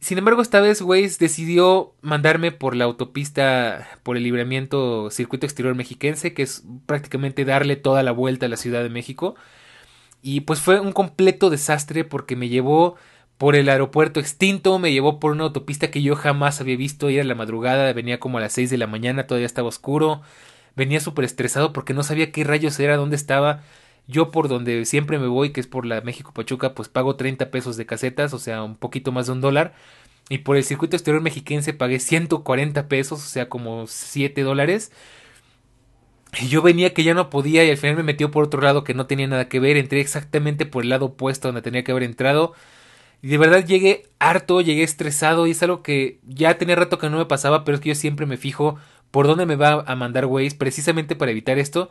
Sin 0.00 0.18
embargo, 0.18 0.42
esta 0.42 0.60
vez 0.60 0.82
Waze 0.82 1.16
decidió 1.20 1.94
mandarme 2.00 2.50
por 2.50 2.74
la 2.74 2.84
autopista, 2.84 3.88
por 4.02 4.16
el 4.16 4.24
libramiento 4.24 5.10
circuito 5.10 5.46
exterior 5.46 5.76
mexiquense, 5.76 6.34
que 6.34 6.42
es 6.42 6.64
prácticamente 6.86 7.44
darle 7.44 7.76
toda 7.76 8.02
la 8.02 8.10
vuelta 8.10 8.46
a 8.46 8.48
la 8.48 8.56
Ciudad 8.56 8.82
de 8.82 8.88
México. 8.88 9.36
Y 10.20 10.40
pues 10.40 10.60
fue 10.60 10.80
un 10.80 10.92
completo 10.92 11.50
desastre 11.50 12.04
porque 12.04 12.34
me 12.36 12.48
llevó 12.48 12.96
por 13.42 13.56
el 13.56 13.68
aeropuerto 13.68 14.20
extinto, 14.20 14.78
me 14.78 14.92
llevó 14.92 15.18
por 15.18 15.32
una 15.32 15.42
autopista 15.42 15.90
que 15.90 16.00
yo 16.00 16.14
jamás 16.14 16.60
había 16.60 16.76
visto 16.76 17.10
ir 17.10 17.22
a 17.22 17.24
la 17.24 17.34
madrugada, 17.34 17.92
venía 17.92 18.20
como 18.20 18.38
a 18.38 18.40
las 18.40 18.52
6 18.52 18.70
de 18.70 18.78
la 18.78 18.86
mañana, 18.86 19.26
todavía 19.26 19.46
estaba 19.46 19.66
oscuro, 19.66 20.22
venía 20.76 21.00
súper 21.00 21.24
estresado 21.24 21.72
porque 21.72 21.92
no 21.92 22.04
sabía 22.04 22.30
qué 22.30 22.44
rayos 22.44 22.78
era, 22.78 22.96
dónde 22.96 23.16
estaba. 23.16 23.64
Yo 24.06 24.30
por 24.30 24.46
donde 24.46 24.84
siempre 24.84 25.18
me 25.18 25.26
voy, 25.26 25.50
que 25.50 25.58
es 25.58 25.66
por 25.66 25.86
la 25.86 26.02
México 26.02 26.32
Pachuca, 26.32 26.76
pues 26.76 26.88
pago 26.88 27.16
30 27.16 27.50
pesos 27.50 27.76
de 27.76 27.84
casetas, 27.84 28.32
o 28.32 28.38
sea, 28.38 28.62
un 28.62 28.76
poquito 28.76 29.10
más 29.10 29.26
de 29.26 29.32
un 29.32 29.40
dólar. 29.40 29.74
Y 30.28 30.38
por 30.38 30.56
el 30.56 30.62
circuito 30.62 30.94
exterior 30.94 31.20
mexiquense 31.20 31.72
pagué 31.72 31.98
140 31.98 32.86
pesos, 32.86 33.24
o 33.24 33.28
sea, 33.28 33.48
como 33.48 33.88
7 33.88 34.42
dólares. 34.42 34.92
Y 36.40 36.46
yo 36.46 36.62
venía 36.62 36.94
que 36.94 37.02
ya 37.02 37.14
no 37.14 37.28
podía 37.28 37.64
y 37.64 37.70
al 37.70 37.76
final 37.76 37.96
me 37.96 38.04
metió 38.04 38.30
por 38.30 38.44
otro 38.44 38.62
lado 38.62 38.84
que 38.84 38.94
no 38.94 39.06
tenía 39.06 39.26
nada 39.26 39.48
que 39.48 39.58
ver. 39.58 39.76
Entré 39.76 40.00
exactamente 40.00 40.64
por 40.64 40.84
el 40.84 40.90
lado 40.90 41.06
opuesto 41.06 41.48
donde 41.48 41.62
tenía 41.62 41.82
que 41.82 41.90
haber 41.90 42.04
entrado. 42.04 42.54
Y 43.22 43.28
de 43.28 43.38
verdad 43.38 43.64
llegué 43.64 44.08
harto, 44.18 44.60
llegué 44.60 44.82
estresado 44.82 45.46
y 45.46 45.52
es 45.52 45.62
algo 45.62 45.82
que 45.82 46.18
ya 46.26 46.58
tenía 46.58 46.74
rato 46.74 46.98
que 46.98 47.08
no 47.08 47.18
me 47.18 47.26
pasaba, 47.26 47.64
pero 47.64 47.76
es 47.76 47.80
que 47.80 47.90
yo 47.90 47.94
siempre 47.94 48.26
me 48.26 48.36
fijo 48.36 48.76
por 49.12 49.28
dónde 49.28 49.46
me 49.46 49.54
va 49.54 49.84
a 49.86 49.94
mandar 49.94 50.26
Waze 50.26 50.56
precisamente 50.56 51.14
para 51.14 51.30
evitar 51.30 51.58
esto. 51.58 51.88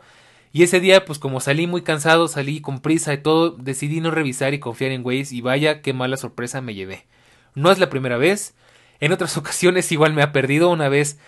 Y 0.52 0.62
ese 0.62 0.80
día, 0.80 1.06
pues 1.06 1.18
como 1.18 1.40
salí 1.40 1.66
muy 1.66 1.80
cansado, 1.80 2.28
salí 2.28 2.60
con 2.60 2.80
prisa 2.80 3.14
y 3.14 3.18
todo, 3.18 3.50
decidí 3.52 4.00
no 4.02 4.10
revisar 4.10 4.52
y 4.52 4.58
confiar 4.58 4.92
en 4.92 5.04
Waze 5.04 5.34
y 5.34 5.40
vaya 5.40 5.80
qué 5.80 5.94
mala 5.94 6.18
sorpresa 6.18 6.60
me 6.60 6.74
llevé. 6.74 7.06
No 7.54 7.70
es 7.70 7.78
la 7.78 7.88
primera 7.88 8.18
vez, 8.18 8.54
en 9.00 9.12
otras 9.12 9.36
ocasiones 9.38 9.90
igual 9.90 10.12
me 10.12 10.22
ha 10.22 10.32
perdido, 10.32 10.68
una 10.68 10.90
vez 10.90 11.18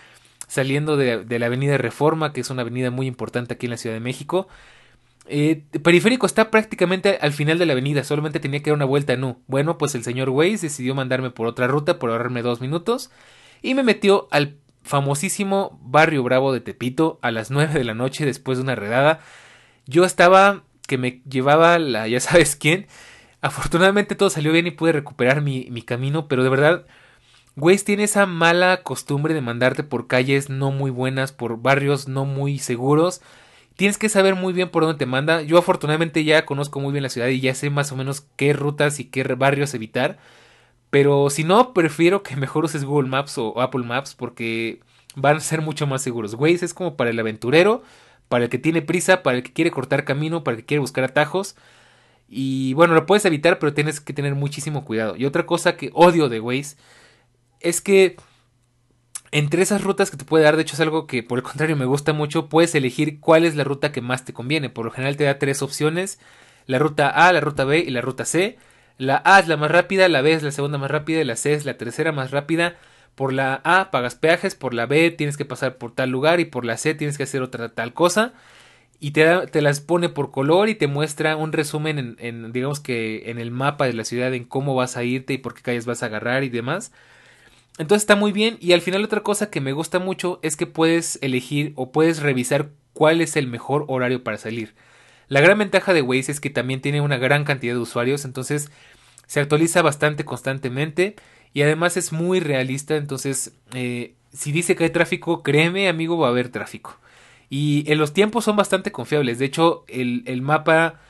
saliendo 0.46 0.98
de, 0.98 1.24
de 1.24 1.38
la 1.38 1.46
avenida 1.46 1.78
Reforma, 1.78 2.34
que 2.34 2.42
es 2.42 2.50
una 2.50 2.60
avenida 2.60 2.90
muy 2.90 3.06
importante 3.06 3.54
aquí 3.54 3.64
en 3.64 3.70
la 3.70 3.78
Ciudad 3.78 3.96
de 3.96 4.00
México, 4.00 4.48
eh, 5.26 5.64
periférico 5.82 6.26
está 6.26 6.50
prácticamente 6.50 7.18
al 7.20 7.32
final 7.32 7.58
de 7.58 7.66
la 7.66 7.72
avenida, 7.72 8.04
solamente 8.04 8.40
tenía 8.40 8.62
que 8.62 8.70
dar 8.70 8.76
una 8.76 8.84
vuelta 8.84 9.14
en 9.14 9.24
U. 9.24 9.42
Bueno, 9.46 9.78
pues 9.78 9.94
el 9.94 10.04
señor 10.04 10.28
Waze 10.28 10.58
decidió 10.66 10.94
mandarme 10.94 11.30
por 11.30 11.46
otra 11.46 11.66
ruta 11.66 11.98
por 11.98 12.10
ahorrarme 12.10 12.42
dos 12.42 12.60
minutos 12.60 13.10
y 13.62 13.74
me 13.74 13.82
metió 13.82 14.28
al 14.30 14.58
famosísimo 14.82 15.78
barrio 15.82 16.22
Bravo 16.22 16.52
de 16.52 16.60
Tepito 16.60 17.18
a 17.22 17.30
las 17.30 17.50
nueve 17.50 17.74
de 17.74 17.84
la 17.84 17.94
noche 17.94 18.26
después 18.26 18.58
de 18.58 18.64
una 18.64 18.74
redada. 18.74 19.20
Yo 19.86 20.04
estaba 20.04 20.64
que 20.86 20.98
me 20.98 21.22
llevaba 21.28 21.78
la 21.78 22.06
ya 22.08 22.20
sabes 22.20 22.56
quién. 22.56 22.86
Afortunadamente 23.40 24.14
todo 24.14 24.30
salió 24.30 24.52
bien 24.52 24.66
y 24.66 24.72
pude 24.72 24.92
recuperar 24.92 25.40
mi, 25.40 25.68
mi 25.70 25.82
camino, 25.82 26.28
pero 26.28 26.44
de 26.44 26.50
verdad 26.50 26.86
Waze 27.56 27.84
tiene 27.84 28.04
esa 28.04 28.26
mala 28.26 28.82
costumbre 28.82 29.32
de 29.32 29.40
mandarte 29.40 29.84
por 29.84 30.06
calles 30.06 30.50
no 30.50 30.70
muy 30.70 30.90
buenas, 30.90 31.32
por 31.32 31.62
barrios 31.62 32.08
no 32.08 32.24
muy 32.26 32.58
seguros 32.58 33.22
tienes 33.76 33.98
que 33.98 34.08
saber 34.08 34.34
muy 34.34 34.52
bien 34.52 34.70
por 34.70 34.84
dónde 34.84 34.98
te 34.98 35.06
manda. 35.06 35.42
Yo 35.42 35.58
afortunadamente 35.58 36.24
ya 36.24 36.46
conozco 36.46 36.80
muy 36.80 36.92
bien 36.92 37.02
la 37.02 37.08
ciudad 37.08 37.28
y 37.28 37.40
ya 37.40 37.54
sé 37.54 37.70
más 37.70 37.92
o 37.92 37.96
menos 37.96 38.26
qué 38.36 38.52
rutas 38.52 39.00
y 39.00 39.04
qué 39.06 39.22
barrios 39.24 39.74
evitar. 39.74 40.18
Pero 40.90 41.30
si 41.30 41.44
no, 41.44 41.74
prefiero 41.74 42.22
que 42.22 42.36
mejor 42.36 42.64
uses 42.64 42.84
Google 42.84 43.08
Maps 43.08 43.38
o 43.38 43.60
Apple 43.60 43.84
Maps 43.84 44.14
porque 44.14 44.80
van 45.16 45.36
a 45.38 45.40
ser 45.40 45.60
mucho 45.60 45.86
más 45.86 46.02
seguros. 46.02 46.34
Waze 46.34 46.64
es 46.64 46.74
como 46.74 46.96
para 46.96 47.10
el 47.10 47.18
aventurero, 47.18 47.82
para 48.28 48.44
el 48.44 48.50
que 48.50 48.58
tiene 48.58 48.82
prisa, 48.82 49.22
para 49.22 49.38
el 49.38 49.42
que 49.42 49.52
quiere 49.52 49.70
cortar 49.70 50.04
camino, 50.04 50.44
para 50.44 50.56
el 50.56 50.62
que 50.62 50.66
quiere 50.66 50.80
buscar 50.80 51.04
atajos. 51.04 51.56
Y 52.28 52.74
bueno, 52.74 52.94
lo 52.94 53.06
puedes 53.06 53.24
evitar, 53.24 53.58
pero 53.58 53.74
tienes 53.74 54.00
que 54.00 54.12
tener 54.12 54.34
muchísimo 54.34 54.84
cuidado. 54.84 55.16
Y 55.16 55.24
otra 55.24 55.46
cosa 55.46 55.76
que 55.76 55.90
odio 55.94 56.28
de 56.28 56.40
Waze 56.40 56.76
es 57.60 57.80
que 57.80 58.16
entre 59.34 59.62
esas 59.62 59.82
rutas 59.82 60.12
que 60.12 60.16
te 60.16 60.24
puede 60.24 60.44
dar, 60.44 60.54
de 60.54 60.62
hecho 60.62 60.76
es 60.76 60.80
algo 60.80 61.08
que 61.08 61.24
por 61.24 61.38
el 61.38 61.42
contrario 61.42 61.74
me 61.74 61.86
gusta 61.86 62.12
mucho, 62.12 62.48
puedes 62.48 62.72
elegir 62.76 63.18
cuál 63.18 63.44
es 63.44 63.56
la 63.56 63.64
ruta 63.64 63.90
que 63.90 64.00
más 64.00 64.24
te 64.24 64.32
conviene. 64.32 64.70
Por 64.70 64.84
lo 64.84 64.92
general 64.92 65.16
te 65.16 65.24
da 65.24 65.40
tres 65.40 65.60
opciones, 65.60 66.20
la 66.66 66.78
ruta 66.78 67.08
A, 67.08 67.32
la 67.32 67.40
ruta 67.40 67.64
B 67.64 67.80
y 67.80 67.90
la 67.90 68.00
ruta 68.00 68.24
C. 68.26 68.58
La 68.96 69.20
A 69.24 69.40
es 69.40 69.48
la 69.48 69.56
más 69.56 69.72
rápida, 69.72 70.08
la 70.08 70.22
B 70.22 70.32
es 70.34 70.44
la 70.44 70.52
segunda 70.52 70.78
más 70.78 70.88
rápida 70.88 71.20
y 71.20 71.24
la 71.24 71.34
C 71.34 71.52
es 71.52 71.64
la 71.64 71.76
tercera 71.76 72.12
más 72.12 72.30
rápida. 72.30 72.76
Por 73.16 73.32
la 73.32 73.60
A 73.64 73.90
pagas 73.90 74.14
peajes, 74.14 74.54
por 74.54 74.72
la 74.72 74.86
B 74.86 75.10
tienes 75.10 75.36
que 75.36 75.44
pasar 75.44 75.78
por 75.78 75.92
tal 75.92 76.10
lugar 76.10 76.38
y 76.38 76.44
por 76.44 76.64
la 76.64 76.76
C 76.76 76.94
tienes 76.94 77.16
que 77.16 77.24
hacer 77.24 77.42
otra 77.42 77.70
tal 77.70 77.92
cosa. 77.92 78.34
Y 79.00 79.10
te, 79.10 79.48
te 79.48 79.62
las 79.62 79.80
pone 79.80 80.10
por 80.10 80.30
color 80.30 80.68
y 80.68 80.76
te 80.76 80.86
muestra 80.86 81.36
un 81.36 81.52
resumen 81.52 81.98
en, 81.98 82.16
en, 82.20 82.52
digamos 82.52 82.78
que 82.78 83.30
en 83.30 83.40
el 83.40 83.50
mapa 83.50 83.86
de 83.86 83.94
la 83.94 84.04
ciudad 84.04 84.32
en 84.32 84.44
cómo 84.44 84.76
vas 84.76 84.96
a 84.96 85.02
irte 85.02 85.32
y 85.32 85.38
por 85.38 85.54
qué 85.54 85.62
calles 85.62 85.86
vas 85.86 86.04
a 86.04 86.06
agarrar 86.06 86.44
y 86.44 86.50
demás. 86.50 86.92
Entonces 87.78 88.02
está 88.02 88.14
muy 88.14 88.32
bien 88.32 88.56
y 88.60 88.72
al 88.72 88.80
final 88.80 89.04
otra 89.04 89.22
cosa 89.22 89.50
que 89.50 89.60
me 89.60 89.72
gusta 89.72 89.98
mucho 89.98 90.38
es 90.42 90.56
que 90.56 90.66
puedes 90.66 91.18
elegir 91.22 91.72
o 91.74 91.90
puedes 91.90 92.20
revisar 92.20 92.70
cuál 92.92 93.20
es 93.20 93.36
el 93.36 93.48
mejor 93.48 93.84
horario 93.88 94.22
para 94.22 94.38
salir. 94.38 94.74
La 95.28 95.40
gran 95.40 95.58
ventaja 95.58 95.92
de 95.92 96.02
Waze 96.02 96.30
es 96.30 96.40
que 96.40 96.50
también 96.50 96.80
tiene 96.80 97.00
una 97.00 97.16
gran 97.16 97.44
cantidad 97.44 97.74
de 97.74 97.80
usuarios, 97.80 98.24
entonces 98.24 98.70
se 99.26 99.40
actualiza 99.40 99.82
bastante 99.82 100.24
constantemente 100.24 101.16
y 101.52 101.62
además 101.62 101.96
es 101.96 102.12
muy 102.12 102.40
realista, 102.40 102.96
entonces 102.96 103.52
eh, 103.72 104.14
si 104.32 104.52
dice 104.52 104.76
que 104.76 104.84
hay 104.84 104.90
tráfico, 104.90 105.42
créeme 105.42 105.88
amigo, 105.88 106.18
va 106.18 106.28
a 106.28 106.30
haber 106.30 106.50
tráfico. 106.50 106.98
Y 107.50 107.92
los 107.94 108.12
tiempos 108.12 108.44
son 108.44 108.56
bastante 108.56 108.92
confiables, 108.92 109.38
de 109.38 109.46
hecho 109.46 109.84
el, 109.88 110.22
el 110.26 110.42
mapa 110.42 111.00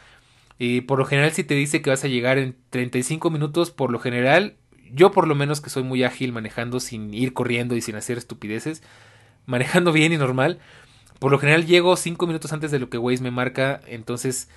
eh, 0.59 0.83
por 0.83 0.99
lo 0.99 1.05
general 1.05 1.33
si 1.33 1.43
te 1.43 1.55
dice 1.55 1.83
que 1.83 1.91
vas 1.91 2.05
a 2.05 2.09
llegar 2.09 2.39
en 2.39 2.57
35 2.71 3.31
minutos, 3.31 3.71
por 3.71 3.91
lo 3.91 3.99
general 3.99 4.57
yo 4.95 5.13
por 5.13 5.27
lo 5.27 5.35
menos 5.35 5.61
que 5.61 5.71
soy 5.71 5.83
muy 5.83 6.05
ágil 6.05 6.33
manejando 6.33 6.81
sin 6.81 7.13
ir 7.13 7.33
corriendo 7.33 7.77
y 7.77 7.81
sin 7.81 7.97
hacer 7.97 8.19
estupideces, 8.19 8.83
manejando 9.47 9.93
bien 9.93 10.13
y 10.13 10.17
normal, 10.17 10.59
por 11.19 11.33
lo 11.33 11.39
general 11.39 11.67
llego 11.67 11.97
5 11.97 12.27
minutos 12.27 12.53
antes 12.53 12.71
de 12.71 12.79
lo 12.79 12.91
que 12.91 12.99
Waze 12.99 13.23
me 13.23 13.31
marca, 13.31 13.81
entonces 13.87 14.49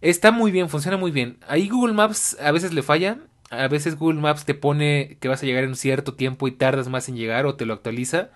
está 0.00 0.32
muy 0.32 0.50
bien, 0.50 0.68
funciona 0.68 0.96
muy 0.96 1.10
bien. 1.10 1.38
Ahí 1.46 1.68
Google 1.68 1.94
Maps 1.94 2.36
a 2.40 2.52
veces 2.52 2.72
le 2.72 2.82
falla, 2.82 3.18
a 3.50 3.68
veces 3.68 3.96
Google 3.96 4.20
Maps 4.20 4.44
te 4.44 4.54
pone 4.54 5.16
que 5.20 5.28
vas 5.28 5.42
a 5.42 5.46
llegar 5.46 5.64
en 5.64 5.70
un 5.70 5.76
cierto 5.76 6.14
tiempo 6.14 6.48
y 6.48 6.52
tardas 6.52 6.88
más 6.88 7.08
en 7.08 7.16
llegar 7.16 7.46
o 7.46 7.56
te 7.56 7.66
lo 7.66 7.74
actualiza. 7.74 8.30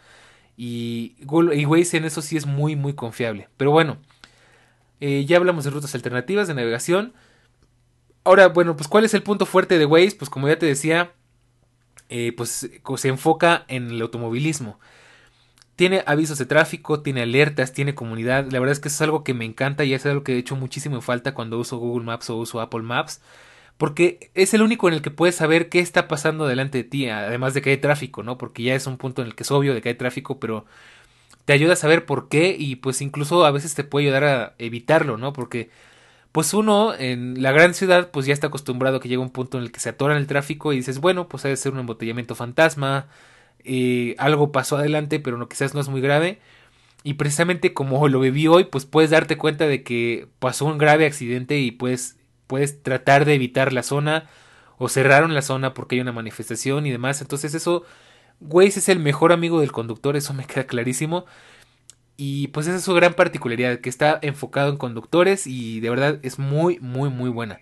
Y, 0.56 1.16
Google, 1.22 1.56
y 1.56 1.66
Waze 1.66 1.96
en 1.96 2.04
eso 2.04 2.22
sí 2.22 2.36
es 2.36 2.46
muy 2.46 2.76
muy 2.76 2.94
confiable. 2.94 3.48
Pero 3.56 3.70
bueno, 3.70 3.98
eh, 5.00 5.24
ya 5.26 5.36
hablamos 5.36 5.64
de 5.64 5.70
rutas 5.70 5.94
alternativas 5.94 6.48
de 6.48 6.54
navegación. 6.54 7.12
Ahora, 8.24 8.48
bueno, 8.48 8.76
pues 8.76 8.88
¿cuál 8.88 9.04
es 9.04 9.14
el 9.14 9.22
punto 9.22 9.46
fuerte 9.46 9.78
de 9.78 9.86
Waze? 9.86 10.16
Pues 10.16 10.30
como 10.30 10.48
ya 10.48 10.58
te 10.58 10.66
decía, 10.66 11.12
eh, 12.08 12.32
pues 12.36 12.68
se 12.96 13.08
enfoca 13.08 13.64
en 13.68 13.90
el 13.90 14.02
automovilismo. 14.02 14.78
Tiene 15.76 16.04
avisos 16.06 16.38
de 16.38 16.46
tráfico, 16.46 17.00
tiene 17.02 17.22
alertas, 17.22 17.72
tiene 17.72 17.94
comunidad. 17.94 18.46
La 18.50 18.60
verdad 18.60 18.72
es 18.72 18.80
que 18.80 18.88
eso 18.88 18.96
es 18.96 19.02
algo 19.02 19.24
que 19.24 19.34
me 19.34 19.44
encanta 19.44 19.84
y 19.84 19.94
es 19.94 20.06
algo 20.06 20.22
que 20.22 20.34
he 20.34 20.38
hecho 20.38 20.56
muchísimo 20.56 21.00
falta 21.00 21.34
cuando 21.34 21.58
uso 21.58 21.78
Google 21.78 22.04
Maps 22.04 22.30
o 22.30 22.36
uso 22.36 22.60
Apple 22.60 22.82
Maps. 22.82 23.20
Porque 23.76 24.30
es 24.34 24.54
el 24.54 24.62
único 24.62 24.86
en 24.88 24.94
el 24.94 25.02
que 25.02 25.10
puedes 25.10 25.34
saber 25.34 25.68
qué 25.68 25.80
está 25.80 26.06
pasando 26.06 26.46
delante 26.46 26.78
de 26.78 26.84
ti, 26.84 27.08
además 27.08 27.54
de 27.54 27.62
que 27.62 27.70
hay 27.70 27.78
tráfico, 27.78 28.22
¿no? 28.22 28.38
Porque 28.38 28.62
ya 28.62 28.74
es 28.76 28.86
un 28.86 28.98
punto 28.98 29.22
en 29.22 29.28
el 29.28 29.34
que 29.34 29.42
es 29.42 29.50
obvio 29.50 29.74
de 29.74 29.82
que 29.82 29.88
hay 29.90 29.96
tráfico, 29.96 30.38
pero 30.38 30.64
te 31.44 31.52
ayuda 31.52 31.74
a 31.74 31.76
saber 31.76 32.06
por 32.06 32.28
qué 32.28 32.56
y 32.58 32.76
pues 32.76 33.02
incluso 33.02 33.44
a 33.44 33.50
veces 33.50 33.74
te 33.74 33.84
puede 33.84 34.06
ayudar 34.06 34.24
a 34.24 34.54
evitarlo, 34.58 35.18
¿no? 35.18 35.32
Porque 35.32 35.70
pues 36.34 36.52
uno 36.52 36.94
en 36.96 37.40
la 37.44 37.52
gran 37.52 37.74
ciudad 37.74 38.10
pues 38.10 38.26
ya 38.26 38.34
está 38.34 38.48
acostumbrado 38.48 38.96
a 38.96 39.00
que 39.00 39.08
llega 39.08 39.22
un 39.22 39.30
punto 39.30 39.56
en 39.56 39.62
el 39.62 39.70
que 39.70 39.78
se 39.78 39.90
atora 39.90 40.14
en 40.14 40.20
el 40.20 40.26
tráfico 40.26 40.72
y 40.72 40.76
dices, 40.78 40.98
bueno, 40.98 41.28
pues 41.28 41.44
ha 41.44 41.48
de 41.48 41.56
ser 41.56 41.72
un 41.72 41.78
embotellamiento 41.78 42.34
fantasma, 42.34 43.06
eh, 43.62 44.16
algo 44.18 44.50
pasó 44.50 44.76
adelante, 44.76 45.20
pero 45.20 45.38
no, 45.38 45.48
quizás 45.48 45.74
no 45.74 45.80
es 45.80 45.88
muy 45.88 46.00
grave. 46.00 46.40
Y 47.04 47.14
precisamente 47.14 47.72
como 47.72 48.08
lo 48.08 48.18
viví 48.18 48.48
hoy, 48.48 48.64
pues 48.64 48.84
puedes 48.84 49.10
darte 49.10 49.38
cuenta 49.38 49.68
de 49.68 49.84
que 49.84 50.26
pasó 50.40 50.64
un 50.66 50.76
grave 50.76 51.06
accidente 51.06 51.60
y 51.60 51.70
puedes, 51.70 52.16
puedes 52.48 52.82
tratar 52.82 53.26
de 53.26 53.34
evitar 53.34 53.72
la 53.72 53.84
zona 53.84 54.28
o 54.78 54.88
cerraron 54.88 55.34
la 55.34 55.42
zona 55.42 55.72
porque 55.72 55.94
hay 55.94 56.00
una 56.00 56.10
manifestación 56.10 56.84
y 56.84 56.90
demás. 56.90 57.20
Entonces 57.20 57.54
eso 57.54 57.84
Waze 58.40 58.80
es 58.80 58.88
el 58.88 58.98
mejor 58.98 59.30
amigo 59.32 59.60
del 59.60 59.70
conductor, 59.70 60.16
eso 60.16 60.34
me 60.34 60.46
queda 60.46 60.66
clarísimo. 60.66 61.26
Y 62.16 62.48
pues 62.48 62.66
esa 62.66 62.76
es 62.76 62.84
su 62.84 62.94
gran 62.94 63.14
particularidad, 63.14 63.80
que 63.80 63.88
está 63.88 64.18
enfocado 64.22 64.70
en 64.70 64.76
conductores 64.76 65.46
y 65.46 65.80
de 65.80 65.90
verdad 65.90 66.20
es 66.22 66.38
muy, 66.38 66.78
muy, 66.80 67.10
muy 67.10 67.30
buena. 67.30 67.60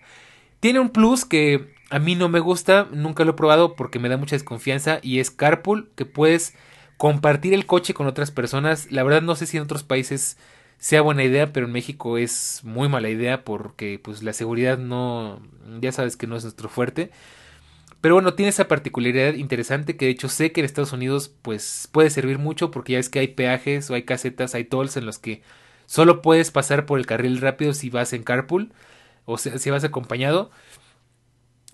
Tiene 0.59 0.79
un 0.79 0.89
plus 0.89 1.25
que 1.25 1.73
a 1.89 1.99
mí 1.99 2.15
no 2.15 2.29
me 2.29 2.39
gusta, 2.39 2.87
nunca 2.91 3.25
lo 3.25 3.31
he 3.31 3.35
probado 3.35 3.75
porque 3.75 3.99
me 3.99 4.09
da 4.09 4.17
mucha 4.17 4.35
desconfianza 4.35 4.99
y 5.01 5.19
es 5.19 5.31
Carpool, 5.31 5.91
que 5.95 6.05
puedes 6.05 6.55
compartir 6.97 7.53
el 7.53 7.65
coche 7.65 7.93
con 7.93 8.07
otras 8.07 8.31
personas. 8.31 8.91
La 8.91 9.03
verdad 9.03 9.21
no 9.21 9.35
sé 9.35 9.45
si 9.45 9.57
en 9.57 9.63
otros 9.63 9.83
países 9.83 10.37
sea 10.77 11.01
buena 11.01 11.23
idea, 11.23 11.51
pero 11.51 11.65
en 11.65 11.71
México 11.71 12.17
es 12.17 12.61
muy 12.63 12.89
mala 12.89 13.09
idea 13.09 13.43
porque 13.43 13.99
pues 14.03 14.23
la 14.23 14.33
seguridad 14.33 14.77
no, 14.77 15.41
ya 15.81 15.91
sabes 15.91 16.17
que 16.17 16.27
no 16.27 16.35
es 16.35 16.43
nuestro 16.43 16.69
fuerte. 16.69 17.11
Pero 18.03 18.15
bueno, 18.15 18.33
tiene 18.33 18.49
esa 18.49 18.67
particularidad 18.67 19.35
interesante 19.35 19.95
que 19.95 20.07
de 20.07 20.11
hecho 20.11 20.27
sé 20.27 20.51
que 20.51 20.59
en 20.59 20.65
Estados 20.65 20.91
Unidos 20.91 21.33
pues 21.41 21.87
puede 21.89 22.09
servir 22.09 22.37
mucho 22.37 22.69
porque 22.69 22.91
ya 22.91 22.99
es 22.99 23.07
que 23.07 23.19
hay 23.19 23.29
peajes 23.29 23.89
o 23.89 23.93
hay 23.93 24.03
casetas, 24.03 24.55
hay 24.55 24.65
tolls 24.65 24.97
en 24.97 25.05
los 25.05 25.19
que 25.19 25.41
solo 25.85 26.21
puedes 26.21 26.51
pasar 26.51 26.85
por 26.85 26.99
el 26.99 27.05
carril 27.05 27.39
rápido 27.39 27.73
si 27.73 27.89
vas 27.89 28.11
en 28.11 28.23
carpool 28.23 28.73
o 29.23 29.37
si 29.37 29.69
vas 29.69 29.85
acompañado. 29.85 30.51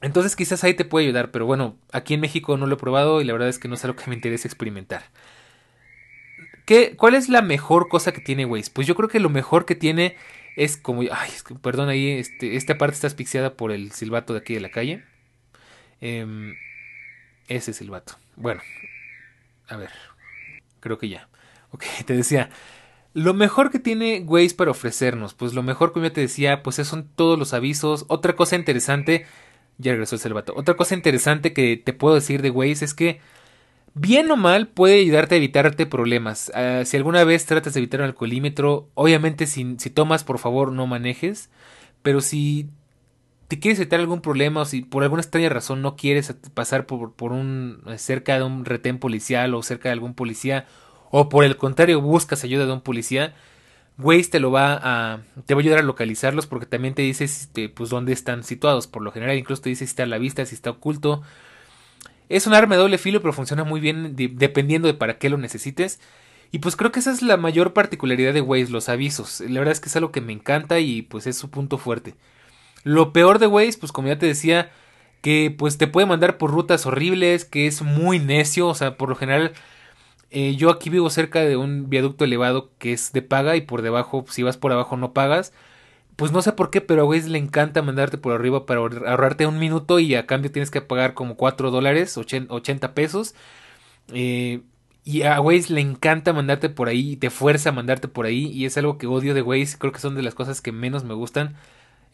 Entonces 0.03 0.35
quizás 0.35 0.63
ahí 0.63 0.75
te 0.75 0.85
puede 0.85 1.07
ayudar, 1.07 1.31
pero 1.31 1.47
bueno, 1.47 1.79
aquí 1.91 2.13
en 2.13 2.19
México 2.19 2.57
no 2.57 2.67
lo 2.67 2.75
he 2.75 2.77
probado 2.77 3.21
y 3.21 3.23
la 3.23 3.33
verdad 3.33 3.49
es 3.49 3.57
que 3.57 3.67
no 3.67 3.73
es 3.73 3.83
algo 3.83 3.97
que 3.97 4.07
me 4.07 4.15
interese 4.15 4.47
experimentar. 4.47 5.05
¿Qué, 6.67 6.95
¿Cuál 6.95 7.15
es 7.15 7.29
la 7.29 7.41
mejor 7.41 7.89
cosa 7.89 8.11
que 8.11 8.21
tiene 8.21 8.45
Waze? 8.45 8.69
Pues 8.71 8.85
yo 8.85 8.93
creo 8.93 9.09
que 9.09 9.19
lo 9.19 9.31
mejor 9.31 9.65
que 9.65 9.73
tiene 9.73 10.15
es 10.55 10.77
como... 10.77 11.01
Ay, 11.11 11.31
perdón, 11.63 11.89
ahí 11.89 12.11
este, 12.11 12.55
esta 12.55 12.77
parte 12.77 12.93
está 12.93 13.07
asfixiada 13.07 13.55
por 13.55 13.71
el 13.71 13.93
silbato 13.93 14.33
de 14.33 14.41
aquí 14.41 14.53
de 14.53 14.59
la 14.59 14.69
calle. 14.69 15.08
Eh, 16.01 16.53
ese 17.47 17.73
silbato. 17.73 18.13
Bueno, 18.35 18.61
a 19.67 19.75
ver. 19.75 19.89
Creo 20.79 20.97
que 20.97 21.09
ya. 21.09 21.27
Ok, 21.71 21.83
te 22.05 22.15
decía. 22.15 22.49
Lo 23.13 23.33
mejor 23.33 23.71
que 23.71 23.79
tiene 23.79 24.23
Waze 24.25 24.55
para 24.55 24.71
ofrecernos, 24.71 25.33
pues 25.33 25.53
lo 25.55 25.63
mejor 25.63 25.93
como 25.93 26.05
yo 26.05 26.11
te 26.11 26.21
decía, 26.21 26.61
pues 26.61 26.75
son 26.75 27.09
todos 27.15 27.39
los 27.39 27.53
avisos. 27.53 28.05
Otra 28.07 28.35
cosa 28.35 28.55
interesante, 28.55 29.25
ya 29.79 29.91
regresó 29.93 30.15
el 30.15 30.21
silbato. 30.21 30.53
Otra 30.55 30.75
cosa 30.75 30.93
interesante 30.93 31.51
que 31.51 31.75
te 31.75 31.93
puedo 31.93 32.15
decir 32.15 32.43
de 32.43 32.51
Waze 32.51 32.85
es 32.85 32.93
que, 32.93 33.19
bien 33.95 34.29
o 34.31 34.37
mal, 34.37 34.67
puede 34.67 34.99
ayudarte 35.01 35.35
a 35.35 35.37
evitarte 35.39 35.87
problemas. 35.87 36.51
Ah, 36.55 36.83
si 36.85 36.97
alguna 36.97 37.23
vez 37.23 37.45
tratas 37.47 37.73
de 37.73 37.79
evitar 37.79 38.01
un 38.01 38.07
alcoholímetro, 38.07 38.89
obviamente 38.93 39.47
si, 39.47 39.75
si 39.79 39.89
tomas, 39.89 40.23
por 40.23 40.39
favor, 40.39 40.71
no 40.71 40.87
manejes. 40.87 41.49
Pero 42.03 42.21
si 42.21 42.69
te 43.49 43.59
quieres 43.59 43.79
evitar 43.79 43.99
algún 43.99 44.21
problema 44.21 44.61
o 44.61 44.65
si 44.65 44.83
por 44.83 45.01
alguna 45.01 45.23
extraña 45.23 45.49
razón 45.49 45.81
no 45.81 45.95
quieres 45.95 46.31
pasar 46.53 46.85
por, 46.85 47.13
por 47.13 47.31
un 47.31 47.81
eh, 47.87 47.97
cerca 47.97 48.37
de 48.37 48.43
un 48.43 48.63
retén 48.63 48.99
policial 48.99 49.55
o 49.55 49.63
cerca 49.63 49.89
de 49.89 49.93
algún 49.93 50.13
policía 50.13 50.67
o 51.09 51.29
por 51.29 51.43
el 51.43 51.57
contrario 51.57 51.99
buscas 51.99 52.43
ayuda 52.43 52.67
de 52.67 52.73
un 52.73 52.81
policía, 52.81 53.33
Waze 53.97 54.29
te 54.29 54.39
lo 54.39 54.51
va 54.51 54.79
a 54.81 55.21
te 55.47 55.55
va 55.55 55.61
a 55.61 55.63
ayudar 55.63 55.79
a 55.79 55.81
localizarlos 55.81 56.45
porque 56.45 56.67
también 56.67 56.93
te 56.93 57.01
dice 57.01 57.27
pues 57.73 57.89
dónde 57.89 58.13
están 58.13 58.43
situados, 58.43 58.85
por 58.85 59.01
lo 59.01 59.11
general 59.11 59.35
incluso 59.35 59.63
te 59.63 59.69
dice 59.69 59.85
si 59.85 59.89
está 59.89 60.03
a 60.03 60.05
la 60.05 60.19
vista, 60.19 60.45
si 60.45 60.53
está 60.53 60.69
oculto. 60.69 61.23
Es 62.29 62.45
un 62.45 62.53
arma 62.53 62.75
de 62.75 62.81
doble 62.81 62.99
filo, 62.99 63.21
pero 63.21 63.33
funciona 63.33 63.63
muy 63.63 63.79
bien 63.79 64.15
dependiendo 64.15 64.87
de 64.87 64.93
para 64.93 65.17
qué 65.17 65.29
lo 65.29 65.37
necesites. 65.37 65.99
Y 66.51 66.59
pues 66.59 66.75
creo 66.75 66.91
que 66.91 66.99
esa 66.99 67.11
es 67.11 67.23
la 67.23 67.37
mayor 67.37 67.73
particularidad 67.73 68.33
de 68.33 68.41
Waze, 68.41 68.71
los 68.71 68.89
avisos. 68.89 69.41
La 69.41 69.59
verdad 69.59 69.71
es 69.71 69.79
que 69.79 69.89
es 69.89 69.95
algo 69.95 70.11
que 70.11 70.21
me 70.21 70.33
encanta 70.33 70.79
y 70.79 71.01
pues 71.01 71.25
es 71.25 71.37
su 71.37 71.49
punto 71.49 71.79
fuerte. 71.79 72.13
Lo 72.83 73.13
peor 73.13 73.39
de 73.39 73.47
Waze, 73.47 73.77
pues 73.79 73.91
como 73.91 74.07
ya 74.07 74.17
te 74.19 74.25
decía, 74.25 74.71
que 75.21 75.53
pues 75.57 75.77
te 75.77 75.87
puede 75.87 76.07
mandar 76.07 76.37
por 76.37 76.51
rutas 76.51 76.85
horribles, 76.85 77.45
que 77.45 77.67
es 77.67 77.81
muy 77.81 78.19
necio, 78.19 78.67
o 78.67 78.75
sea, 78.75 78.97
por 78.97 79.09
lo 79.09 79.15
general 79.15 79.53
eh, 80.31 80.55
yo 80.55 80.69
aquí 80.69 80.89
vivo 80.89 81.09
cerca 81.09 81.41
de 81.41 81.57
un 81.57 81.89
viaducto 81.89 82.23
elevado 82.25 82.71
que 82.77 82.93
es 82.93 83.11
de 83.13 83.21
paga 83.21 83.55
y 83.55 83.61
por 83.61 83.81
debajo, 83.81 84.25
si 84.29 84.43
vas 84.43 84.57
por 84.57 84.71
abajo 84.71 84.97
no 84.97 85.13
pagas. 85.13 85.53
Pues 86.15 86.31
no 86.33 86.41
sé 86.41 86.51
por 86.53 86.69
qué, 86.71 86.81
pero 86.81 87.03
a 87.03 87.05
Waze 87.05 87.29
le 87.29 87.37
encanta 87.39 87.81
mandarte 87.81 88.17
por 88.17 88.33
arriba 88.33 88.65
para 88.65 88.81
ahorrarte 88.81 89.47
un 89.47 89.59
minuto 89.59 89.99
y 89.99 90.15
a 90.15 90.25
cambio 90.27 90.51
tienes 90.51 90.71
que 90.71 90.81
pagar 90.81 91.13
como 91.13 91.35
4 91.37 91.71
dólares, 91.71 92.17
80 92.17 92.93
pesos. 92.93 93.35
Eh, 94.13 94.61
y 95.05 95.23
a 95.23 95.39
Waze 95.41 95.73
le 95.73 95.81
encanta 95.81 96.33
mandarte 96.33 96.69
por 96.69 96.89
ahí, 96.89 97.15
te 97.15 97.29
fuerza 97.29 97.69
a 97.69 97.71
mandarte 97.73 98.07
por 98.07 98.25
ahí 98.25 98.47
y 98.47 98.65
es 98.65 98.77
algo 98.77 98.97
que 98.97 99.07
odio 99.07 99.33
de 99.33 99.41
Waze, 99.41 99.77
creo 99.77 99.93
que 99.93 99.99
son 99.99 100.15
de 100.15 100.23
las 100.23 100.35
cosas 100.35 100.61
que 100.61 100.71
menos 100.71 101.03
me 101.05 101.13
gustan. 101.13 101.55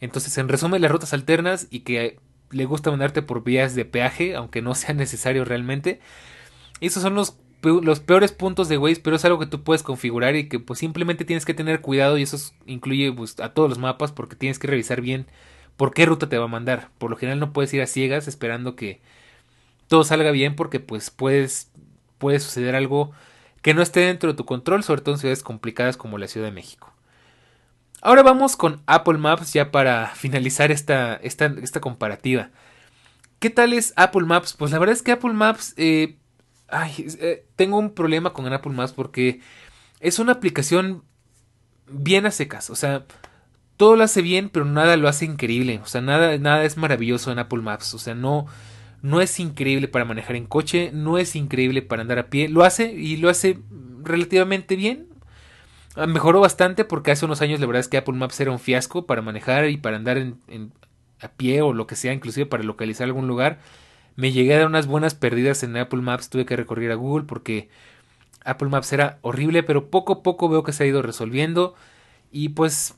Entonces, 0.00 0.36
en 0.38 0.48
resumen, 0.48 0.82
las 0.82 0.90
rutas 0.90 1.12
alternas 1.12 1.68
y 1.70 1.80
que 1.80 2.18
le 2.50 2.64
gusta 2.64 2.90
mandarte 2.90 3.22
por 3.22 3.44
vías 3.44 3.74
de 3.74 3.84
peaje, 3.84 4.34
aunque 4.36 4.62
no 4.62 4.74
sea 4.74 4.94
necesario 4.94 5.44
realmente. 5.44 6.00
Esos 6.80 7.02
son 7.02 7.14
los, 7.14 7.38
los 7.62 8.00
peores 8.00 8.32
puntos 8.32 8.68
de 8.68 8.78
Waze, 8.78 9.00
pero 9.02 9.16
es 9.16 9.24
algo 9.24 9.38
que 9.38 9.46
tú 9.46 9.62
puedes 9.62 9.82
configurar 9.82 10.36
y 10.36 10.48
que 10.48 10.58
pues 10.58 10.78
simplemente 10.78 11.24
tienes 11.24 11.44
que 11.44 11.54
tener 11.54 11.80
cuidado 11.80 12.18
y 12.18 12.22
eso 12.22 12.38
incluye 12.66 13.12
pues, 13.12 13.40
a 13.40 13.54
todos 13.54 13.68
los 13.68 13.78
mapas 13.78 14.12
porque 14.12 14.36
tienes 14.36 14.58
que 14.58 14.66
revisar 14.66 15.00
bien 15.00 15.26
por 15.76 15.92
qué 15.92 16.06
ruta 16.06 16.28
te 16.28 16.38
va 16.38 16.44
a 16.44 16.48
mandar. 16.48 16.90
Por 16.98 17.10
lo 17.10 17.16
general 17.16 17.40
no 17.40 17.52
puedes 17.52 17.72
ir 17.74 17.82
a 17.82 17.86
ciegas 17.86 18.28
esperando 18.28 18.76
que 18.76 19.00
todo 19.88 20.04
salga 20.04 20.30
bien 20.30 20.56
porque 20.56 20.80
pues 20.80 21.10
puedes 21.10 21.70
puede 22.18 22.40
suceder 22.40 22.74
algo 22.74 23.12
que 23.62 23.74
no 23.74 23.82
esté 23.82 24.00
dentro 24.00 24.30
de 24.30 24.36
tu 24.36 24.44
control, 24.44 24.82
sobre 24.84 25.02
todo 25.02 25.14
en 25.14 25.18
ciudades 25.18 25.42
complicadas 25.42 25.96
como 25.96 26.18
la 26.18 26.28
Ciudad 26.28 26.46
de 26.46 26.52
México. 26.52 26.95
Ahora 28.06 28.22
vamos 28.22 28.54
con 28.54 28.84
Apple 28.86 29.18
Maps 29.18 29.52
ya 29.52 29.72
para 29.72 30.06
finalizar 30.14 30.70
esta, 30.70 31.16
esta, 31.16 31.46
esta 31.60 31.80
comparativa. 31.80 32.50
¿Qué 33.40 33.50
tal 33.50 33.72
es 33.72 33.92
Apple 33.96 34.26
Maps? 34.26 34.52
Pues 34.52 34.70
la 34.70 34.78
verdad 34.78 34.94
es 34.94 35.02
que 35.02 35.10
Apple 35.10 35.32
Maps... 35.32 35.74
Eh, 35.76 36.16
ay, 36.68 36.92
eh, 37.20 37.44
tengo 37.56 37.80
un 37.80 37.90
problema 37.90 38.32
con 38.32 38.46
Apple 38.52 38.74
Maps 38.74 38.92
porque 38.92 39.40
es 39.98 40.20
una 40.20 40.34
aplicación 40.34 41.02
bien 41.90 42.26
a 42.26 42.30
secas. 42.30 42.70
O 42.70 42.76
sea, 42.76 43.06
todo 43.76 43.96
lo 43.96 44.04
hace 44.04 44.22
bien, 44.22 44.50
pero 44.50 44.66
nada 44.66 44.96
lo 44.96 45.08
hace 45.08 45.24
increíble. 45.24 45.80
O 45.82 45.86
sea, 45.86 46.00
nada, 46.00 46.38
nada 46.38 46.62
es 46.62 46.76
maravilloso 46.76 47.32
en 47.32 47.40
Apple 47.40 47.62
Maps. 47.62 47.92
O 47.92 47.98
sea, 47.98 48.14
no, 48.14 48.46
no 49.02 49.20
es 49.20 49.40
increíble 49.40 49.88
para 49.88 50.04
manejar 50.04 50.36
en 50.36 50.46
coche, 50.46 50.92
no 50.94 51.18
es 51.18 51.34
increíble 51.34 51.82
para 51.82 52.02
andar 52.02 52.20
a 52.20 52.30
pie. 52.30 52.48
Lo 52.50 52.62
hace 52.62 52.92
y 52.92 53.16
lo 53.16 53.30
hace 53.30 53.58
relativamente 54.04 54.76
bien. 54.76 55.08
Ah, 55.96 56.06
mejoró 56.06 56.40
bastante 56.40 56.84
porque 56.84 57.10
hace 57.10 57.24
unos 57.24 57.40
años 57.40 57.58
la 57.58 57.66
verdad 57.66 57.80
es 57.80 57.88
que 57.88 57.96
Apple 57.96 58.14
Maps 58.14 58.38
era 58.38 58.50
un 58.52 58.58
fiasco 58.58 59.06
para 59.06 59.22
manejar 59.22 59.70
y 59.70 59.78
para 59.78 59.96
andar 59.96 60.18
en, 60.18 60.38
a 61.20 61.28
pie 61.28 61.62
o 61.62 61.72
lo 61.72 61.86
que 61.86 61.96
sea, 61.96 62.12
inclusive 62.12 62.44
para 62.46 62.62
localizar 62.62 63.06
algún 63.06 63.26
lugar. 63.26 63.60
Me 64.14 64.30
llegué 64.30 64.54
a 64.54 64.58
dar 64.58 64.66
unas 64.66 64.86
buenas 64.86 65.14
perdidas 65.14 65.62
en 65.62 65.76
Apple 65.76 66.02
Maps, 66.02 66.28
tuve 66.28 66.44
que 66.44 66.54
recorrer 66.54 66.92
a 66.92 66.96
Google 66.96 67.24
porque 67.26 67.70
Apple 68.44 68.68
Maps 68.68 68.92
era 68.92 69.18
horrible, 69.22 69.62
pero 69.62 69.88
poco 69.90 70.12
a 70.14 70.22
poco 70.22 70.50
veo 70.50 70.62
que 70.62 70.72
se 70.72 70.84
ha 70.84 70.86
ido 70.86 71.00
resolviendo 71.00 71.74
y 72.30 72.50
pues 72.50 72.94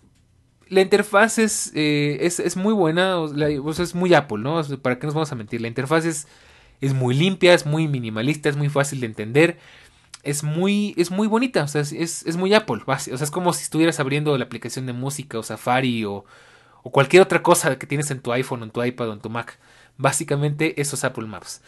la 0.69 0.81
interfaz 0.81 1.39
es, 1.39 1.73
eh, 1.77 2.19
es, 2.21 2.57
muy 2.57 2.75
buena, 2.75 3.17
es 3.79 3.95
muy 3.95 4.13
Apple, 4.13 4.39
¿no? 4.39 4.61
¿Para 4.83 4.99
qué 4.99 5.07
nos 5.07 5.15
vamos 5.15 5.31
a 5.31 5.37
mentir? 5.37 5.61
La 5.61 5.69
interfaz 5.69 6.05
es, 6.05 6.27
es 6.81 6.95
muy 6.95 7.15
limpia, 7.15 7.55
es 7.55 7.65
muy 7.65 7.87
minimalista, 7.87 8.49
es 8.49 8.57
muy 8.57 8.69
fácil 8.69 9.01
de 9.01 9.07
entender 9.07 9.59
es 10.29 10.43
muy, 10.43 10.95
es 10.97 11.11
muy 11.11 11.27
bonita, 11.27 11.65
o 11.65 11.69
sea, 11.69 11.81
es, 11.81 11.93
es, 11.93 12.37
muy 12.37 12.53
Apple, 12.55 12.83
o 12.87 12.99
sea, 12.99 13.15
es 13.15 13.31
como 13.31 13.53
si 13.53 13.63
estuvieras 13.63 13.99
abriendo 14.01 14.37
la 14.37 14.45
aplicación 14.45 14.87
de 14.87 14.93
música 14.93 15.39
o 15.39 15.43
Safari 15.43 16.05
o, 16.05 16.25
o 16.83 16.91
cualquier 16.91 17.23
otra 17.23 17.43
cosa 17.43 17.79
que 17.79 17.87
tienes 17.87 18.11
en 18.11 18.21
tu 18.21 18.33
iPhone, 18.33 18.63
en 18.63 18.71
tu 18.71 18.83
iPad 18.83 19.09
o 19.09 19.13
en 19.15 19.21
tu 19.21 19.31
Mac. 19.31 19.59
Básicamente 19.97 20.81
eso 20.81 20.97
es 20.97 21.05
Apple 21.05 21.27
Maps. 21.27 21.63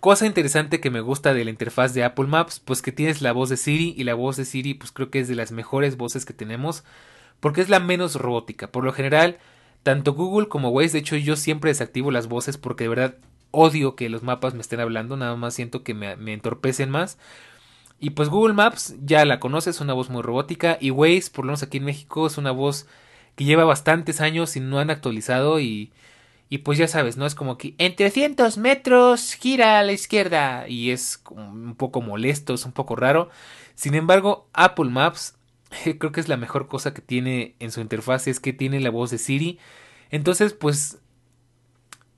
Cosa 0.00 0.26
interesante 0.26 0.80
que 0.80 0.90
me 0.90 1.00
gusta 1.00 1.32
de 1.32 1.44
la 1.44 1.50
interfaz 1.50 1.94
de 1.94 2.04
Apple 2.04 2.26
Maps, 2.26 2.60
pues 2.60 2.82
que 2.82 2.92
tienes 2.92 3.22
la 3.22 3.32
voz 3.32 3.48
de 3.48 3.56
Siri 3.56 3.94
y 3.96 4.04
la 4.04 4.14
voz 4.14 4.36
de 4.36 4.44
Siri 4.44 4.74
pues 4.74 4.92
creo 4.92 5.10
que 5.10 5.20
es 5.20 5.28
de 5.28 5.34
las 5.34 5.50
mejores 5.50 5.96
voces 5.96 6.26
que 6.26 6.34
tenemos 6.34 6.84
porque 7.40 7.62
es 7.62 7.70
la 7.70 7.80
menos 7.80 8.16
robótica. 8.16 8.70
Por 8.70 8.84
lo 8.84 8.92
general, 8.92 9.38
tanto 9.82 10.12
Google 10.12 10.48
como 10.48 10.68
Waze, 10.68 10.92
de 10.92 10.98
hecho 10.98 11.16
yo 11.16 11.36
siempre 11.36 11.70
desactivo 11.70 12.10
las 12.10 12.28
voces 12.28 12.58
porque 12.58 12.84
de 12.84 12.88
verdad 12.88 13.16
odio 13.54 13.96
que 13.96 14.08
los 14.08 14.22
mapas 14.22 14.54
me 14.54 14.60
estén 14.60 14.80
hablando, 14.80 15.16
nada 15.16 15.36
más 15.36 15.54
siento 15.54 15.82
que 15.82 15.94
me, 15.94 16.12
entorpecen 16.32 16.90
más. 16.90 17.18
Y 18.00 18.10
pues 18.10 18.28
Google 18.28 18.54
Maps 18.54 18.96
ya 19.02 19.24
la 19.24 19.40
conoces, 19.40 19.76
es 19.76 19.80
una 19.80 19.94
voz 19.94 20.10
muy 20.10 20.22
robótica. 20.22 20.76
Y 20.80 20.90
Waze, 20.90 21.30
por 21.32 21.44
lo 21.44 21.50
menos 21.50 21.62
aquí 21.62 21.78
en 21.78 21.84
México, 21.84 22.26
es 22.26 22.38
una 22.38 22.50
voz 22.50 22.86
que 23.36 23.44
lleva 23.44 23.64
bastantes 23.64 24.20
años 24.20 24.56
y 24.56 24.60
no 24.60 24.78
han 24.78 24.90
actualizado. 24.90 25.60
Y, 25.60 25.92
y 26.50 26.58
pues 26.58 26.76
ya 26.76 26.88
sabes, 26.88 27.16
¿no? 27.16 27.24
Es 27.24 27.34
como 27.34 27.56
que 27.56 27.74
en 27.78 27.96
300 27.96 28.58
metros 28.58 29.34
gira 29.34 29.78
a 29.78 29.82
la 29.82 29.92
izquierda. 29.92 30.68
Y 30.68 30.90
es 30.90 31.22
un 31.30 31.74
poco 31.76 32.02
molesto, 32.02 32.54
es 32.54 32.66
un 32.66 32.72
poco 32.72 32.96
raro. 32.96 33.30
Sin 33.74 33.94
embargo, 33.94 34.48
Apple 34.52 34.90
Maps 34.90 35.36
creo 35.98 36.12
que 36.12 36.20
es 36.20 36.28
la 36.28 36.36
mejor 36.36 36.68
cosa 36.68 36.94
que 36.94 37.02
tiene 37.02 37.54
en 37.58 37.70
su 37.72 37.80
interfaz, 37.80 38.26
es 38.26 38.40
que 38.40 38.52
tiene 38.52 38.80
la 38.80 38.90
voz 38.90 39.10
de 39.10 39.18
Siri. 39.18 39.58
Entonces, 40.10 40.52
pues 40.52 40.98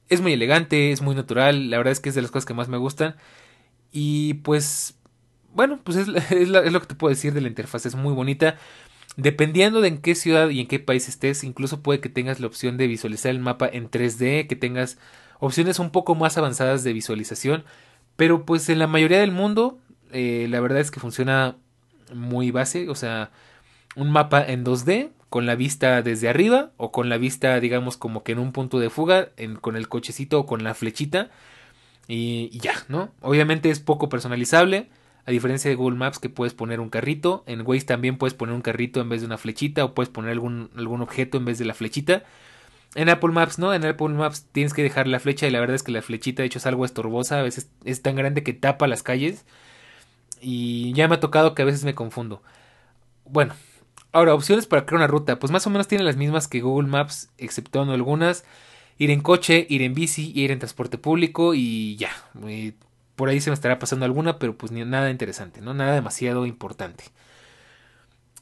es 0.08 0.20
muy 0.20 0.32
elegante, 0.32 0.92
es 0.92 1.02
muy 1.02 1.14
natural, 1.14 1.70
la 1.70 1.78
verdad 1.78 1.92
es 1.92 2.00
que 2.00 2.08
es 2.08 2.14
de 2.14 2.22
las 2.22 2.30
cosas 2.30 2.46
que 2.46 2.54
más 2.54 2.68
me 2.68 2.76
gustan. 2.76 3.16
Y 3.92 4.34
pues, 4.34 4.98
bueno, 5.54 5.80
pues 5.82 5.96
es, 6.30 6.48
lo 6.48 6.80
que 6.80 6.86
te 6.86 6.94
puedo 6.94 7.14
decir 7.14 7.32
de 7.32 7.40
la 7.40 7.48
interfaz, 7.48 7.86
es 7.86 7.94
muy 7.96 8.14
bonita. 8.14 8.56
Dependiendo 9.16 9.80
de 9.80 9.88
en 9.88 9.98
qué 9.98 10.14
ciudad 10.14 10.50
y 10.50 10.60
en 10.60 10.66
qué 10.68 10.78
país 10.78 11.08
estés, 11.08 11.42
incluso 11.42 11.82
puede 11.82 12.00
que 12.00 12.10
tengas 12.10 12.38
la 12.40 12.46
opción 12.46 12.76
de 12.76 12.86
visualizar 12.86 13.30
el 13.30 13.40
mapa 13.40 13.68
en 13.72 13.90
3D, 13.90 14.46
que 14.46 14.56
tengas 14.56 14.98
opciones 15.40 15.78
un 15.78 15.90
poco 15.90 16.14
más 16.14 16.36
avanzadas 16.38 16.84
de 16.84 16.92
visualización. 16.92 17.64
Pero 18.16 18.44
pues 18.44 18.68
en 18.68 18.78
la 18.78 18.86
mayoría 18.86 19.20
del 19.20 19.32
mundo, 19.32 19.78
eh, 20.12 20.46
la 20.50 20.60
verdad 20.60 20.80
es 20.80 20.90
que 20.90 21.00
funciona 21.00 21.56
muy 22.14 22.50
base, 22.50 22.88
o 22.88 22.94
sea, 22.94 23.30
un 23.96 24.10
mapa 24.10 24.44
en 24.44 24.64
2D 24.64 25.10
con 25.28 25.46
la 25.46 25.54
vista 25.54 26.02
desde 26.02 26.28
arriba 26.28 26.70
o 26.76 26.92
con 26.92 27.08
la 27.08 27.18
vista, 27.18 27.58
digamos, 27.60 27.96
como 27.96 28.22
que 28.22 28.32
en 28.32 28.38
un 28.38 28.52
punto 28.52 28.78
de 28.78 28.90
fuga, 28.90 29.30
con 29.60 29.76
el 29.76 29.88
cochecito 29.88 30.40
o 30.40 30.46
con 30.46 30.64
la 30.64 30.74
flechita. 30.74 31.30
Y, 32.08 32.56
ya, 32.58 32.74
¿no? 32.88 33.10
Obviamente 33.20 33.70
es 33.70 33.80
poco 33.80 34.08
personalizable. 34.08 34.88
A 35.24 35.32
diferencia 35.32 35.68
de 35.68 35.74
Google 35.74 35.98
Maps 35.98 36.20
que 36.20 36.28
puedes 36.28 36.54
poner 36.54 36.78
un 36.78 36.88
carrito, 36.88 37.42
en 37.46 37.66
Waze 37.66 37.84
también 37.84 38.16
puedes 38.16 38.34
poner 38.34 38.54
un 38.54 38.62
carrito 38.62 39.00
en 39.00 39.08
vez 39.08 39.22
de 39.22 39.26
una 39.26 39.38
flechita 39.38 39.84
o 39.84 39.92
puedes 39.92 40.08
poner 40.08 40.30
algún, 40.30 40.70
algún 40.76 41.02
objeto 41.02 41.36
en 41.36 41.44
vez 41.44 41.58
de 41.58 41.64
la 41.64 41.74
flechita. 41.74 42.22
En 42.94 43.08
Apple 43.08 43.32
Maps 43.32 43.58
no, 43.58 43.74
en 43.74 43.84
Apple 43.84 44.10
Maps 44.10 44.46
tienes 44.52 44.72
que 44.72 44.84
dejar 44.84 45.08
la 45.08 45.18
flecha 45.18 45.48
y 45.48 45.50
la 45.50 45.58
verdad 45.58 45.74
es 45.74 45.82
que 45.82 45.90
la 45.90 46.00
flechita 46.00 46.42
de 46.42 46.46
hecho 46.46 46.58
es 46.58 46.66
algo 46.66 46.84
estorbosa, 46.84 47.40
a 47.40 47.42
veces 47.42 47.68
es 47.84 48.02
tan 48.02 48.14
grande 48.14 48.44
que 48.44 48.52
tapa 48.52 48.86
las 48.86 49.02
calles 49.02 49.44
y 50.40 50.92
ya 50.92 51.08
me 51.08 51.16
ha 51.16 51.20
tocado 51.20 51.54
que 51.54 51.62
a 51.62 51.64
veces 51.64 51.84
me 51.84 51.96
confundo. 51.96 52.40
Bueno, 53.24 53.54
ahora 54.12 54.34
opciones 54.34 54.66
para 54.66 54.86
crear 54.86 54.98
una 54.98 55.06
ruta, 55.06 55.38
pues 55.38 55.52
más 55.52 55.66
o 55.66 55.70
menos 55.70 55.88
tiene 55.88 56.04
las 56.04 56.16
mismas 56.16 56.48
que 56.48 56.60
Google 56.60 56.88
Maps, 56.88 57.30
exceptuando 57.38 57.92
algunas. 57.92 58.44
Ir 58.98 59.10
en 59.10 59.20
coche, 59.20 59.66
ir 59.68 59.82
en 59.82 59.94
bici, 59.94 60.32
ir 60.34 60.50
en 60.50 60.58
transporte 60.58 60.96
público 60.96 61.54
y 61.54 61.96
ya. 61.96 62.10
por 63.14 63.28
ahí 63.28 63.40
se 63.40 63.50
me 63.50 63.54
estará 63.54 63.78
pasando 63.78 64.06
alguna, 64.06 64.38
pero 64.38 64.56
pues 64.56 64.72
nada 64.72 65.10
interesante, 65.10 65.60
¿no? 65.60 65.74
Nada 65.74 65.94
demasiado 65.94 66.46
importante. 66.46 67.04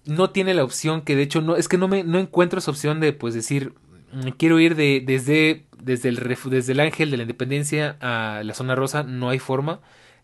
No 0.05 0.31
tiene 0.31 0.55
la 0.55 0.65
opción 0.65 1.03
que 1.03 1.17
de 1.17 1.23
hecho 1.23 1.41
no, 1.41 1.57
es 1.57 1.67
que 1.67 1.79
no 1.79 1.89
me 1.89 2.05
no 2.05 2.19
encuentro 2.19 2.59
esa 2.59 2.71
opción 2.71 3.01
de 3.01 3.13
pues 3.13 3.35
decir 3.35 3.73
mm, 4.13 4.29
quiero 4.39 4.61
ir 4.61 4.77
de, 4.77 5.03
desde, 5.05 5.65
desde, 5.79 6.11
el, 6.11 6.37
desde 6.51 6.73
el 6.73 6.81
ángel 6.81 7.11
de 7.11 7.17
la 7.17 7.23
independencia 7.25 7.97
a 8.01 8.43
la 8.45 8.55
zona 8.55 8.75
rosa, 8.75 9.03
no 9.03 9.31
hay 9.31 9.39
forma. 9.39 9.81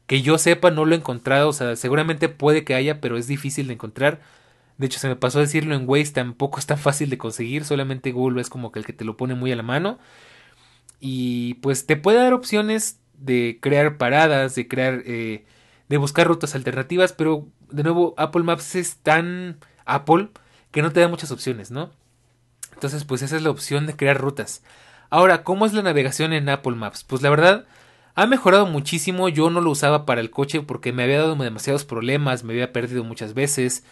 Que 0.07 0.23
yo 0.23 0.39
sepa, 0.39 0.71
no 0.71 0.85
lo 0.85 0.95
he 0.95 0.99
encontrado, 0.99 1.49
o 1.49 1.53
sea, 1.53 1.77
seguramente 1.77 2.29
puede 2.29 2.65
que 2.65 2.75
haya, 2.75 3.01
pero 3.01 3.17
es 3.17 3.27
difícil 3.27 3.69
de 3.69 3.75
encontrar. 3.75 4.21
De 4.81 4.87
hecho, 4.87 4.99
se 4.99 5.09
me 5.09 5.17
pasó 5.17 5.41
a 5.41 5.43
decirlo 5.43 5.75
en 5.75 5.87
Waze, 5.87 6.13
tampoco 6.13 6.59
es 6.59 6.65
tan 6.65 6.79
fácil 6.79 7.11
de 7.11 7.19
conseguir, 7.19 7.67
solamente 7.67 8.13
Google 8.13 8.41
es 8.41 8.49
como 8.49 8.73
que 8.73 8.79
el 8.79 8.87
que 8.87 8.95
te 8.95 9.05
lo 9.05 9.15
pone 9.15 9.35
muy 9.35 9.53
a 9.53 9.57
la 9.57 9.63
mano. 9.63 9.99
Y 11.01 11.55
pues 11.57 11.85
te 11.85 11.97
puede 11.97 12.17
dar 12.17 12.33
opciones 12.33 12.99
de 13.19 13.59
crear 13.61 13.99
paradas, 13.99 14.55
de 14.55 14.69
crear, 14.69 15.03
eh, 15.05 15.45
de 15.91 15.97
buscar 15.99 16.27
rutas 16.27 16.55
alternativas, 16.55 17.13
pero 17.13 17.47
de 17.71 17.83
nuevo 17.83 18.15
Apple 18.17 18.43
Maps 18.43 18.75
es 18.75 18.97
tan 18.97 19.59
Apple 19.85 20.31
que 20.71 20.81
no 20.81 20.93
te 20.93 21.01
da 21.01 21.09
muchas 21.09 21.31
opciones, 21.31 21.71
¿no? 21.71 21.91
Entonces, 22.73 23.05
pues 23.05 23.21
esa 23.21 23.37
es 23.37 23.43
la 23.43 23.51
opción 23.51 23.87
de 23.87 23.97
crear 23.97 24.17
rutas. 24.17 24.63
Ahora, 25.11 25.45
¿cómo 25.45 25.67
es 25.67 25.75
la 25.75 25.83
navegación 25.83 26.33
en 26.33 26.49
Apple 26.49 26.77
Maps? 26.77 27.05
Pues 27.05 27.21
la 27.21 27.29
verdad, 27.29 27.67
ha 28.15 28.25
mejorado 28.25 28.65
muchísimo. 28.65 29.29
Yo 29.29 29.51
no 29.51 29.61
lo 29.61 29.73
usaba 29.73 30.07
para 30.07 30.23
el 30.23 30.31
coche 30.31 30.63
porque 30.63 30.95
me 30.95 31.03
había 31.03 31.19
dado 31.19 31.37
demasiados 31.37 31.85
problemas, 31.85 32.45
me 32.45 32.55
había 32.55 32.73
perdido 32.73 33.05
muchas 33.05 33.35
veces. 33.35 33.85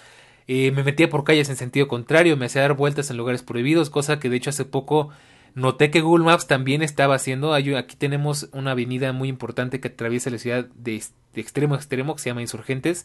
Eh, 0.50 0.72
me 0.72 0.82
metía 0.82 1.10
por 1.10 1.24
calles 1.24 1.50
en 1.50 1.56
sentido 1.56 1.88
contrario, 1.88 2.36
me 2.38 2.46
hacía 2.46 2.62
dar 2.62 2.72
vueltas 2.72 3.10
en 3.10 3.18
lugares 3.18 3.42
prohibidos, 3.42 3.90
cosa 3.90 4.18
que 4.18 4.30
de 4.30 4.36
hecho 4.36 4.48
hace 4.48 4.64
poco 4.64 5.10
noté 5.54 5.90
que 5.90 6.00
Google 6.00 6.24
Maps 6.24 6.46
también 6.46 6.82
estaba 6.82 7.16
haciendo. 7.16 7.52
Aquí 7.52 7.96
tenemos 7.96 8.48
una 8.52 8.70
avenida 8.70 9.12
muy 9.12 9.28
importante 9.28 9.78
que 9.78 9.88
atraviesa 9.88 10.30
la 10.30 10.38
ciudad 10.38 10.66
de, 10.74 11.02
extremo 11.34 11.74
a 11.74 11.76
extremo 11.76 12.14
que 12.14 12.22
se 12.22 12.30
llama 12.30 12.40
Insurgentes. 12.40 13.04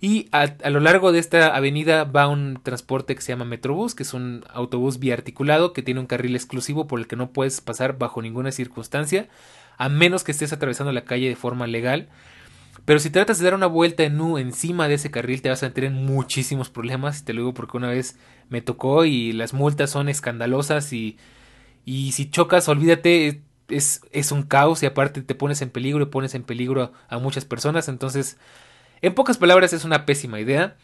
Y 0.00 0.28
a, 0.32 0.42
a, 0.62 0.70
lo 0.70 0.80
largo 0.80 1.12
de 1.12 1.20
esta 1.20 1.56
avenida 1.56 2.04
va 2.04 2.28
un 2.28 2.60
transporte 2.62 3.14
que 3.14 3.22
se 3.22 3.32
llama 3.32 3.46
Metrobús, 3.46 3.94
que 3.94 4.02
es 4.02 4.12
un 4.12 4.44
autobús 4.52 4.98
biarticulado 4.98 5.72
que 5.72 5.82
tiene 5.82 6.00
un 6.00 6.06
carril 6.06 6.36
exclusivo 6.36 6.86
por 6.86 7.00
el 7.00 7.06
que 7.06 7.16
no 7.16 7.30
puedes 7.30 7.62
pasar 7.62 7.96
bajo 7.96 8.20
ninguna 8.20 8.52
circunstancia, 8.52 9.28
a 9.78 9.88
menos 9.88 10.22
que 10.22 10.32
estés 10.32 10.52
atravesando 10.52 10.92
la 10.92 11.04
calle 11.04 11.28
de 11.28 11.36
forma 11.36 11.66
legal. 11.66 12.08
Pero 12.84 12.98
si 12.98 13.10
tratas 13.10 13.38
de 13.38 13.44
dar 13.44 13.54
una 13.54 13.66
vuelta 13.66 14.02
en 14.02 14.20
U 14.20 14.38
encima 14.38 14.88
de 14.88 14.94
ese 14.94 15.10
carril 15.10 15.40
te 15.40 15.48
vas 15.48 15.62
a 15.62 15.68
meter 15.68 15.84
en 15.84 16.04
muchísimos 16.04 16.68
problemas. 16.68 17.24
Te 17.24 17.32
lo 17.32 17.40
digo 17.40 17.54
porque 17.54 17.76
una 17.78 17.88
vez 17.88 18.18
me 18.50 18.60
tocó 18.60 19.04
y 19.04 19.32
las 19.32 19.54
multas 19.54 19.90
son 19.90 20.08
escandalosas 20.08 20.92
y, 20.92 21.16
y 21.86 22.12
si 22.12 22.30
chocas, 22.30 22.68
olvídate, 22.68 23.42
es, 23.68 24.02
es 24.12 24.32
un 24.32 24.42
caos 24.42 24.82
y 24.82 24.86
aparte 24.86 25.22
te 25.22 25.34
pones 25.34 25.62
en 25.62 25.70
peligro 25.70 26.02
y 26.02 26.06
pones 26.06 26.34
en 26.34 26.42
peligro 26.42 26.92
a, 27.08 27.18
muchas 27.18 27.44
personas. 27.44 27.88
Entonces, 27.88 28.36
en 29.00 29.14
pocas 29.14 29.38
palabras 29.38 29.72
es 29.72 29.84
una 29.84 30.04
pésima 30.04 30.40
idea. 30.40 30.76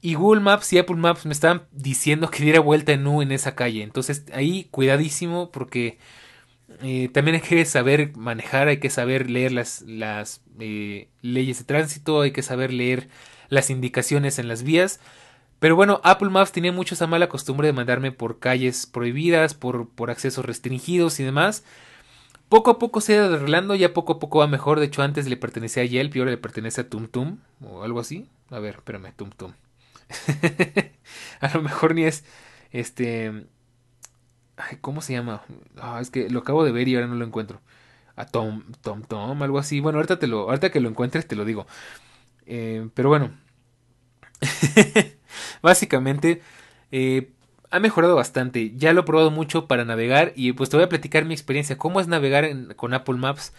Y 0.00 0.14
Google 0.14 0.40
Maps 0.40 0.72
y 0.72 0.78
Apple 0.78 0.96
Maps 0.96 1.26
me 1.26 1.32
estaban 1.32 1.62
diciendo 1.70 2.28
que 2.28 2.42
diera 2.42 2.58
vuelta 2.58 2.90
en 2.90 3.06
U 3.06 3.22
en 3.22 3.30
esa 3.30 3.54
calle. 3.54 3.84
Entonces 3.84 4.24
ahí 4.32 4.66
cuidadísimo 4.72 5.52
porque 5.52 5.98
eh, 6.82 7.08
también 7.12 7.36
hay 7.36 7.40
que 7.42 7.64
saber 7.64 8.16
manejar, 8.16 8.68
hay 8.68 8.78
que 8.78 8.90
saber 8.90 9.30
leer 9.30 9.52
las, 9.52 9.82
las 9.82 10.40
eh, 10.58 11.08
leyes 11.20 11.58
de 11.58 11.64
tránsito, 11.64 12.20
hay 12.20 12.30
que 12.32 12.42
saber 12.42 12.72
leer 12.72 13.08
las 13.48 13.70
indicaciones 13.70 14.38
en 14.38 14.48
las 14.48 14.62
vías. 14.62 15.00
Pero 15.58 15.76
bueno, 15.76 16.00
Apple 16.02 16.30
Maps 16.30 16.52
tenía 16.52 16.72
mucho 16.72 16.94
esa 16.94 17.06
mala 17.06 17.28
costumbre 17.28 17.68
de 17.68 17.72
mandarme 17.72 18.10
por 18.10 18.40
calles 18.40 18.86
prohibidas, 18.86 19.54
por, 19.54 19.88
por 19.88 20.10
accesos 20.10 20.44
restringidos 20.44 21.20
y 21.20 21.24
demás. 21.24 21.64
Poco 22.48 22.70
a 22.72 22.78
poco 22.78 23.00
se 23.00 23.12
ha 23.12 23.16
ido 23.16 23.34
arreglando, 23.34 23.74
ya 23.74 23.94
poco 23.94 24.14
a 24.14 24.18
poco 24.18 24.40
va 24.40 24.46
mejor. 24.46 24.80
De 24.80 24.86
hecho, 24.86 25.02
antes 25.02 25.28
le 25.28 25.36
pertenecía 25.36 25.84
a 25.84 25.86
Yelp 25.86 26.16
y 26.16 26.18
ahora 26.18 26.32
le 26.32 26.36
pertenece 26.36 26.80
a 26.80 26.88
TumTum 26.88 27.38
o 27.64 27.82
algo 27.82 28.00
así. 28.00 28.28
A 28.50 28.58
ver, 28.58 28.76
espérame, 28.76 29.12
TumTum. 29.14 29.52
a 31.40 31.54
lo 31.54 31.62
mejor 31.62 31.94
ni 31.94 32.04
es 32.04 32.24
este 32.72 33.46
¿cómo 34.80 35.00
se 35.00 35.12
llama? 35.14 35.42
Ah, 35.80 35.98
es 36.00 36.10
que 36.10 36.30
lo 36.30 36.40
acabo 36.40 36.64
de 36.64 36.72
ver 36.72 36.88
y 36.88 36.94
ahora 36.94 37.06
no 37.06 37.14
lo 37.14 37.24
encuentro. 37.24 37.60
A 38.16 38.26
Tom, 38.26 38.64
Tom, 38.82 39.02
Tom, 39.02 39.42
algo 39.42 39.58
así. 39.58 39.80
Bueno, 39.80 39.98
ahorita, 39.98 40.18
te 40.18 40.26
lo, 40.26 40.48
que 40.48 40.80
lo 40.80 40.88
encuentres 40.88 41.26
te 41.26 41.36
lo 41.36 41.44
digo. 41.44 41.66
Eh, 42.46 42.88
pero 42.94 43.08
bueno. 43.08 43.32
Básicamente, 45.62 46.42
eh, 46.90 47.32
ha 47.70 47.80
mejorado 47.80 48.14
bastante. 48.16 48.72
Ya 48.76 48.92
lo 48.92 49.00
he 49.02 49.04
probado 49.04 49.30
mucho 49.30 49.66
para 49.66 49.84
navegar 49.84 50.32
y 50.36 50.52
pues 50.52 50.70
te 50.70 50.76
voy 50.76 50.84
a 50.84 50.88
platicar 50.88 51.24
mi 51.24 51.34
experiencia. 51.34 51.78
¿Cómo 51.78 52.00
es 52.00 52.08
navegar 52.08 52.76
con 52.76 52.94
Apple 52.94 53.16
Maps? 53.16 53.52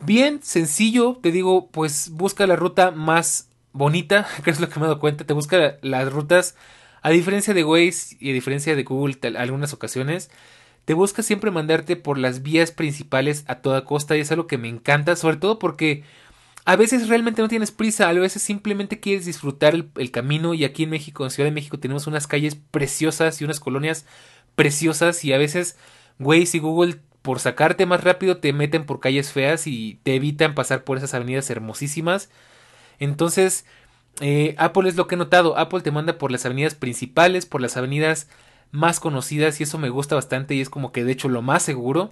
Bien, 0.00 0.42
sencillo. 0.42 1.18
Te 1.22 1.32
digo, 1.32 1.68
pues 1.70 2.10
busca 2.10 2.46
la 2.46 2.56
ruta 2.56 2.90
más 2.90 3.48
bonita, 3.72 4.26
que 4.44 4.50
es 4.50 4.60
lo 4.60 4.68
que 4.68 4.80
me 4.80 4.86
he 4.86 4.88
dado 4.88 5.00
cuenta. 5.00 5.24
Te 5.24 5.34
busca 5.34 5.78
las 5.82 6.12
rutas 6.12 6.56
a 7.02 7.10
diferencia 7.10 7.54
de 7.54 7.64
Waze 7.64 8.16
y 8.20 8.30
a 8.30 8.34
diferencia 8.34 8.74
de 8.74 8.82
Google 8.84 9.18
algunas 9.36 9.72
ocasiones, 9.72 10.30
te 10.84 10.94
busca 10.94 11.22
siempre 11.22 11.50
mandarte 11.50 11.96
por 11.96 12.18
las 12.18 12.42
vías 12.42 12.72
principales 12.72 13.44
a 13.46 13.56
toda 13.56 13.84
costa 13.84 14.16
y 14.16 14.20
es 14.20 14.32
algo 14.32 14.46
que 14.46 14.58
me 14.58 14.68
encanta, 14.68 15.16
sobre 15.16 15.36
todo 15.36 15.58
porque 15.58 16.02
a 16.64 16.76
veces 16.76 17.08
realmente 17.08 17.42
no 17.42 17.48
tienes 17.48 17.70
prisa, 17.70 18.08
a 18.08 18.12
veces 18.12 18.42
simplemente 18.42 19.00
quieres 19.00 19.26
disfrutar 19.26 19.74
el, 19.74 20.10
camino 20.10 20.54
y 20.54 20.64
aquí 20.64 20.84
en 20.84 20.90
México, 20.90 21.24
en 21.24 21.30
Ciudad 21.30 21.48
de 21.48 21.54
México, 21.54 21.78
tenemos 21.78 22.06
unas 22.06 22.26
calles 22.26 22.56
preciosas 22.70 23.40
y 23.40 23.44
unas 23.44 23.60
colonias 23.60 24.06
preciosas 24.54 25.24
y 25.24 25.32
a 25.32 25.38
veces 25.38 25.76
Waze 26.18 26.56
y 26.56 26.60
Google 26.60 27.00
por 27.22 27.40
sacarte 27.40 27.86
más 27.86 28.04
rápido 28.04 28.38
te 28.38 28.52
meten 28.52 28.84
por 28.84 29.00
calles 29.00 29.32
feas 29.32 29.66
y 29.66 30.00
te 30.02 30.14
evitan 30.14 30.54
pasar 30.54 30.84
por 30.84 30.98
esas 30.98 31.14
avenidas 31.14 31.50
hermosísimas. 31.50 32.30
Entonces, 32.98 33.64
eh, 34.20 34.54
Apple 34.58 34.88
es 34.88 34.96
lo 34.96 35.06
que 35.06 35.14
he 35.14 35.18
notado. 35.18 35.56
Apple 35.58 35.80
te 35.80 35.90
manda 35.90 36.18
por 36.18 36.32
las 36.32 36.44
avenidas 36.46 36.74
principales, 36.74 37.46
por 37.46 37.60
las 37.60 37.76
avenidas 37.76 38.28
más 38.70 39.00
conocidas 39.00 39.60
y 39.60 39.62
eso 39.62 39.78
me 39.78 39.88
gusta 39.88 40.14
bastante 40.14 40.54
y 40.54 40.60
es 40.60 40.70
como 40.70 40.92
que 40.92 41.04
de 41.04 41.12
hecho 41.12 41.28
lo 41.28 41.42
más 41.42 41.62
seguro. 41.62 42.10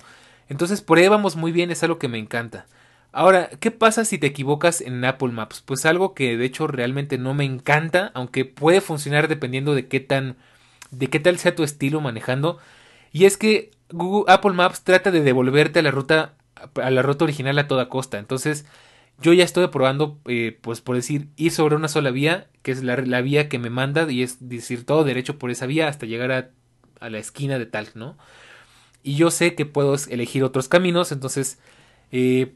Entonces 0.48 0.80
por 0.80 0.98
ahí 0.98 1.09
vamos 1.09 1.36
muy 1.36 1.52
bien, 1.52 1.70
es 1.70 1.82
algo 1.82 1.98
que 1.98 2.09
me 2.09 2.18
encanta. 2.18 2.66
Ahora, 3.12 3.48
¿qué 3.61 3.70
pasa 3.70 4.04
si 4.04 4.18
te 4.18 4.26
equivocas 4.26 4.80
en 4.80 5.04
Apple 5.04 5.30
Maps? 5.30 5.62
Pues 5.64 5.86
algo 5.86 6.14
que 6.14 6.36
de 6.36 6.44
hecho 6.44 6.66
realmente 6.66 7.18
no 7.18 7.34
me 7.34 7.44
encanta, 7.44 8.11
aunque 8.14 8.44
puede 8.44 8.80
funcionar 8.80 9.28
dependiendo 9.28 9.74
de 9.74 9.88
qué 9.88 10.00
tan 10.00 10.36
de 10.90 11.09
qué 11.09 11.20
tal 11.20 11.38
sea 11.38 11.54
tu 11.54 11.64
estilo 11.64 12.00
manejando. 12.00 12.59
Y 13.12 13.24
es 13.24 13.36
que 13.36 13.70
Google, 13.90 14.32
Apple 14.32 14.52
Maps 14.52 14.82
trata 14.84 15.11
de 15.11 15.22
devolverte 15.22 15.78
a 15.80 15.82
la 15.82 15.90
ruta 15.90 16.34
a 16.74 16.90
la 16.90 17.02
ruta 17.02 17.24
original 17.24 17.59
a 17.59 17.68
toda 17.68 17.88
costa. 17.88 18.18
Entonces, 18.18 18.66
yo 19.20 19.32
ya 19.32 19.44
estoy 19.44 19.66
probando, 19.68 20.18
eh, 20.26 20.58
pues 20.60 20.80
por 20.80 20.96
decir, 20.96 21.28
ir 21.36 21.52
sobre 21.52 21.76
una 21.76 21.88
sola 21.88 22.10
vía, 22.10 22.48
que 22.62 22.72
es 22.72 22.82
la, 22.82 22.96
vía 23.20 23.48
que 23.48 23.58
me 23.58 23.70
manda, 23.70 24.10
y 24.10 24.22
es 24.22 24.48
decir, 24.48 24.84
todo 24.84 25.04
derecho 25.04 25.38
por 25.38 25.50
esa 25.50 25.66
vía 25.66 25.88
hasta 25.88 26.06
llegar 26.06 26.32
a, 26.32 26.50
a 27.00 27.10
la 27.10 27.18
esquina 27.18 27.58
de 27.58 27.66
tal, 27.66 27.88
¿no? 27.94 28.16
Y 29.02 29.16
yo 29.16 29.30
sé 29.30 29.54
que 29.54 29.66
puedo 29.66 29.94
elegir 30.10 30.44
otros 30.44 30.68
caminos, 30.68 31.12
entonces, 31.12 31.58
eh, 32.12 32.54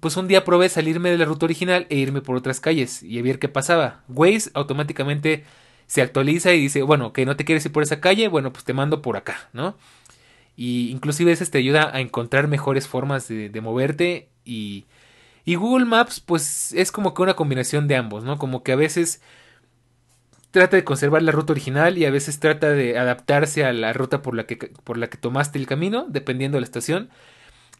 pues 0.00 0.16
un 0.16 0.28
día 0.28 0.44
probé 0.44 0.68
salirme 0.68 1.10
de 1.10 1.18
la 1.18 1.24
ruta 1.24 1.46
original 1.46 1.86
e 1.90 1.96
irme 1.96 2.20
por 2.20 2.36
otras 2.36 2.60
calles 2.60 3.02
y 3.02 3.18
a 3.18 3.22
ver 3.22 3.38
qué 3.38 3.48
pasaba. 3.48 4.04
Waze 4.08 4.50
automáticamente 4.54 5.44
se 5.86 6.02
actualiza 6.02 6.52
y 6.52 6.60
dice, 6.60 6.82
bueno, 6.82 7.12
que 7.12 7.26
no 7.26 7.36
te 7.36 7.44
quieres 7.44 7.64
ir 7.66 7.72
por 7.72 7.82
esa 7.82 8.00
calle, 8.00 8.28
bueno, 8.28 8.52
pues 8.52 8.64
te 8.64 8.74
mando 8.74 9.02
por 9.02 9.16
acá, 9.16 9.48
¿no? 9.52 9.76
Y 10.56 10.90
inclusive 10.90 11.30
a 11.30 11.32
veces 11.32 11.50
te 11.50 11.58
ayuda 11.58 11.90
a 11.94 12.00
encontrar 12.00 12.48
mejores 12.48 12.86
formas 12.86 13.28
de, 13.28 13.48
de 13.48 13.60
moverte 13.60 14.28
y 14.44 14.86
y 15.48 15.54
Google 15.54 15.86
Maps, 15.86 16.20
pues 16.20 16.74
es 16.74 16.92
como 16.92 17.14
que 17.14 17.22
una 17.22 17.32
combinación 17.32 17.88
de 17.88 17.96
ambos, 17.96 18.22
¿no? 18.22 18.36
Como 18.36 18.62
que 18.62 18.72
a 18.72 18.76
veces 18.76 19.22
trata 20.50 20.76
de 20.76 20.84
conservar 20.84 21.22
la 21.22 21.32
ruta 21.32 21.54
original 21.54 21.96
y 21.96 22.04
a 22.04 22.10
veces 22.10 22.38
trata 22.38 22.68
de 22.68 22.98
adaptarse 22.98 23.64
a 23.64 23.72
la 23.72 23.94
ruta 23.94 24.20
por 24.20 24.34
la 24.34 24.44
que, 24.44 24.56
por 24.84 24.98
la 24.98 25.06
que 25.06 25.16
tomaste 25.16 25.58
el 25.58 25.66
camino, 25.66 26.04
dependiendo 26.06 26.56
de 26.56 26.60
la 26.60 26.66
estación. 26.66 27.08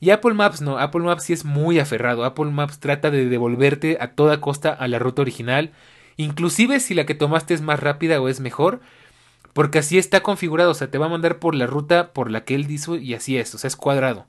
Y 0.00 0.08
Apple 0.12 0.32
Maps 0.32 0.62
no, 0.62 0.78
Apple 0.78 1.02
Maps 1.02 1.24
sí 1.24 1.34
es 1.34 1.44
muy 1.44 1.78
aferrado. 1.78 2.24
Apple 2.24 2.46
Maps 2.46 2.80
trata 2.80 3.10
de 3.10 3.26
devolverte 3.28 3.98
a 4.00 4.12
toda 4.12 4.40
costa 4.40 4.72
a 4.72 4.88
la 4.88 4.98
ruta 4.98 5.20
original, 5.20 5.72
inclusive 6.16 6.80
si 6.80 6.94
la 6.94 7.04
que 7.04 7.14
tomaste 7.14 7.52
es 7.52 7.60
más 7.60 7.80
rápida 7.80 8.18
o 8.18 8.30
es 8.30 8.40
mejor, 8.40 8.80
porque 9.52 9.80
así 9.80 9.98
está 9.98 10.22
configurado, 10.22 10.70
o 10.70 10.74
sea, 10.74 10.90
te 10.90 10.96
va 10.96 11.04
a 11.04 11.10
mandar 11.10 11.38
por 11.38 11.54
la 11.54 11.66
ruta 11.66 12.14
por 12.14 12.30
la 12.30 12.44
que 12.44 12.54
él 12.54 12.66
dijo 12.66 12.96
y 12.96 13.12
así 13.12 13.36
es, 13.36 13.54
o 13.54 13.58
sea, 13.58 13.68
es 13.68 13.76
cuadrado. 13.76 14.26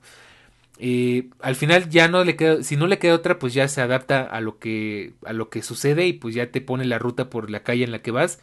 Eh, 0.82 1.28
al 1.42 1.56
final 1.56 1.90
ya 1.90 2.08
no 2.08 2.24
le 2.24 2.36
queda, 2.36 2.62
si 2.62 2.74
no 2.74 2.86
le 2.86 2.98
queda 2.98 3.14
otra, 3.14 3.38
pues 3.38 3.52
ya 3.52 3.68
se 3.68 3.82
adapta 3.82 4.22
a 4.22 4.40
lo 4.40 4.58
que 4.58 5.12
a 5.26 5.34
lo 5.34 5.50
que 5.50 5.62
sucede 5.62 6.06
y 6.06 6.14
pues 6.14 6.34
ya 6.34 6.50
te 6.50 6.62
pone 6.62 6.86
la 6.86 6.98
ruta 6.98 7.28
por 7.28 7.50
la 7.50 7.62
calle 7.62 7.84
en 7.84 7.92
la 7.92 8.00
que 8.00 8.10
vas. 8.10 8.40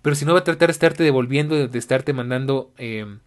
Pero 0.00 0.16
si 0.16 0.24
no 0.24 0.32
va 0.32 0.40
a 0.40 0.44
tratar 0.44 0.68
de 0.68 0.72
estarte 0.72 1.02
devolviendo, 1.04 1.68
de 1.68 1.78
estarte 1.78 2.14
mandando 2.14 2.72
eh, 2.78 3.18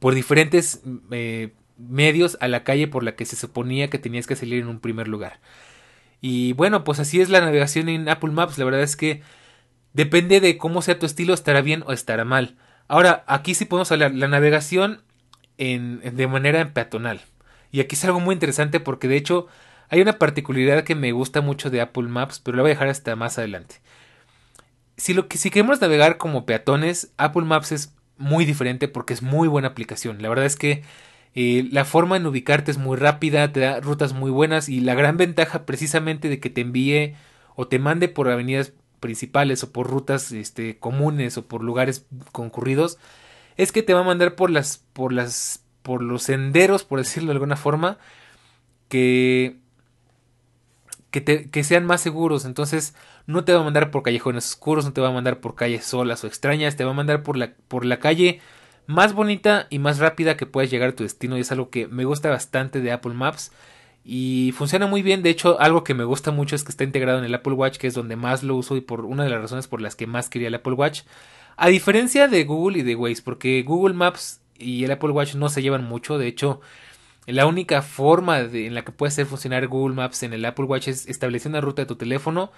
por 0.00 0.16
diferentes 0.16 0.82
eh, 1.12 1.52
medios 1.78 2.36
a 2.40 2.48
la 2.48 2.64
calle 2.64 2.88
por 2.88 3.04
la 3.04 3.14
que 3.14 3.26
se 3.26 3.36
suponía 3.36 3.90
que 3.90 3.98
tenías 3.98 4.26
que 4.26 4.34
salir 4.34 4.60
en 4.60 4.68
un 4.68 4.80
primer 4.80 5.06
lugar. 5.06 5.38
Y 6.20 6.54
bueno, 6.54 6.82
pues 6.82 6.98
así 6.98 7.20
es 7.20 7.30
la 7.30 7.40
navegación 7.40 7.88
en 7.88 8.08
Apple 8.08 8.32
Maps. 8.32 8.58
La 8.58 8.64
verdad 8.64 8.82
es 8.82 8.96
que 8.96 9.22
depende 9.92 10.40
de 10.40 10.58
cómo 10.58 10.82
sea 10.82 10.98
tu 10.98 11.06
estilo, 11.06 11.32
estará 11.32 11.60
bien 11.60 11.84
o 11.86 11.92
estará 11.92 12.24
mal. 12.24 12.56
Ahora, 12.88 13.24
aquí 13.28 13.54
sí 13.54 13.66
podemos 13.66 13.92
hablar 13.92 14.14
la 14.14 14.26
navegación 14.28 15.02
de 15.58 16.26
manera 16.28 16.72
peatonal. 16.74 17.20
Y 17.72 17.80
aquí 17.80 17.96
es 17.96 18.04
algo 18.04 18.20
muy 18.20 18.34
interesante 18.34 18.78
porque 18.78 19.08
de 19.08 19.16
hecho 19.16 19.48
hay 19.88 20.00
una 20.00 20.18
particularidad 20.18 20.84
que 20.84 20.94
me 20.94 21.12
gusta 21.12 21.40
mucho 21.40 21.70
de 21.70 21.80
Apple 21.80 22.04
Maps, 22.04 22.38
pero 22.38 22.56
la 22.56 22.62
voy 22.62 22.70
a 22.70 22.74
dejar 22.74 22.88
hasta 22.88 23.16
más 23.16 23.38
adelante. 23.38 23.76
Si, 24.96 25.14
lo 25.14 25.26
que, 25.26 25.38
si 25.38 25.50
queremos 25.50 25.80
navegar 25.80 26.18
como 26.18 26.46
peatones, 26.46 27.12
Apple 27.16 27.42
Maps 27.42 27.72
es 27.72 27.94
muy 28.18 28.44
diferente 28.44 28.88
porque 28.88 29.14
es 29.14 29.22
muy 29.22 29.48
buena 29.48 29.68
aplicación. 29.68 30.22
La 30.22 30.28
verdad 30.28 30.44
es 30.44 30.56
que 30.56 30.82
eh, 31.34 31.66
la 31.70 31.84
forma 31.84 32.16
en 32.16 32.26
ubicarte 32.26 32.70
es 32.70 32.78
muy 32.78 32.96
rápida, 32.96 33.52
te 33.52 33.60
da 33.60 33.80
rutas 33.80 34.12
muy 34.12 34.30
buenas 34.30 34.68
y 34.68 34.80
la 34.80 34.94
gran 34.94 35.16
ventaja 35.16 35.64
precisamente 35.64 36.28
de 36.28 36.40
que 36.40 36.50
te 36.50 36.60
envíe 36.60 37.14
o 37.56 37.68
te 37.68 37.78
mande 37.78 38.08
por 38.08 38.28
avenidas 38.28 38.72
principales 39.00 39.64
o 39.64 39.72
por 39.72 39.88
rutas 39.88 40.30
este, 40.32 40.78
comunes 40.78 41.36
o 41.38 41.46
por 41.46 41.64
lugares 41.64 42.06
concurridos 42.32 42.98
es 43.56 43.72
que 43.72 43.82
te 43.82 43.94
va 43.94 44.00
a 44.00 44.04
mandar 44.04 44.36
por 44.36 44.50
las 44.50 44.78
por 44.92 45.12
las 45.12 45.61
por 45.82 46.02
los 46.02 46.22
senderos 46.22 46.84
por 46.84 46.98
decirlo 46.98 47.28
de 47.28 47.34
alguna 47.34 47.56
forma 47.56 47.98
que 48.88 49.62
que, 51.12 51.20
te, 51.20 51.50
que 51.50 51.62
sean 51.62 51.84
más 51.84 52.00
seguros. 52.00 52.44
Entonces 52.44 52.94
no 53.26 53.44
te 53.44 53.52
va 53.52 53.60
a 53.60 53.64
mandar 53.64 53.92
por 53.92 54.02
callejones 54.02 54.48
oscuros 54.48 54.84
no 54.84 54.92
te 54.92 55.00
va 55.00 55.08
a 55.08 55.12
mandar 55.12 55.40
por 55.40 55.54
calles 55.54 55.84
solas 55.84 56.24
o 56.24 56.26
extrañas 56.26 56.74
te 56.76 56.84
va 56.84 56.90
a 56.90 56.94
mandar 56.94 57.22
por 57.22 57.36
la 57.36 57.52
por 57.68 57.84
la 57.84 58.00
calle 58.00 58.40
más 58.86 59.12
bonita 59.12 59.68
y 59.70 59.78
más 59.78 59.98
rápida 59.98 60.36
que 60.36 60.46
puedas 60.46 60.70
llegar 60.70 60.90
a 60.90 60.96
tu 60.96 61.04
destino. 61.04 61.36
Y 61.36 61.40
es 61.40 61.52
algo 61.52 61.70
que 61.70 61.86
me 61.86 62.04
gusta 62.04 62.30
bastante 62.30 62.80
de 62.80 62.92
Apple 62.92 63.14
Maps 63.14 63.52
y 64.04 64.52
funciona 64.56 64.86
muy 64.86 65.02
bien. 65.02 65.22
De 65.22 65.30
hecho 65.30 65.60
algo 65.60 65.84
que 65.84 65.94
me 65.94 66.04
gusta 66.04 66.30
mucho 66.30 66.56
es 66.56 66.64
que 66.64 66.70
está 66.70 66.84
integrado 66.84 67.18
en 67.18 67.24
el 67.24 67.34
Apple 67.34 67.54
Watch 67.54 67.78
que 67.78 67.86
es 67.86 67.94
donde 67.94 68.16
más 68.16 68.42
lo 68.42 68.56
uso 68.56 68.76
y 68.76 68.80
por 68.80 69.04
una 69.04 69.24
de 69.24 69.30
las 69.30 69.40
razones 69.40 69.68
por 69.68 69.80
las 69.80 69.96
que 69.96 70.06
más 70.06 70.28
quería 70.28 70.48
el 70.48 70.54
Apple 70.54 70.74
Watch. 70.74 71.02
A 71.56 71.68
diferencia 71.68 72.28
de 72.28 72.44
Google 72.44 72.78
y 72.78 72.82
de 72.82 72.96
Waze 72.96 73.22
porque 73.22 73.62
Google 73.62 73.94
Maps 73.94 74.41
y 74.58 74.84
el 74.84 74.90
Apple 74.90 75.10
Watch 75.10 75.34
no 75.34 75.48
se 75.48 75.62
llevan 75.62 75.84
mucho 75.84 76.18
de 76.18 76.28
hecho 76.28 76.60
la 77.26 77.46
única 77.46 77.82
forma 77.82 78.40
en 78.40 78.74
la 78.74 78.82
que 78.82 78.92
puede 78.92 79.08
hacer 79.08 79.26
funcionar 79.26 79.66
Google 79.68 79.94
Maps 79.94 80.22
en 80.22 80.32
el 80.32 80.44
Apple 80.44 80.64
Watch 80.64 80.88
es 80.88 81.06
establecer 81.06 81.50
una 81.50 81.60
ruta 81.60 81.82
de 81.82 81.86
tu 81.86 81.96
teléfono 81.96 82.52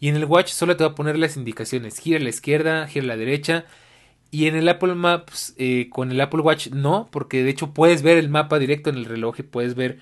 y 0.00 0.08
en 0.08 0.16
el 0.16 0.24
Watch 0.24 0.50
solo 0.50 0.76
te 0.76 0.84
va 0.84 0.90
a 0.90 0.94
poner 0.94 1.18
las 1.18 1.36
indicaciones 1.36 1.98
gira 1.98 2.18
a 2.18 2.22
la 2.22 2.28
izquierda 2.28 2.86
gira 2.88 3.04
a 3.04 3.08
la 3.08 3.16
derecha 3.16 3.64
y 4.30 4.46
en 4.46 4.56
el 4.56 4.68
Apple 4.68 4.94
Maps, 4.94 5.54
eh, 5.56 5.88
con 5.90 6.10
el 6.12 6.20
Apple 6.20 6.40
Watch 6.40 6.68
no, 6.68 7.08
porque 7.10 7.42
de 7.42 7.50
hecho 7.50 7.72
puedes 7.72 8.02
ver 8.02 8.18
el 8.18 8.28
mapa 8.28 8.58
directo 8.58 8.90
en 8.90 8.96
el 8.96 9.06
reloj 9.06 9.36
y 9.40 9.42
puedes 9.42 9.74
ver 9.74 10.00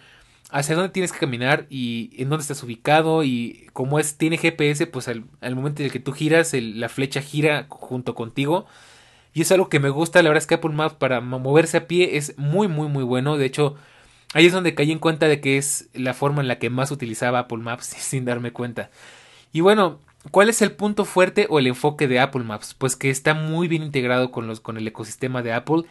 hacia 0.50 0.74
dónde 0.74 0.90
tienes 0.90 1.12
que 1.12 1.18
caminar 1.18 1.66
y 1.70 2.10
en 2.16 2.28
dónde 2.28 2.42
estás 2.42 2.62
ubicado 2.62 3.24
y 3.24 3.68
como 3.72 3.98
es 3.98 4.16
tiene 4.16 4.38
GPS, 4.38 4.86
pues 4.88 5.08
al, 5.08 5.24
momento 5.54 5.82
en 5.82 5.86
el 5.86 5.92
que 5.92 6.00
tú 6.00 6.12
giras, 6.12 6.52
la 6.54 6.88
flecha 6.88 7.20
gira 7.22 7.66
junto 7.68 8.14
contigo. 8.14 8.66
Y 9.36 9.42
es 9.42 9.52
algo 9.52 9.68
que 9.68 9.80
me 9.80 9.90
gusta, 9.90 10.22
la 10.22 10.30
verdad 10.30 10.42
es 10.42 10.46
que 10.46 10.54
Apple 10.54 10.72
Maps 10.72 10.94
para 10.94 11.20
moverse 11.20 11.76
a 11.76 11.86
pie 11.86 12.16
es 12.16 12.38
muy 12.38 12.68
muy 12.68 12.88
muy 12.88 13.04
bueno, 13.04 13.36
de 13.36 13.44
hecho 13.44 13.74
ahí 14.32 14.46
es 14.46 14.52
donde 14.54 14.74
caí 14.74 14.90
en 14.90 14.98
cuenta 14.98 15.28
de 15.28 15.42
que 15.42 15.58
es 15.58 15.90
la 15.92 16.14
forma 16.14 16.40
en 16.40 16.48
la 16.48 16.58
que 16.58 16.70
más 16.70 16.90
utilizaba 16.90 17.40
Apple 17.40 17.58
Maps 17.58 17.84
sin 17.98 18.24
darme 18.24 18.52
cuenta. 18.52 18.90
Y 19.52 19.60
bueno, 19.60 20.00
¿Cuál 20.30 20.48
es 20.48 20.62
el 20.62 20.72
punto 20.72 21.04
fuerte 21.04 21.46
o 21.50 21.58
el 21.58 21.66
enfoque 21.66 22.08
de 22.08 22.18
Apple 22.18 22.44
Maps? 22.44 22.74
Pues 22.74 22.96
que 22.96 23.10
está 23.10 23.34
muy 23.34 23.68
bien 23.68 23.82
integrado 23.82 24.32
con, 24.32 24.46
los, 24.46 24.60
con 24.60 24.78
el 24.78 24.88
ecosistema 24.88 25.42
de 25.42 25.52
Apple 25.52 25.82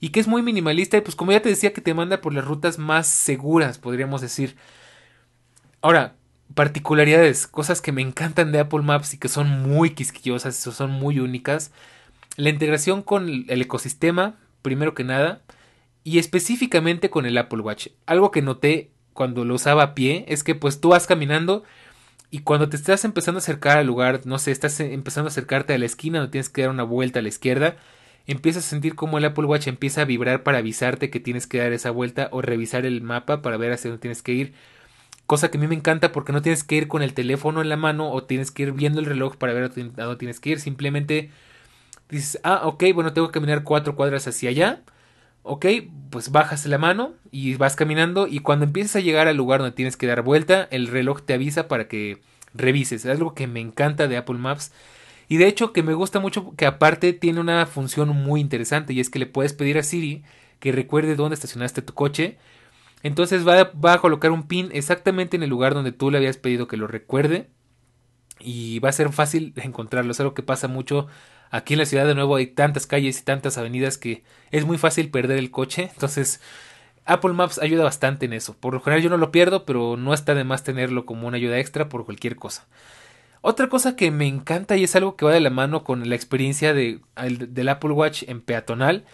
y 0.00 0.08
que 0.10 0.18
es 0.18 0.26
muy 0.26 0.42
minimalista 0.42 0.96
y 0.96 1.00
pues 1.00 1.14
como 1.14 1.32
ya 1.32 1.40
te 1.40 1.48
decía 1.48 1.72
que 1.72 1.80
te 1.80 1.94
manda 1.94 2.20
por 2.20 2.34
las 2.34 2.44
rutas 2.44 2.76
más 2.76 3.06
seguras, 3.06 3.78
podríamos 3.78 4.20
decir. 4.20 4.56
Ahora, 5.80 6.16
particularidades, 6.54 7.46
cosas 7.46 7.80
que 7.80 7.92
me 7.92 8.02
encantan 8.02 8.52
de 8.52 8.58
Apple 8.58 8.82
Maps 8.82 9.14
y 9.14 9.18
que 9.18 9.28
son 9.28 9.48
muy 9.62 9.90
quisquillosas, 9.90 10.56
son 10.56 10.90
muy 10.90 11.20
únicas. 11.20 11.70
La 12.40 12.48
integración 12.48 13.02
con 13.02 13.28
el 13.28 13.60
ecosistema, 13.60 14.38
primero 14.62 14.94
que 14.94 15.04
nada, 15.04 15.42
y 16.04 16.18
específicamente 16.18 17.10
con 17.10 17.26
el 17.26 17.36
Apple 17.36 17.60
Watch. 17.60 17.88
Algo 18.06 18.30
que 18.30 18.40
noté 18.40 18.92
cuando 19.12 19.44
lo 19.44 19.56
usaba 19.56 19.82
a 19.82 19.94
pie 19.94 20.24
es 20.26 20.42
que 20.42 20.54
pues 20.54 20.80
tú 20.80 20.88
vas 20.88 21.06
caminando 21.06 21.64
y 22.30 22.38
cuando 22.38 22.70
te 22.70 22.76
estás 22.76 23.04
empezando 23.04 23.36
a 23.36 23.42
acercar 23.42 23.76
al 23.76 23.86
lugar, 23.86 24.22
no 24.24 24.38
sé, 24.38 24.52
estás 24.52 24.80
empezando 24.80 25.28
a 25.28 25.32
acercarte 25.32 25.74
a 25.74 25.78
la 25.78 25.84
esquina, 25.84 26.18
no 26.18 26.30
tienes 26.30 26.48
que 26.48 26.62
dar 26.62 26.70
una 26.70 26.82
vuelta 26.82 27.18
a 27.18 27.22
la 27.22 27.28
izquierda, 27.28 27.76
empiezas 28.26 28.64
a 28.64 28.70
sentir 28.70 28.94
como 28.94 29.18
el 29.18 29.26
Apple 29.26 29.44
Watch 29.44 29.66
empieza 29.66 30.00
a 30.00 30.06
vibrar 30.06 30.42
para 30.42 30.58
avisarte 30.58 31.10
que 31.10 31.20
tienes 31.20 31.46
que 31.46 31.58
dar 31.58 31.74
esa 31.74 31.90
vuelta 31.90 32.30
o 32.32 32.40
revisar 32.40 32.86
el 32.86 33.02
mapa 33.02 33.42
para 33.42 33.58
ver 33.58 33.72
hacia 33.72 33.90
dónde 33.90 34.00
tienes 34.00 34.22
que 34.22 34.32
ir. 34.32 34.54
Cosa 35.26 35.50
que 35.50 35.58
a 35.58 35.60
mí 35.60 35.66
me 35.66 35.74
encanta 35.74 36.10
porque 36.10 36.32
no 36.32 36.40
tienes 36.40 36.64
que 36.64 36.76
ir 36.76 36.88
con 36.88 37.02
el 37.02 37.12
teléfono 37.12 37.60
en 37.60 37.68
la 37.68 37.76
mano 37.76 38.10
o 38.10 38.24
tienes 38.24 38.50
que 38.50 38.62
ir 38.62 38.72
viendo 38.72 38.98
el 38.98 39.04
reloj 39.04 39.36
para 39.36 39.52
ver 39.52 39.64
a 39.64 39.68
dónde 39.68 40.16
tienes 40.16 40.40
que 40.40 40.48
ir. 40.48 40.58
Simplemente 40.58 41.30
dices, 42.10 42.40
ah, 42.44 42.62
ok, 42.64 42.84
bueno, 42.94 43.12
tengo 43.12 43.28
que 43.28 43.34
caminar 43.34 43.64
cuatro 43.64 43.96
cuadras 43.96 44.26
hacia 44.26 44.50
allá 44.50 44.82
ok, 45.42 45.66
pues 46.10 46.30
bajas 46.32 46.66
la 46.66 46.78
mano 46.78 47.14
y 47.30 47.54
vas 47.54 47.76
caminando 47.76 48.26
y 48.26 48.40
cuando 48.40 48.64
empiezas 48.66 48.96
a 48.96 49.00
llegar 49.00 49.28
al 49.28 49.36
lugar 49.36 49.60
donde 49.60 49.74
tienes 49.74 49.96
que 49.96 50.06
dar 50.06 50.22
vuelta, 50.22 50.68
el 50.70 50.86
reloj 50.88 51.22
te 51.22 51.34
avisa 51.34 51.68
para 51.68 51.88
que 51.88 52.20
revises. 52.54 53.04
Es 53.04 53.10
algo 53.10 53.34
que 53.34 53.46
me 53.46 53.60
encanta 53.60 54.08
de 54.08 54.16
Apple 54.16 54.38
Maps. 54.38 54.72
Y 55.28 55.36
de 55.36 55.46
hecho 55.46 55.72
que 55.72 55.82
me 55.82 55.94
gusta 55.94 56.18
mucho 56.20 56.54
que 56.56 56.66
aparte 56.66 57.12
tiene 57.12 57.40
una 57.40 57.64
función 57.66 58.08
muy 58.08 58.40
interesante 58.40 58.92
y 58.92 59.00
es 59.00 59.10
que 59.10 59.20
le 59.20 59.26
puedes 59.26 59.52
pedir 59.52 59.78
a 59.78 59.82
Siri 59.82 60.24
que 60.58 60.72
recuerde 60.72 61.16
dónde 61.16 61.34
estacionaste 61.34 61.82
tu 61.82 61.94
coche. 61.94 62.38
Entonces 63.02 63.46
va, 63.46 63.70
va 63.72 63.94
a 63.94 64.00
colocar 64.00 64.32
un 64.32 64.42
pin 64.46 64.68
exactamente 64.72 65.36
en 65.36 65.42
el 65.42 65.50
lugar 65.50 65.72
donde 65.72 65.92
tú 65.92 66.10
le 66.10 66.18
habías 66.18 66.36
pedido 66.36 66.66
que 66.68 66.76
lo 66.76 66.86
recuerde. 66.86 67.48
Y 68.40 68.78
va 68.80 68.88
a 68.88 68.92
ser 68.92 69.10
fácil 69.12 69.52
encontrarlo. 69.56 70.12
Es 70.12 70.20
algo 70.20 70.34
que 70.34 70.42
pasa 70.42 70.68
mucho 70.68 71.06
Aquí 71.50 71.74
en 71.74 71.80
la 71.80 71.86
ciudad 71.86 72.06
de 72.06 72.14
nuevo 72.14 72.36
hay 72.36 72.46
tantas 72.46 72.86
calles 72.86 73.20
y 73.20 73.24
tantas 73.24 73.58
avenidas 73.58 73.98
que 73.98 74.22
es 74.50 74.64
muy 74.64 74.78
fácil 74.78 75.10
perder 75.10 75.38
el 75.38 75.50
coche. 75.50 75.90
Entonces 75.92 76.40
Apple 77.04 77.32
Maps 77.32 77.58
ayuda 77.58 77.84
bastante 77.84 78.26
en 78.26 78.32
eso. 78.32 78.56
Por 78.56 78.74
lo 78.74 78.80
general 78.80 79.02
yo 79.02 79.10
no 79.10 79.16
lo 79.16 79.32
pierdo, 79.32 79.64
pero 79.64 79.96
no 79.96 80.14
está 80.14 80.34
de 80.34 80.44
más 80.44 80.62
tenerlo 80.62 81.06
como 81.06 81.26
una 81.26 81.36
ayuda 81.36 81.58
extra 81.58 81.88
por 81.88 82.04
cualquier 82.04 82.36
cosa. 82.36 82.66
Otra 83.42 83.68
cosa 83.68 83.96
que 83.96 84.10
me 84.10 84.26
encanta 84.26 84.76
y 84.76 84.84
es 84.84 84.94
algo 84.96 85.16
que 85.16 85.24
va 85.24 85.32
de 85.32 85.40
la 85.40 85.50
mano 85.50 85.82
con 85.82 86.08
la 86.08 86.14
experiencia 86.14 86.74
de, 86.74 87.00
del 87.48 87.68
Apple 87.68 87.92
Watch 87.92 88.24
en 88.28 88.42
peatonal, 88.42 89.06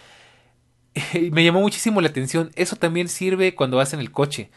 me 1.31 1.43
llamó 1.43 1.61
muchísimo 1.61 2.01
la 2.01 2.09
atención. 2.09 2.51
Eso 2.55 2.75
también 2.75 3.07
sirve 3.07 3.55
cuando 3.55 3.77
vas 3.77 3.93
en 3.93 3.99
el 3.99 4.11
coche. 4.11 4.51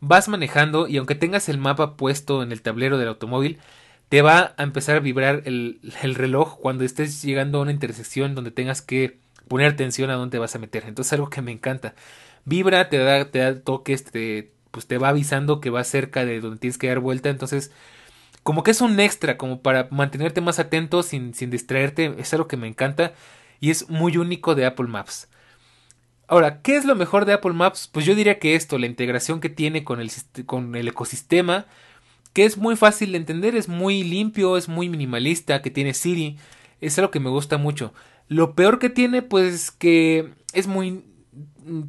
Vas 0.00 0.28
manejando 0.28 0.88
y 0.88 0.98
aunque 0.98 1.14
tengas 1.14 1.48
el 1.48 1.58
mapa 1.58 1.96
puesto 1.96 2.42
en 2.42 2.52
el 2.52 2.62
tablero 2.62 2.98
del 2.98 3.08
automóvil, 3.08 3.58
te 4.08 4.22
va 4.22 4.54
a 4.56 4.62
empezar 4.62 4.96
a 4.96 5.00
vibrar 5.00 5.42
el, 5.46 5.80
reloj 6.14 6.58
cuando 6.60 6.84
estés 6.84 7.22
llegando 7.22 7.58
a 7.58 7.62
una 7.62 7.72
intersección 7.72 8.34
donde 8.34 8.50
tengas 8.50 8.82
que 8.82 9.18
poner 9.48 9.72
atención 9.72 10.10
a 10.10 10.14
dónde 10.14 10.38
vas 10.38 10.54
a 10.54 10.58
meter. 10.58 10.84
Entonces 10.86 11.12
algo 11.12 11.30
que 11.30 11.42
me 11.42 11.52
encanta. 11.52 11.94
Vibra, 12.44 12.88
te 12.88 12.98
da, 12.98 13.30
te 13.30 13.40
da 13.40 13.60
toques, 13.60 14.04
te, 14.04 14.52
pues 14.70 14.86
te 14.86 14.98
va 14.98 15.08
avisando 15.08 15.60
que 15.60 15.70
va 15.70 15.82
cerca 15.84 16.24
de 16.24 16.40
donde 16.40 16.58
tienes 16.58 16.78
que 16.78 16.88
dar 16.88 17.00
vuelta. 17.00 17.30
Entonces, 17.30 17.72
como 18.42 18.62
que 18.62 18.70
es 18.70 18.80
un 18.80 19.00
extra, 19.00 19.36
como 19.36 19.60
para 19.60 19.88
mantenerte 19.90 20.40
más 20.40 20.58
atento 20.60 21.02
sin, 21.02 21.34
sin 21.34 21.50
distraerte. 21.50 22.14
Es 22.18 22.32
algo 22.32 22.46
que 22.46 22.56
me 22.56 22.68
encanta 22.68 23.12
y 23.60 23.70
es 23.70 23.88
muy 23.90 24.16
único 24.16 24.54
de 24.54 24.66
Apple 24.66 24.86
Maps. 24.86 25.28
Ahora, 26.28 26.60
¿qué 26.62 26.76
es 26.76 26.84
lo 26.84 26.94
mejor 26.94 27.24
de 27.24 27.32
Apple 27.32 27.52
Maps? 27.52 27.88
Pues 27.90 28.04
yo 28.04 28.14
diría 28.14 28.38
que 28.38 28.54
esto, 28.54 28.78
la 28.78 28.86
integración 28.86 29.40
que 29.40 29.48
tiene 29.48 29.84
con 29.84 30.00
el, 30.00 30.10
con 30.44 30.74
el 30.74 30.88
ecosistema, 30.88 31.66
que 32.36 32.44
es 32.44 32.58
muy 32.58 32.76
fácil 32.76 33.12
de 33.12 33.16
entender, 33.16 33.56
es 33.56 33.66
muy 33.66 34.04
limpio, 34.04 34.58
es 34.58 34.68
muy 34.68 34.90
minimalista, 34.90 35.62
que 35.62 35.70
tiene 35.70 35.94
Siri, 35.94 36.36
es 36.82 36.98
algo 36.98 37.10
que 37.10 37.18
me 37.18 37.30
gusta 37.30 37.56
mucho. 37.56 37.94
Lo 38.28 38.54
peor 38.54 38.78
que 38.78 38.90
tiene, 38.90 39.22
pues 39.22 39.70
que 39.70 40.34
es 40.52 40.66
muy, 40.66 41.02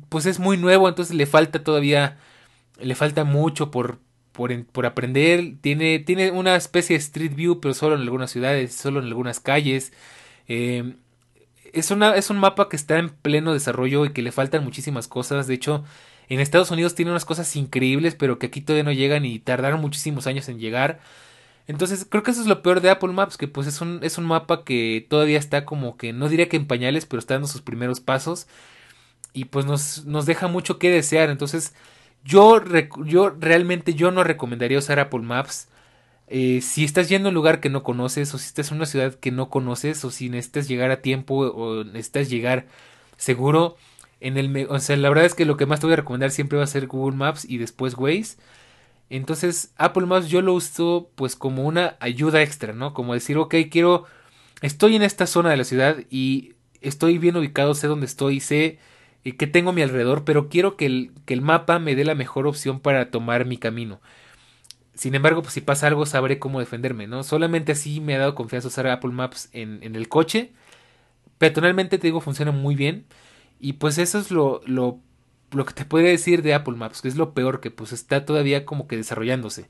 pues 0.08 0.26
es 0.26 0.40
muy 0.40 0.56
nuevo, 0.56 0.88
entonces 0.88 1.14
le 1.14 1.26
falta 1.26 1.66
todavía, 1.66 2.18
le 2.80 2.96
falta 2.96 3.26
mucho 3.26 3.72
por, 3.72 4.00
por, 4.32 4.66
por 4.68 4.86
aprender. 4.86 5.56
Tiene, 5.60 6.00
tiene 6.00 6.32
una 6.32 6.56
especie 6.56 6.94
de 6.94 7.04
Street 7.04 7.36
View, 7.36 7.60
pero 7.60 7.74
solo 7.74 7.96
en 7.96 8.02
algunas 8.04 8.32
ciudades, 8.32 8.74
solo 8.74 9.02
en 9.02 9.08
algunas 9.08 9.42
calles. 9.42 9.92
Eh, 10.48 10.94
es, 11.74 11.92
una, 11.92 12.16
es 12.16 12.30
un 12.30 12.38
mapa 12.38 12.70
que 12.70 12.78
está 12.78 13.00
en 13.00 13.10
pleno 13.10 13.52
desarrollo 13.52 14.06
y 14.06 14.14
que 14.14 14.22
le 14.22 14.32
faltan 14.32 14.64
muchísimas 14.64 15.10
cosas. 15.10 15.46
De 15.48 15.56
hecho, 15.56 15.84
en 16.30 16.40
Estados 16.40 16.72
Unidos 16.72 16.96
tiene 16.96 17.12
unas 17.12 17.26
cosas 17.26 17.56
increíbles, 17.56 18.16
pero 18.16 18.40
que 18.40 18.48
aquí 18.48 18.62
todavía 18.62 18.84
no 18.84 18.92
llegan 18.92 19.26
y 19.26 19.40
tardaron 19.40 19.82
muchísimos 19.82 20.28
años 20.28 20.50
en 20.50 20.60
llegar. 20.60 21.00
Entonces, 21.68 22.06
creo 22.10 22.24
que 22.24 22.32
eso 22.32 22.42
es 22.42 22.48
lo 22.48 22.62
peor 22.62 22.82
de 22.82 22.90
Apple 22.90 23.14
Maps, 23.14 23.38
que 23.38 23.48
pues 23.48 23.68
es 23.68 23.82
un, 23.82 24.00
es 24.04 24.18
un 24.18 24.26
mapa 24.26 24.64
que 24.64 25.06
todavía 25.10 25.38
está 25.38 25.66
como 25.66 25.98
que, 25.98 26.14
no 26.14 26.30
diría 26.30 26.50
que 26.50 26.58
en 26.58 26.68
pañales, 26.68 27.06
pero 27.06 27.20
está 27.20 27.36
dando 27.36 27.48
sus 27.48 27.62
primeros 27.62 28.00
pasos. 28.00 28.48
Y 29.34 29.46
pues 29.46 29.66
nos, 29.66 30.06
nos 30.06 30.26
deja 30.26 30.48
mucho 30.48 30.80
que 30.80 30.90
desear. 30.90 31.30
Entonces, 31.30 31.74
yo, 32.24 32.64
yo 33.06 33.30
realmente 33.32 33.94
yo 33.94 34.12
no 34.12 34.24
recomendaría 34.24 34.80
usar 34.80 35.00
Apple 35.00 35.22
Maps. 35.22 35.70
Eh, 36.28 36.62
si 36.62 36.84
estás 36.84 37.10
yendo 37.10 37.30
a 37.30 37.32
un 37.32 37.36
lugar 37.36 37.60
que 37.62 37.70
no 37.70 37.84
conoces, 37.84 38.34
o 38.34 38.38
si 38.38 38.48
estás 38.48 38.72
en 38.72 38.78
una 38.78 38.86
ciudad 38.86 39.16
que 39.16 39.32
no 39.32 39.50
conoces, 39.50 40.04
o 40.06 40.12
si 40.12 40.30
necesitas 40.30 40.68
llegar 40.68 40.92
a 40.92 41.02
tiempo, 41.02 41.36
o 41.38 41.84
necesitas 41.86 42.30
llegar 42.30 42.68
seguro, 43.18 43.78
en 44.20 44.38
el, 44.38 44.68
o 44.70 44.80
sea, 44.80 44.98
la 44.98 45.10
verdad 45.10 45.26
es 45.26 45.36
que 45.36 45.46
lo 45.46 45.58
que 45.58 45.66
más 45.66 45.80
te 45.80 45.86
voy 45.88 45.94
a 45.94 45.98
recomendar 45.98 46.32
siempre 46.32 46.58
va 46.58 46.64
a 46.64 46.68
ser 46.68 46.88
Google 46.88 47.18
Maps 47.18 47.46
y 47.46 47.58
después 47.58 47.96
Waze. 47.98 48.38
Entonces, 49.10 49.74
Apple 49.78 50.06
Maps 50.06 50.28
yo 50.30 50.42
lo 50.42 50.54
uso 50.54 51.12
pues 51.16 51.36
como 51.36 51.66
una 51.66 51.96
ayuda 52.00 52.42
extra, 52.42 52.74
¿no? 52.74 52.94
Como 52.94 53.14
decir, 53.14 53.38
ok, 53.38 53.56
quiero, 53.72 54.06
estoy 54.62 54.96
en 54.96 55.04
esta 55.04 55.28
zona 55.28 55.50
de 55.52 55.58
la 55.58 55.64
ciudad 55.64 55.98
y 56.10 56.56
estoy 56.82 57.18
bien 57.18 57.38
ubicado, 57.38 57.74
sé 57.74 57.88
dónde 57.88 58.06
estoy, 58.06 58.40
sé 58.40 58.80
eh, 59.24 59.38
que 59.38 59.48
tengo 59.48 59.70
a 59.72 59.74
mi 59.74 59.82
alrededor, 59.82 60.26
pero 60.26 60.50
quiero 60.50 60.78
que 60.78 60.86
el, 60.88 61.12
que 61.26 61.34
el 61.34 61.42
mapa 61.42 61.80
me 61.80 61.96
dé 61.96 62.06
la 62.06 62.16
mejor 62.16 62.48
opción 62.48 62.80
para 62.80 63.12
tomar 63.12 63.46
mi 63.46 63.58
camino. 63.58 64.02
Sin 64.94 65.14
embargo, 65.16 65.42
pues 65.44 65.54
si 65.54 65.62
pasa 65.62 65.88
algo 65.88 66.06
sabré 66.06 66.40
cómo 66.40 66.60
defenderme, 66.60 67.08
¿no? 67.08 67.24
Solamente 67.24 67.72
así 67.74 68.02
me 68.02 68.16
ha 68.16 68.20
dado 68.20 68.36
confianza 68.36 68.68
usar 68.68 68.88
Apple 68.88 69.12
Maps 69.12 69.50
en, 69.54 69.80
en 69.84 69.96
el 69.96 70.10
coche. 70.10 70.54
Personalmente 71.38 71.98
te 72.00 72.08
digo, 72.08 72.22
funciona 72.22 72.52
muy 72.52 72.76
bien. 72.76 73.06
Y 73.60 73.74
pues 73.74 73.98
eso 73.98 74.20
es 74.20 74.32
lo, 74.32 74.62
lo 74.66 75.02
lo 75.52 75.66
que 75.66 75.74
te 75.74 75.86
podría 75.86 76.10
decir 76.10 76.42
de 76.42 76.54
Apple 76.54 76.76
Maps, 76.76 77.02
que 77.02 77.08
es 77.08 77.16
lo 77.16 77.34
peor, 77.34 77.60
que 77.60 77.72
pues 77.72 77.94
está 77.94 78.26
todavía 78.26 78.66
como 78.66 78.88
que 78.88 78.98
desarrollándose. 78.98 79.68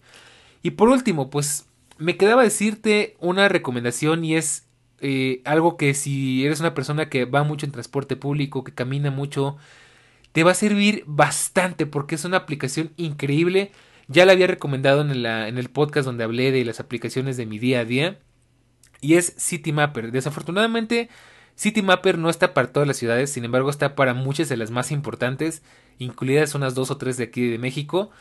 Y 0.64 0.72
por 0.72 0.90
último, 0.90 1.30
pues 1.30 1.68
me 1.98 2.18
quedaba 2.18 2.44
decirte 2.44 3.16
una 3.20 3.48
recomendación 3.50 4.26
y 4.26 4.36
es 4.36 4.68
eh, 5.02 5.42
algo 5.46 5.78
que 5.78 5.94
si 5.94 6.46
eres 6.46 6.60
una 6.60 6.74
persona 6.74 7.10
que 7.10 7.26
va 7.26 7.44
mucho 7.44 7.66
en 7.66 7.72
transporte 7.72 8.16
público, 8.16 8.64
que 8.64 8.74
camina 8.74 9.12
mucho, 9.12 9.58
te 10.32 10.44
va 10.44 10.52
a 10.52 10.56
servir 10.56 11.04
bastante 11.06 11.86
porque 11.86 12.16
es 12.16 12.26
una 12.26 12.38
aplicación 12.38 12.92
increíble. 12.98 13.72
Ya 14.08 14.26
la 14.26 14.32
había 14.32 14.48
recomendado 14.48 15.02
en, 15.02 15.22
la, 15.22 15.48
en 15.48 15.58
el 15.58 15.70
podcast 15.70 16.06
donde 16.06 16.24
hablé 16.24 16.52
de 16.52 16.66
las 16.66 16.80
aplicaciones 16.80 17.38
de 17.38 17.46
mi 17.46 17.60
día 17.60 17.82
a 17.82 17.86
día. 17.86 18.20
Y 19.00 19.16
es 19.16 19.36
Citymapper. 19.38 20.12
Desafortunadamente 20.12 21.10
Citymapper 21.58 22.18
no 22.20 22.30
está 22.30 22.54
para 22.54 22.72
todas 22.72 22.88
las 22.88 22.98
ciudades, 22.98 23.32
sin 23.32 23.44
embargo 23.44 23.70
está 23.70 23.96
para 23.96 24.14
muchas 24.14 24.48
de 24.48 24.58
las 24.58 24.70
más 24.70 24.92
importantes, 24.92 25.64
incluidas 25.98 26.54
unas 26.54 26.76
dos 26.76 26.92
o 26.92 26.98
tres 26.98 27.18
de 27.18 27.26
aquí 27.26 27.48
de 27.50 27.58
México. 27.58 28.12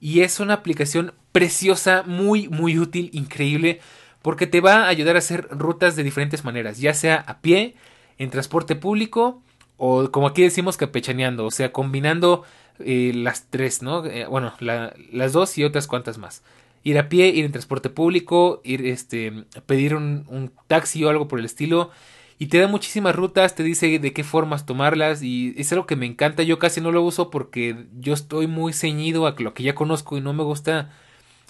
Y 0.00 0.20
es 0.20 0.40
una 0.40 0.54
aplicación 0.54 1.12
preciosa, 1.32 2.04
muy, 2.06 2.48
muy 2.48 2.78
útil, 2.78 3.10
increíble, 3.12 3.80
porque 4.22 4.46
te 4.46 4.60
va 4.60 4.84
a 4.84 4.88
ayudar 4.88 5.16
a 5.16 5.20
hacer 5.20 5.48
rutas 5.50 5.96
de 5.96 6.04
diferentes 6.04 6.44
maneras, 6.44 6.78
ya 6.78 6.94
sea 6.94 7.16
a 7.16 7.40
pie, 7.40 7.74
en 8.18 8.30
transporte 8.30 8.76
público, 8.76 9.42
o 9.78 10.10
como 10.10 10.28
aquí 10.28 10.42
decimos 10.42 10.76
capechaneando, 10.76 11.44
o 11.44 11.50
sea, 11.50 11.72
combinando 11.72 12.44
eh, 12.78 13.12
las 13.14 13.50
tres, 13.50 13.82
¿no? 13.82 14.04
Eh, 14.06 14.26
bueno, 14.26 14.54
las 14.60 15.32
dos 15.32 15.58
y 15.58 15.64
otras 15.64 15.86
cuantas 15.86 16.18
más. 16.18 16.42
Ir 16.84 16.98
a 16.98 17.08
pie, 17.08 17.28
ir 17.28 17.44
en 17.44 17.52
transporte 17.52 17.90
público, 17.90 18.60
ir, 18.64 18.86
este, 18.86 19.44
pedir 19.66 19.96
un, 19.96 20.24
un 20.28 20.52
taxi 20.68 21.02
o 21.04 21.08
algo 21.08 21.26
por 21.26 21.40
el 21.40 21.46
estilo 21.46 21.90
y 22.38 22.46
te 22.48 22.58
da 22.58 22.68
muchísimas 22.68 23.16
rutas, 23.16 23.54
te 23.54 23.62
dice 23.62 23.98
de 23.98 24.12
qué 24.12 24.24
formas 24.24 24.66
tomarlas 24.66 25.22
y 25.22 25.54
es 25.56 25.72
algo 25.72 25.86
que 25.86 25.96
me 25.96 26.06
encanta. 26.06 26.42
Yo 26.42 26.58
casi 26.58 26.80
no 26.80 26.92
lo 26.92 27.02
uso 27.02 27.30
porque 27.30 27.86
yo 27.98 28.12
estoy 28.12 28.46
muy 28.46 28.72
ceñido 28.72 29.26
a 29.26 29.34
lo 29.38 29.54
que 29.54 29.62
ya 29.62 29.74
conozco 29.74 30.16
y 30.16 30.20
no 30.20 30.32
me 30.34 30.42
gusta 30.42 30.90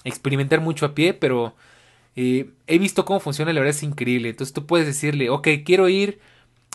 experimentar 0.05 0.61
mucho 0.61 0.85
a 0.85 0.95
pie, 0.95 1.13
pero 1.13 1.55
eh, 2.15 2.51
he 2.67 2.79
visto 2.79 3.05
cómo 3.05 3.19
funciona, 3.19 3.51
la 3.53 3.59
verdad 3.59 3.75
es 3.75 3.83
increíble. 3.83 4.29
Entonces 4.29 4.53
tú 4.53 4.65
puedes 4.65 4.87
decirle, 4.87 5.29
ok, 5.29 5.47
quiero 5.65 5.89
ir, 5.89 6.19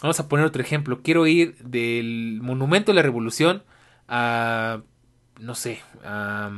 vamos 0.02 0.20
a 0.20 0.28
poner 0.28 0.46
otro 0.46 0.62
ejemplo, 0.62 1.02
quiero 1.02 1.26
ir 1.26 1.56
del 1.58 2.40
Monumento 2.42 2.92
de 2.92 2.96
la 2.96 3.02
Revolución 3.02 3.62
a, 4.08 4.82
no 5.40 5.54
sé, 5.54 5.80
a... 6.04 6.50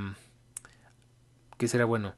¿Qué 1.57 1.69
será 1.69 1.85
bueno? 1.85 2.15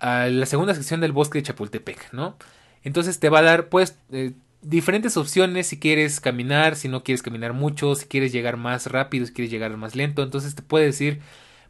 A 0.00 0.26
la 0.26 0.46
segunda 0.46 0.74
sección 0.74 1.00
del 1.00 1.12
bosque 1.12 1.38
de 1.38 1.42
Chapultepec, 1.44 2.12
¿no? 2.12 2.38
Entonces 2.84 3.18
te 3.18 3.28
va 3.28 3.40
a 3.40 3.42
dar 3.42 3.68
pues 3.68 3.98
eh, 4.12 4.32
diferentes 4.62 5.16
opciones 5.16 5.66
si 5.66 5.78
quieres 5.78 6.20
caminar, 6.20 6.76
si 6.76 6.88
no 6.88 7.02
quieres 7.02 7.22
caminar 7.22 7.52
mucho, 7.52 7.94
si 7.94 8.06
quieres 8.06 8.32
llegar 8.32 8.56
más 8.56 8.86
rápido, 8.86 9.26
si 9.26 9.32
quieres 9.32 9.50
llegar 9.50 9.76
más 9.76 9.96
lento. 9.96 10.22
Entonces 10.22 10.54
te 10.54 10.62
puede 10.62 10.86
decir, 10.86 11.20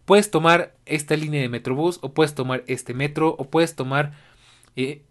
puedes 0.05 0.31
tomar 0.31 0.75
esta 0.87 1.17
línea 1.17 1.41
de 1.41 1.49
Metrobús 1.49 1.99
o 2.03 2.13
puedes 2.13 2.35
tomar 2.35 2.65
este 2.67 2.95
metro 2.95 3.35
o 3.39 3.49
puedes 3.49 3.75
tomar... 3.75 4.13
Eh, 4.77 5.03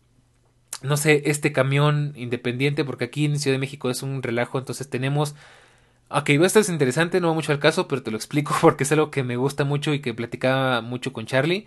no 0.81 0.97
sé, 0.97 1.23
este 1.25 1.53
camión 1.53 2.13
independiente, 2.15 2.83
porque 2.83 3.05
aquí 3.05 3.25
en 3.25 3.39
Ciudad 3.39 3.55
de 3.55 3.59
México 3.59 3.89
es 3.89 4.03
un 4.03 4.21
relajo, 4.21 4.59
entonces 4.59 4.89
tenemos... 4.89 5.35
Ok, 6.09 6.29
esto 6.29 6.59
es 6.59 6.69
interesante, 6.69 7.21
no 7.21 7.29
va 7.29 7.33
mucho 7.33 7.53
al 7.53 7.59
caso, 7.59 7.87
pero 7.87 8.03
te 8.03 8.11
lo 8.11 8.17
explico 8.17 8.53
porque 8.61 8.83
es 8.83 8.91
algo 8.91 9.09
que 9.09 9.23
me 9.23 9.37
gusta 9.37 9.63
mucho 9.63 9.93
y 9.93 10.01
que 10.01 10.13
platicaba 10.13 10.81
mucho 10.81 11.13
con 11.13 11.25
Charlie. 11.25 11.65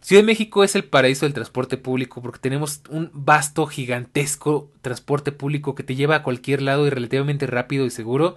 Ciudad 0.00 0.22
de 0.22 0.26
México 0.26 0.64
es 0.64 0.74
el 0.74 0.84
paraíso 0.84 1.26
del 1.26 1.34
transporte 1.34 1.76
público 1.76 2.22
porque 2.22 2.38
tenemos 2.38 2.82
un 2.88 3.10
vasto, 3.12 3.66
gigantesco 3.66 4.70
transporte 4.80 5.32
público 5.32 5.74
que 5.74 5.82
te 5.82 5.96
lleva 5.96 6.16
a 6.16 6.22
cualquier 6.22 6.62
lado 6.62 6.86
y 6.86 6.90
relativamente 6.90 7.46
rápido 7.46 7.84
y 7.84 7.90
seguro. 7.90 8.36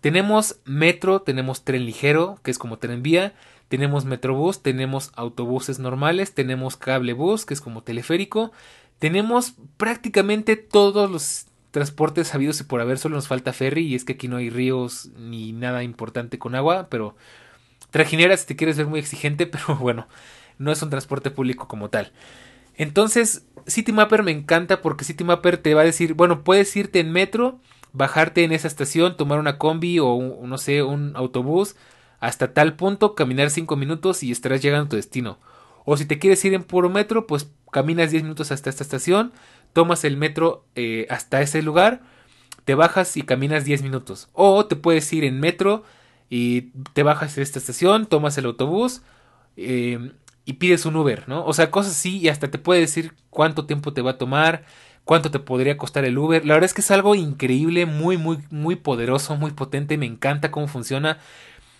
Tenemos 0.00 0.60
metro, 0.66 1.22
tenemos 1.22 1.64
tren 1.64 1.86
ligero, 1.86 2.38
que 2.42 2.50
es 2.50 2.58
como 2.58 2.78
tren 2.78 3.02
vía, 3.02 3.34
tenemos 3.68 4.04
metrobús, 4.04 4.62
tenemos 4.62 5.10
autobuses 5.16 5.78
normales, 5.78 6.34
tenemos 6.34 6.76
cablebús, 6.76 7.46
que 7.46 7.54
es 7.54 7.62
como 7.62 7.82
teleférico, 7.82 8.52
tenemos 8.98 9.54
prácticamente 9.78 10.56
todos 10.56 11.10
los 11.10 11.46
transportes 11.70 12.28
sabidos 12.28 12.60
y 12.60 12.64
por 12.64 12.80
haber, 12.80 12.98
solo 12.98 13.16
nos 13.16 13.26
falta 13.26 13.52
ferry 13.52 13.86
y 13.86 13.94
es 13.94 14.04
que 14.04 14.12
aquí 14.12 14.28
no 14.28 14.36
hay 14.36 14.48
ríos 14.48 15.10
ni 15.18 15.52
nada 15.52 15.82
importante 15.82 16.38
con 16.38 16.54
agua, 16.54 16.88
pero 16.88 17.16
trajineras 17.90 18.40
si 18.40 18.46
te 18.46 18.56
quieres 18.56 18.76
ver 18.76 18.86
muy 18.86 19.00
exigente, 19.00 19.46
pero 19.48 19.76
bueno, 19.76 20.06
no 20.58 20.72
es 20.72 20.82
un 20.82 20.90
transporte 20.90 21.30
público 21.30 21.68
como 21.68 21.90
tal. 21.90 22.12
Entonces, 22.76 23.46
Citymapper 23.68 24.22
me 24.22 24.32
encanta 24.32 24.82
porque 24.82 25.04
Citymapper 25.04 25.58
te 25.58 25.74
va 25.74 25.82
a 25.82 25.84
decir, 25.84 26.14
bueno, 26.14 26.42
puedes 26.42 26.74
irte 26.76 27.00
en 27.00 27.12
metro, 27.12 27.60
bajarte 27.92 28.44
en 28.44 28.52
esa 28.52 28.68
estación, 28.68 29.16
tomar 29.16 29.38
una 29.38 29.58
combi 29.58 29.98
o 30.00 30.40
no 30.42 30.58
sé, 30.58 30.82
un 30.82 31.12
autobús 31.16 31.76
hasta 32.20 32.52
tal 32.54 32.74
punto, 32.74 33.14
caminar 33.14 33.50
5 33.50 33.76
minutos 33.76 34.22
y 34.22 34.32
estarás 34.32 34.62
llegando 34.62 34.86
a 34.86 34.88
tu 34.88 34.96
destino. 34.96 35.38
O 35.84 35.96
si 35.96 36.06
te 36.06 36.18
quieres 36.18 36.42
ir 36.44 36.54
en 36.54 36.64
puro 36.64 36.88
metro, 36.88 37.26
pues 37.26 37.50
caminas 37.70 38.10
10 38.10 38.22
minutos 38.22 38.50
hasta 38.50 38.70
esta 38.70 38.82
estación, 38.82 39.32
tomas 39.74 40.04
el 40.04 40.16
metro 40.16 40.64
eh, 40.74 41.06
hasta 41.10 41.42
ese 41.42 41.60
lugar, 41.60 42.00
te 42.64 42.74
bajas 42.74 43.16
y 43.18 43.22
caminas 43.22 43.64
10 43.64 43.82
minutos. 43.82 44.30
O 44.32 44.64
te 44.64 44.76
puedes 44.76 45.12
ir 45.12 45.24
en 45.24 45.38
metro 45.38 45.84
y 46.30 46.72
te 46.94 47.02
bajas 47.02 47.36
en 47.36 47.42
esta 47.42 47.58
estación, 47.58 48.06
tomas 48.06 48.38
el 48.38 48.46
autobús, 48.46 49.02
eh, 49.58 50.12
y 50.44 50.54
pides 50.54 50.86
un 50.86 50.96
Uber, 50.96 51.28
¿no? 51.28 51.44
O 51.44 51.52
sea, 51.52 51.70
cosas 51.70 51.92
así 51.92 52.18
y 52.18 52.28
hasta 52.28 52.50
te 52.50 52.58
puede 52.58 52.80
decir 52.80 53.14
cuánto 53.30 53.66
tiempo 53.66 53.92
te 53.92 54.02
va 54.02 54.12
a 54.12 54.18
tomar, 54.18 54.64
cuánto 55.04 55.30
te 55.30 55.38
podría 55.38 55.76
costar 55.76 56.04
el 56.04 56.18
Uber. 56.18 56.44
La 56.44 56.54
verdad 56.54 56.66
es 56.66 56.74
que 56.74 56.80
es 56.82 56.90
algo 56.90 57.14
increíble, 57.14 57.86
muy, 57.86 58.16
muy, 58.16 58.38
muy 58.50 58.76
poderoso, 58.76 59.36
muy 59.36 59.52
potente, 59.52 59.96
me 59.98 60.06
encanta 60.06 60.50
cómo 60.50 60.68
funciona. 60.68 61.18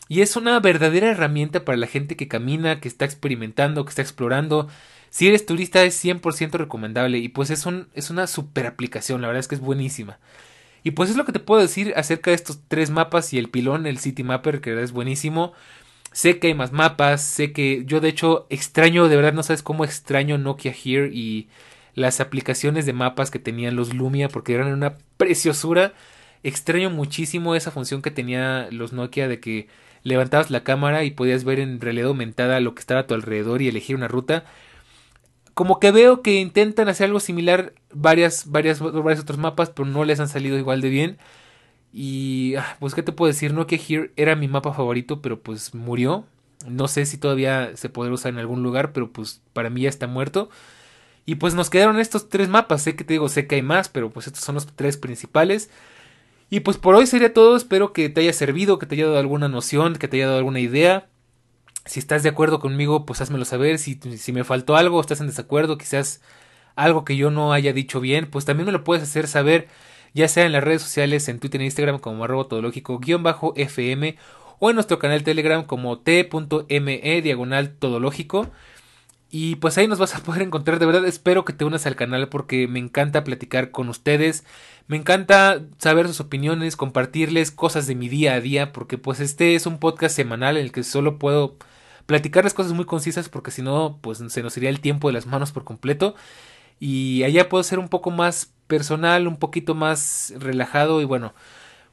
Y 0.09 0.21
es 0.21 0.37
una 0.37 0.59
verdadera 0.61 1.11
herramienta 1.11 1.65
para 1.65 1.79
la 1.79 1.87
gente 1.87 2.17
que 2.17 2.29
camina, 2.29 2.81
que 2.81 2.89
está 2.89 3.05
experimentando, 3.05 3.85
que 3.85 3.91
está 3.91 4.03
explorando. 4.03 4.69
Si 5.11 5.29
eres 5.29 5.47
turista 5.47 5.83
es 5.85 6.03
100% 6.03 6.53
recomendable 6.53 7.19
y 7.19 7.29
pues 7.29 7.51
es, 7.51 7.67
un, 7.67 7.89
es 7.95 8.11
una 8.11 8.27
super 8.27 8.67
aplicación, 8.67 9.23
la 9.23 9.29
verdad 9.29 9.41
es 9.41 9.49
que 9.49 9.55
es 9.55 9.61
buenísima. 9.61 10.19
Y 10.83 10.91
pues 10.91 11.09
es 11.09 11.17
lo 11.17 11.25
que 11.25 11.33
te 11.33 11.41
puedo 11.41 11.63
decir 11.63 11.95
acerca 11.97 12.31
de 12.31 12.35
estos 12.35 12.61
tres 12.69 12.91
mapas 12.91 13.33
y 13.33 13.39
el 13.39 13.49
pilón, 13.49 13.87
el 13.87 13.99
City 13.99 14.23
Mapper, 14.23 14.61
que 14.61 14.83
es 14.83 14.93
buenísimo. 14.93 15.55
Sé 16.15 16.39
que 16.39 16.47
hay 16.47 16.55
más 16.55 16.71
mapas, 16.71 17.23
sé 17.23 17.53
que 17.53 17.83
yo 17.87 18.01
de 18.01 18.09
hecho 18.09 18.47
extraño, 18.49 19.09
de 19.09 19.17
verdad 19.17 19.33
no 19.33 19.43
sabes 19.43 19.65
cómo 19.65 19.85
extraño 19.85 20.39
Nokia 20.39 20.73
Here 20.73 21.11
y 21.13 21.49
las 21.95 22.21
aplicaciones 22.21 22.87
de 22.87 22.93
mapas 22.93 23.33
que 23.33 23.41
tenían 23.41 23.75
los 23.75 23.93
Lumia 23.95 24.29
porque 24.29 24.55
eran 24.55 24.73
una 24.73 24.97
preciosura. 25.17 25.93
Extraño 26.45 26.89
muchísimo 26.89 27.57
esa 27.57 27.73
función 27.73 28.01
que 28.01 28.13
tenía 28.13 28.69
los 28.71 28.93
Nokia 28.93 29.27
de 29.27 29.41
que 29.41 29.67
levantabas 30.05 30.51
la 30.53 30.63
cámara 30.63 31.03
y 31.03 31.11
podías 31.11 31.43
ver 31.43 31.59
en 31.59 31.81
realidad 31.81 32.07
aumentada 32.09 32.61
lo 32.61 32.77
que 32.77 32.81
estaba 32.81 33.01
a 33.01 33.07
tu 33.09 33.15
alrededor 33.15 33.61
y 33.61 33.67
elegir 33.69 33.97
una 33.97 34.07
ruta. 34.07 34.45
Como 35.55 35.81
que 35.81 35.91
veo 35.91 36.23
que 36.23 36.35
intentan 36.35 36.89
hacer 36.89 37.07
algo 37.07 37.19
similar 37.19 37.75
varias, 37.93 38.49
varias, 38.53 38.79
varios 38.79 39.21
otros 39.21 39.39
mapas, 39.39 39.71
pero 39.71 39.89
no 39.89 40.05
les 40.05 40.21
han 40.21 40.29
salido 40.29 40.59
igual 40.59 40.81
de 40.81 40.91
bien. 40.91 41.19
Y 41.97 42.57
ah, 42.57 42.77
pues 42.81 42.93
qué 42.93 43.05
te 43.05 43.13
puedo 43.13 43.33
decir, 43.33 43.55
no 43.55 43.69
que 43.69 43.77
Here 43.77 44.13
era 44.17 44.35
mi 44.35 44.49
mapa 44.49 44.75
favorito, 44.75 45.23
pero 45.23 45.41
pues 45.41 45.75
murió. 45.75 46.25
No 46.67 46.89
sé 46.89 47.07
si 47.07 47.19
todavía 47.19 47.77
se 47.77 47.89
podrá 47.89 48.13
usar 48.13 48.33
en 48.33 48.41
algún 48.41 48.65
lugar, 48.65 48.93
pero 48.93 49.13
pues 49.13 49.43
para 49.53 49.71
mí 49.71 49.83
ya 49.83 49.91
está 49.91 50.09
muerto. 50.09 50.51
Y 51.25 51.37
pues 51.37 51.55
nos 51.55 51.71
quedaron 51.71 52.01
estos 52.01 52.29
tres 52.29 52.49
mapas. 52.49 52.83
Sé 52.83 52.97
que 52.97 53.05
te 53.05 53.15
digo, 53.15 53.29
sé 53.29 53.47
que 53.47 53.55
hay 53.55 53.63
más, 53.63 53.89
pero 53.89 54.11
pues 54.11 54.27
estos 54.27 54.43
son 54.43 54.57
los 54.57 54.67
tres 54.67 54.97
principales. 54.97 55.71
Y 56.51 56.61
pues 56.61 56.79
por 56.79 56.97
hoy 56.97 57.07
sería 57.07 57.33
todo. 57.33 57.57
Espero 57.57 57.93
que 57.93 58.09
te 58.09 58.23
haya 58.23 58.33
servido, 58.33 58.79
que 58.79 58.87
te 58.87 58.97
haya 58.97 59.07
dado 59.07 59.19
alguna 59.19 59.49
noción, 59.49 59.95
que 59.95 60.09
te 60.09 60.17
haya 60.17 60.27
dado 60.27 60.39
alguna 60.39 60.61
idea. 60.61 61.07
Si 61.87 62.01
estás 62.01 62.23
de 62.25 62.31
acuerdo 62.31 62.59
conmigo, 62.61 63.07
pues 63.07 63.21
házmelo 63.21 63.45
saber. 63.45 63.79
Si, 63.79 64.01
si 64.19 64.33
me 64.33 64.45
faltó 64.45 64.77
algo, 64.77 65.01
estás 65.01 65.21
en 65.21 65.29
desacuerdo, 65.29 65.79
quizás 65.79 66.21
algo 66.77 67.05
que 67.05 67.17
yo 67.17 67.31
no 67.31 67.53
haya 67.53 67.73
dicho 67.73 68.01
bien, 68.01 68.29
pues 68.31 68.45
también 68.45 68.67
me 68.67 68.73
lo 68.73 68.85
puedes 68.85 69.03
hacer 69.05 69.29
saber, 69.29 69.69
ya 70.15 70.29
sea 70.29 70.47
en 70.47 70.53
las 70.53 70.65
redes 70.65 70.83
sociales, 70.83 71.29
en 71.29 71.41
Twitter 71.41 71.61
e 71.61 71.65
Instagram 71.65 71.99
como 71.99 72.25
arroba 72.25 72.49
todológico-fm 72.49 74.17
o 74.59 74.71
en 74.71 74.77
nuestro 74.77 74.99
canal 74.99 75.25
Telegram 75.25 75.65
como 75.65 75.99
t.me 75.99 77.23
diagonal 77.23 77.75
todológico. 77.75 78.51
Y 79.31 79.57
pues 79.57 79.77
ahí 79.77 79.89
nos 79.89 79.99
vas 79.99 80.15
a 80.15 80.23
poder 80.23 80.43
encontrar. 80.43 80.79
De 80.79 80.87
verdad 80.87 81.05
espero 81.07 81.45
que 81.45 81.53
te 81.53 81.65
unas 81.65 81.87
al 81.87 81.97
canal 81.97 82.29
porque 82.29 82.69
me 82.69 82.79
encanta 82.79 83.25
platicar 83.25 83.73
con 83.73 83.89
ustedes. 83.89 84.45
Me 84.87 84.97
encanta 84.97 85.61
saber 85.79 86.07
sus 86.07 86.21
opiniones, 86.21 86.77
compartirles 86.77 87.51
cosas 87.51 87.89
de 87.89 87.97
mi 87.97 88.09
día 88.09 88.35
a 88.35 88.41
día. 88.41 88.73
Porque 88.73 88.97
pues 88.97 89.19
este 89.19 89.57
es 89.57 89.67
un 89.67 89.79
podcast 89.79 90.15
semanal 90.15 90.57
en 90.57 90.67
el 90.67 90.73
que 90.73 90.85
solo 90.85 91.19
puedo 91.19 91.57
platicarles 92.07 92.55
cosas 92.55 92.73
muy 92.75 92.85
concisas 92.85 93.29
porque 93.29 93.51
si 93.51 93.63
no 93.63 93.99
pues 94.03 94.23
se 94.29 94.43
nos 94.43 94.57
iría 94.57 94.71
el 94.71 94.81
tiempo 94.81 95.09
de 95.09 95.15
las 95.15 95.27
manos 95.27 95.51
por 95.51 95.65
completo. 95.65 96.15
Y 96.81 97.23
allá 97.25 97.49
puedo 97.49 97.63
ser 97.65 97.79
un 97.79 97.89
poco 97.89 98.11
más 98.11 98.53
personal, 98.67 99.27
un 99.27 99.37
poquito 99.37 99.75
más 99.75 100.33
relajado 100.37 101.01
y 101.01 101.05
bueno. 101.05 101.35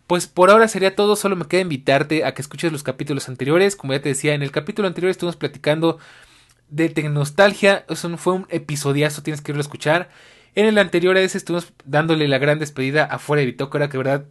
Pues 0.07 0.27
por 0.27 0.49
ahora 0.49 0.67
sería 0.67 0.95
todo, 0.95 1.15
solo 1.15 1.35
me 1.37 1.45
queda 1.45 1.61
invitarte 1.61 2.25
a 2.25 2.33
que 2.33 2.41
escuches 2.41 2.71
los 2.71 2.83
capítulos 2.83 3.29
anteriores. 3.29 3.75
Como 3.75 3.93
ya 3.93 4.01
te 4.01 4.09
decía, 4.09 4.33
en 4.33 4.43
el 4.43 4.51
capítulo 4.51 4.87
anterior 4.87 5.09
estuvimos 5.09 5.37
platicando 5.37 5.99
de 6.69 6.89
Tecnostalgia. 6.89 7.85
Eso 7.87 8.17
fue 8.17 8.33
un 8.33 8.47
episodiazo, 8.49 9.23
tienes 9.23 9.41
que 9.41 9.51
irlo 9.51 9.61
a 9.61 9.63
escuchar. 9.63 10.09
En 10.53 10.65
el 10.65 10.77
anterior 10.77 11.15
a 11.15 11.21
ese 11.21 11.37
estuvimos 11.37 11.71
dándole 11.85 12.27
la 12.27 12.39
gran 12.39 12.59
despedida 12.59 13.05
a 13.05 13.19
Fuera 13.19 13.39
de 13.39 13.45
Bitácora, 13.45 13.87
que 13.89 13.97
verdad 13.97 14.25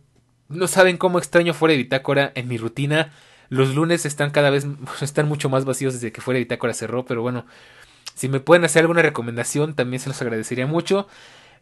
no 0.49 0.67
saben 0.67 0.99
cómo 0.99 1.19
extraño 1.19 1.55
Fuera 1.55 1.73
de 1.73 1.79
Bitácora 1.79 2.33
en 2.35 2.49
mi 2.49 2.59
rutina. 2.59 3.13
Los 3.49 3.75
lunes 3.75 4.05
están 4.05 4.31
cada 4.31 4.51
vez 4.51 4.67
están 5.01 5.29
mucho 5.29 5.49
más 5.49 5.65
vacíos 5.65 5.95
desde 5.95 6.13
que 6.13 6.21
Fuera 6.21 6.37
de 6.37 6.45
Bitácora 6.45 6.75
cerró, 6.75 7.07
pero 7.07 7.23
bueno, 7.23 7.47
si 8.15 8.29
me 8.29 8.41
pueden 8.41 8.65
hacer 8.65 8.83
alguna 8.83 9.03
recomendación 9.03 9.75
también 9.75 10.01
se 10.01 10.09
los 10.09 10.21
agradecería 10.21 10.67
mucho. 10.67 11.09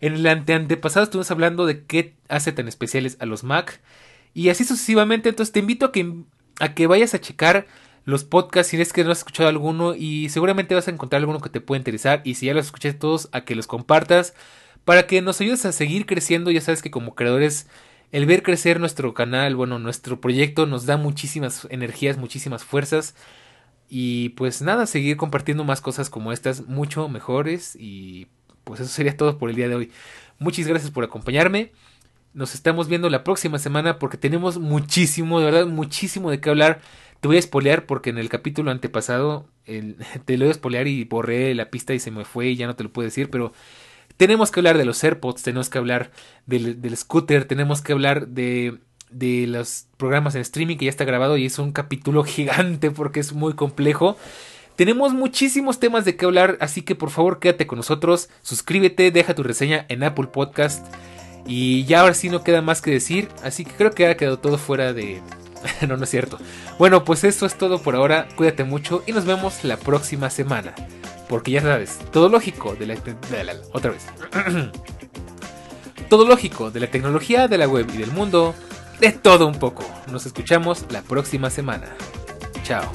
En 0.01 0.15
el 0.15 0.27
antepasado 0.27 1.05
estuvimos 1.05 1.31
hablando 1.31 1.67
de 1.67 1.85
qué 1.85 2.15
hace 2.29 2.53
tan 2.53 2.69
especiales 2.69 3.17
a 3.21 3.27
los 3.27 3.45
Mac. 3.45 3.81
Y 4.35 4.51
así 4.51 4.65
sucesivamente, 4.65 5.29
entonces 5.29 5.53
te 5.53 5.61
invito 5.61 5.87
a 5.87 5.93
que 5.93 6.25
a 6.61 6.75
que 6.75 6.87
vayas 6.87 7.15
a 7.15 7.21
checar 7.21 7.67
los 8.05 8.25
podcasts 8.25 8.71
si 8.71 8.81
es 8.81 8.93
que 8.93 9.05
no 9.05 9.13
has 9.13 9.19
escuchado 9.19 9.49
alguno 9.49 9.95
y 9.95 10.29
seguramente 10.31 10.75
vas 10.75 10.89
a 10.89 10.91
encontrar 10.91 11.21
alguno 11.21 11.41
que 11.41 11.51
te 11.51 11.61
pueda 11.61 11.79
interesar. 11.79 12.23
Y 12.25 12.35
si 12.35 12.47
ya 12.47 12.55
los 12.55 12.67
escuché 12.67 12.93
todos 12.95 13.29
a 13.33 13.43
que 13.43 13.55
los 13.55 13.67
compartas 13.67 14.35
para 14.85 15.07
que 15.07 15.21
nos 15.21 15.41
ayudes 15.41 15.67
a 15.67 15.73
seguir 15.73 16.07
creciendo, 16.07 16.51
ya 16.51 16.61
sabes 16.61 16.83
que 16.83 16.91
como 16.91 17.15
creadores 17.15 17.67
el 18.11 18.25
ver 18.25 18.43
crecer 18.43 18.81
nuestro 18.81 19.13
canal, 19.13 19.55
bueno, 19.55 19.79
nuestro 19.79 20.21
proyecto 20.21 20.65
nos 20.67 20.87
da 20.87 20.97
muchísimas 20.97 21.67
energías, 21.71 22.17
muchísimas 22.17 22.65
fuerzas 22.65 23.15
y 23.89 24.31
pues 24.31 24.61
nada, 24.63 24.87
seguir 24.87 25.17
compartiendo 25.17 25.65
más 25.65 25.81
cosas 25.81 26.11
como 26.11 26.33
estas, 26.33 26.67
mucho 26.67 27.09
mejores 27.09 27.77
y 27.79 28.27
pues 28.65 28.81
eso 28.81 28.91
sería 28.91 29.17
todo 29.17 29.39
por 29.39 29.51
el 29.51 29.57
día 29.57 29.69
de 29.69 29.75
hoy. 29.75 29.93
Muchas 30.39 30.67
gracias 30.67 30.91
por 30.91 31.05
acompañarme. 31.05 31.73
Nos 32.35 32.55
estamos 32.55 32.89
viendo 32.89 33.09
la 33.09 33.25
próxima 33.25 33.59
semana 33.59 33.99
porque 33.99 34.19
tenemos 34.19 34.59
muchísimo, 34.59 35.41
de 35.41 35.47
verdad, 35.47 35.67
muchísimo 35.67 36.31
de 36.31 36.41
qué 36.41 36.51
hablar. 36.51 36.81
Te 37.21 37.29
voy 37.29 37.37
a 37.37 37.41
espolear 37.41 37.87
porque 37.87 38.11
en 38.11 38.19
el 38.19 38.29
capítulo 38.29 38.71
antepasado 38.71 39.49
el, 39.65 39.97
te 40.27 40.37
lo 40.37 40.45
voy 40.45 40.49
a 40.49 40.53
espolear 40.53 40.87
y 40.87 41.05
borré 41.05 41.55
la 41.55 41.71
pista 41.71 41.95
y 41.95 41.99
se 41.99 42.11
me 42.11 42.25
fue 42.25 42.49
y 42.49 42.57
ya 42.57 42.67
no 42.67 42.77
te 42.77 42.85
lo 42.85 42.93
puedo 42.93 43.07
decir, 43.07 43.31
pero 43.31 43.53
tenemos 44.19 44.51
que 44.51 44.61
hablar 44.61 44.77
de 44.77 44.85
los 44.85 45.03
AirPods, 45.03 45.43
tenemos 45.43 45.71
que 45.71 45.79
hablar 45.79 46.11
del, 46.47 46.83
del 46.83 46.97
scooter, 46.97 47.47
tenemos 47.47 47.83
que 47.83 47.93
hablar 47.93 48.29
de, 48.29 48.79
de 49.11 49.47
los 49.47 49.87
programas 49.97 50.35
en 50.35 50.43
streaming 50.43 50.77
que 50.77 50.87
ya 50.87 50.91
está 50.91 51.05
grabado 51.05 51.37
y 51.37 51.47
es 51.47 51.59
un 51.59 51.73
capítulo 51.73 52.25
gigante 52.25 52.91
porque 52.91 53.21
es 53.21 53.33
muy 53.33 53.55
complejo. 53.55 54.17
Tenemos 54.77 55.13
muchísimos 55.13 55.81
temas 55.81 56.05
de 56.05 56.17
qué 56.17 56.25
hablar, 56.25 56.57
así 56.61 56.83
que 56.83 56.95
por 56.95 57.11
favor 57.11 57.41
quédate 57.41 57.67
con 57.67 57.79
nosotros, 57.79 58.29
suscríbete, 58.43 59.11
deja 59.11 59.35
tu 59.35 59.43
reseña 59.43 59.87
en 59.89 60.05
Apple 60.05 60.29
Podcast 60.29 60.87
y 61.47 61.85
ya 61.85 62.03
ahora 62.03 62.15
sí 62.15 62.29
no 62.29 62.45
queda 62.45 62.63
más 62.63 62.81
que 62.81 62.93
decir, 62.93 63.29
así 63.43 63.65
que 63.65 63.73
creo 63.73 63.91
que 63.91 64.07
ha 64.07 64.17
quedado 64.17 64.39
todo 64.39 64.57
fuera 64.57 64.93
de, 64.93 65.21
no, 65.87 65.97
no 65.97 66.05
es 66.05 66.11
cierto. 66.11 66.39
Bueno, 66.79 67.05
pues 67.05 67.25
esto 67.25 67.47
es 67.47 67.57
todo 67.57 67.81
por 67.83 67.95
ahora. 67.97 68.29
Cuídate 68.37 68.65
mucho 68.65 69.03
y 69.07 69.13
nos 69.13 69.25
vemos 69.25 69.65
la 69.65 69.77
próxima 69.77 70.31
semana. 70.31 70.75
Porque 71.29 71.51
ya 71.51 71.61
sabes, 71.61 71.99
todo 72.11 72.29
lógico 72.29 72.75
de 72.75 72.87
la... 72.87 72.97
otra 73.73 73.91
vez. 73.91 74.07
todo 76.09 76.27
lógico 76.27 76.71
de 76.71 76.81
la 76.81 76.87
tecnología, 76.87 77.49
de 77.49 77.59
la 77.59 77.69
web 77.69 77.87
y 77.93 77.99
del 77.99 78.13
mundo. 78.13 78.55
De 79.01 79.13
todo 79.13 79.47
un 79.47 79.55
poco. 79.55 79.85
Nos 80.11 80.27
escuchamos 80.27 80.85
la 80.91 81.03
próxima 81.03 81.51
semana. 81.51 81.87
Chao. 82.65 82.93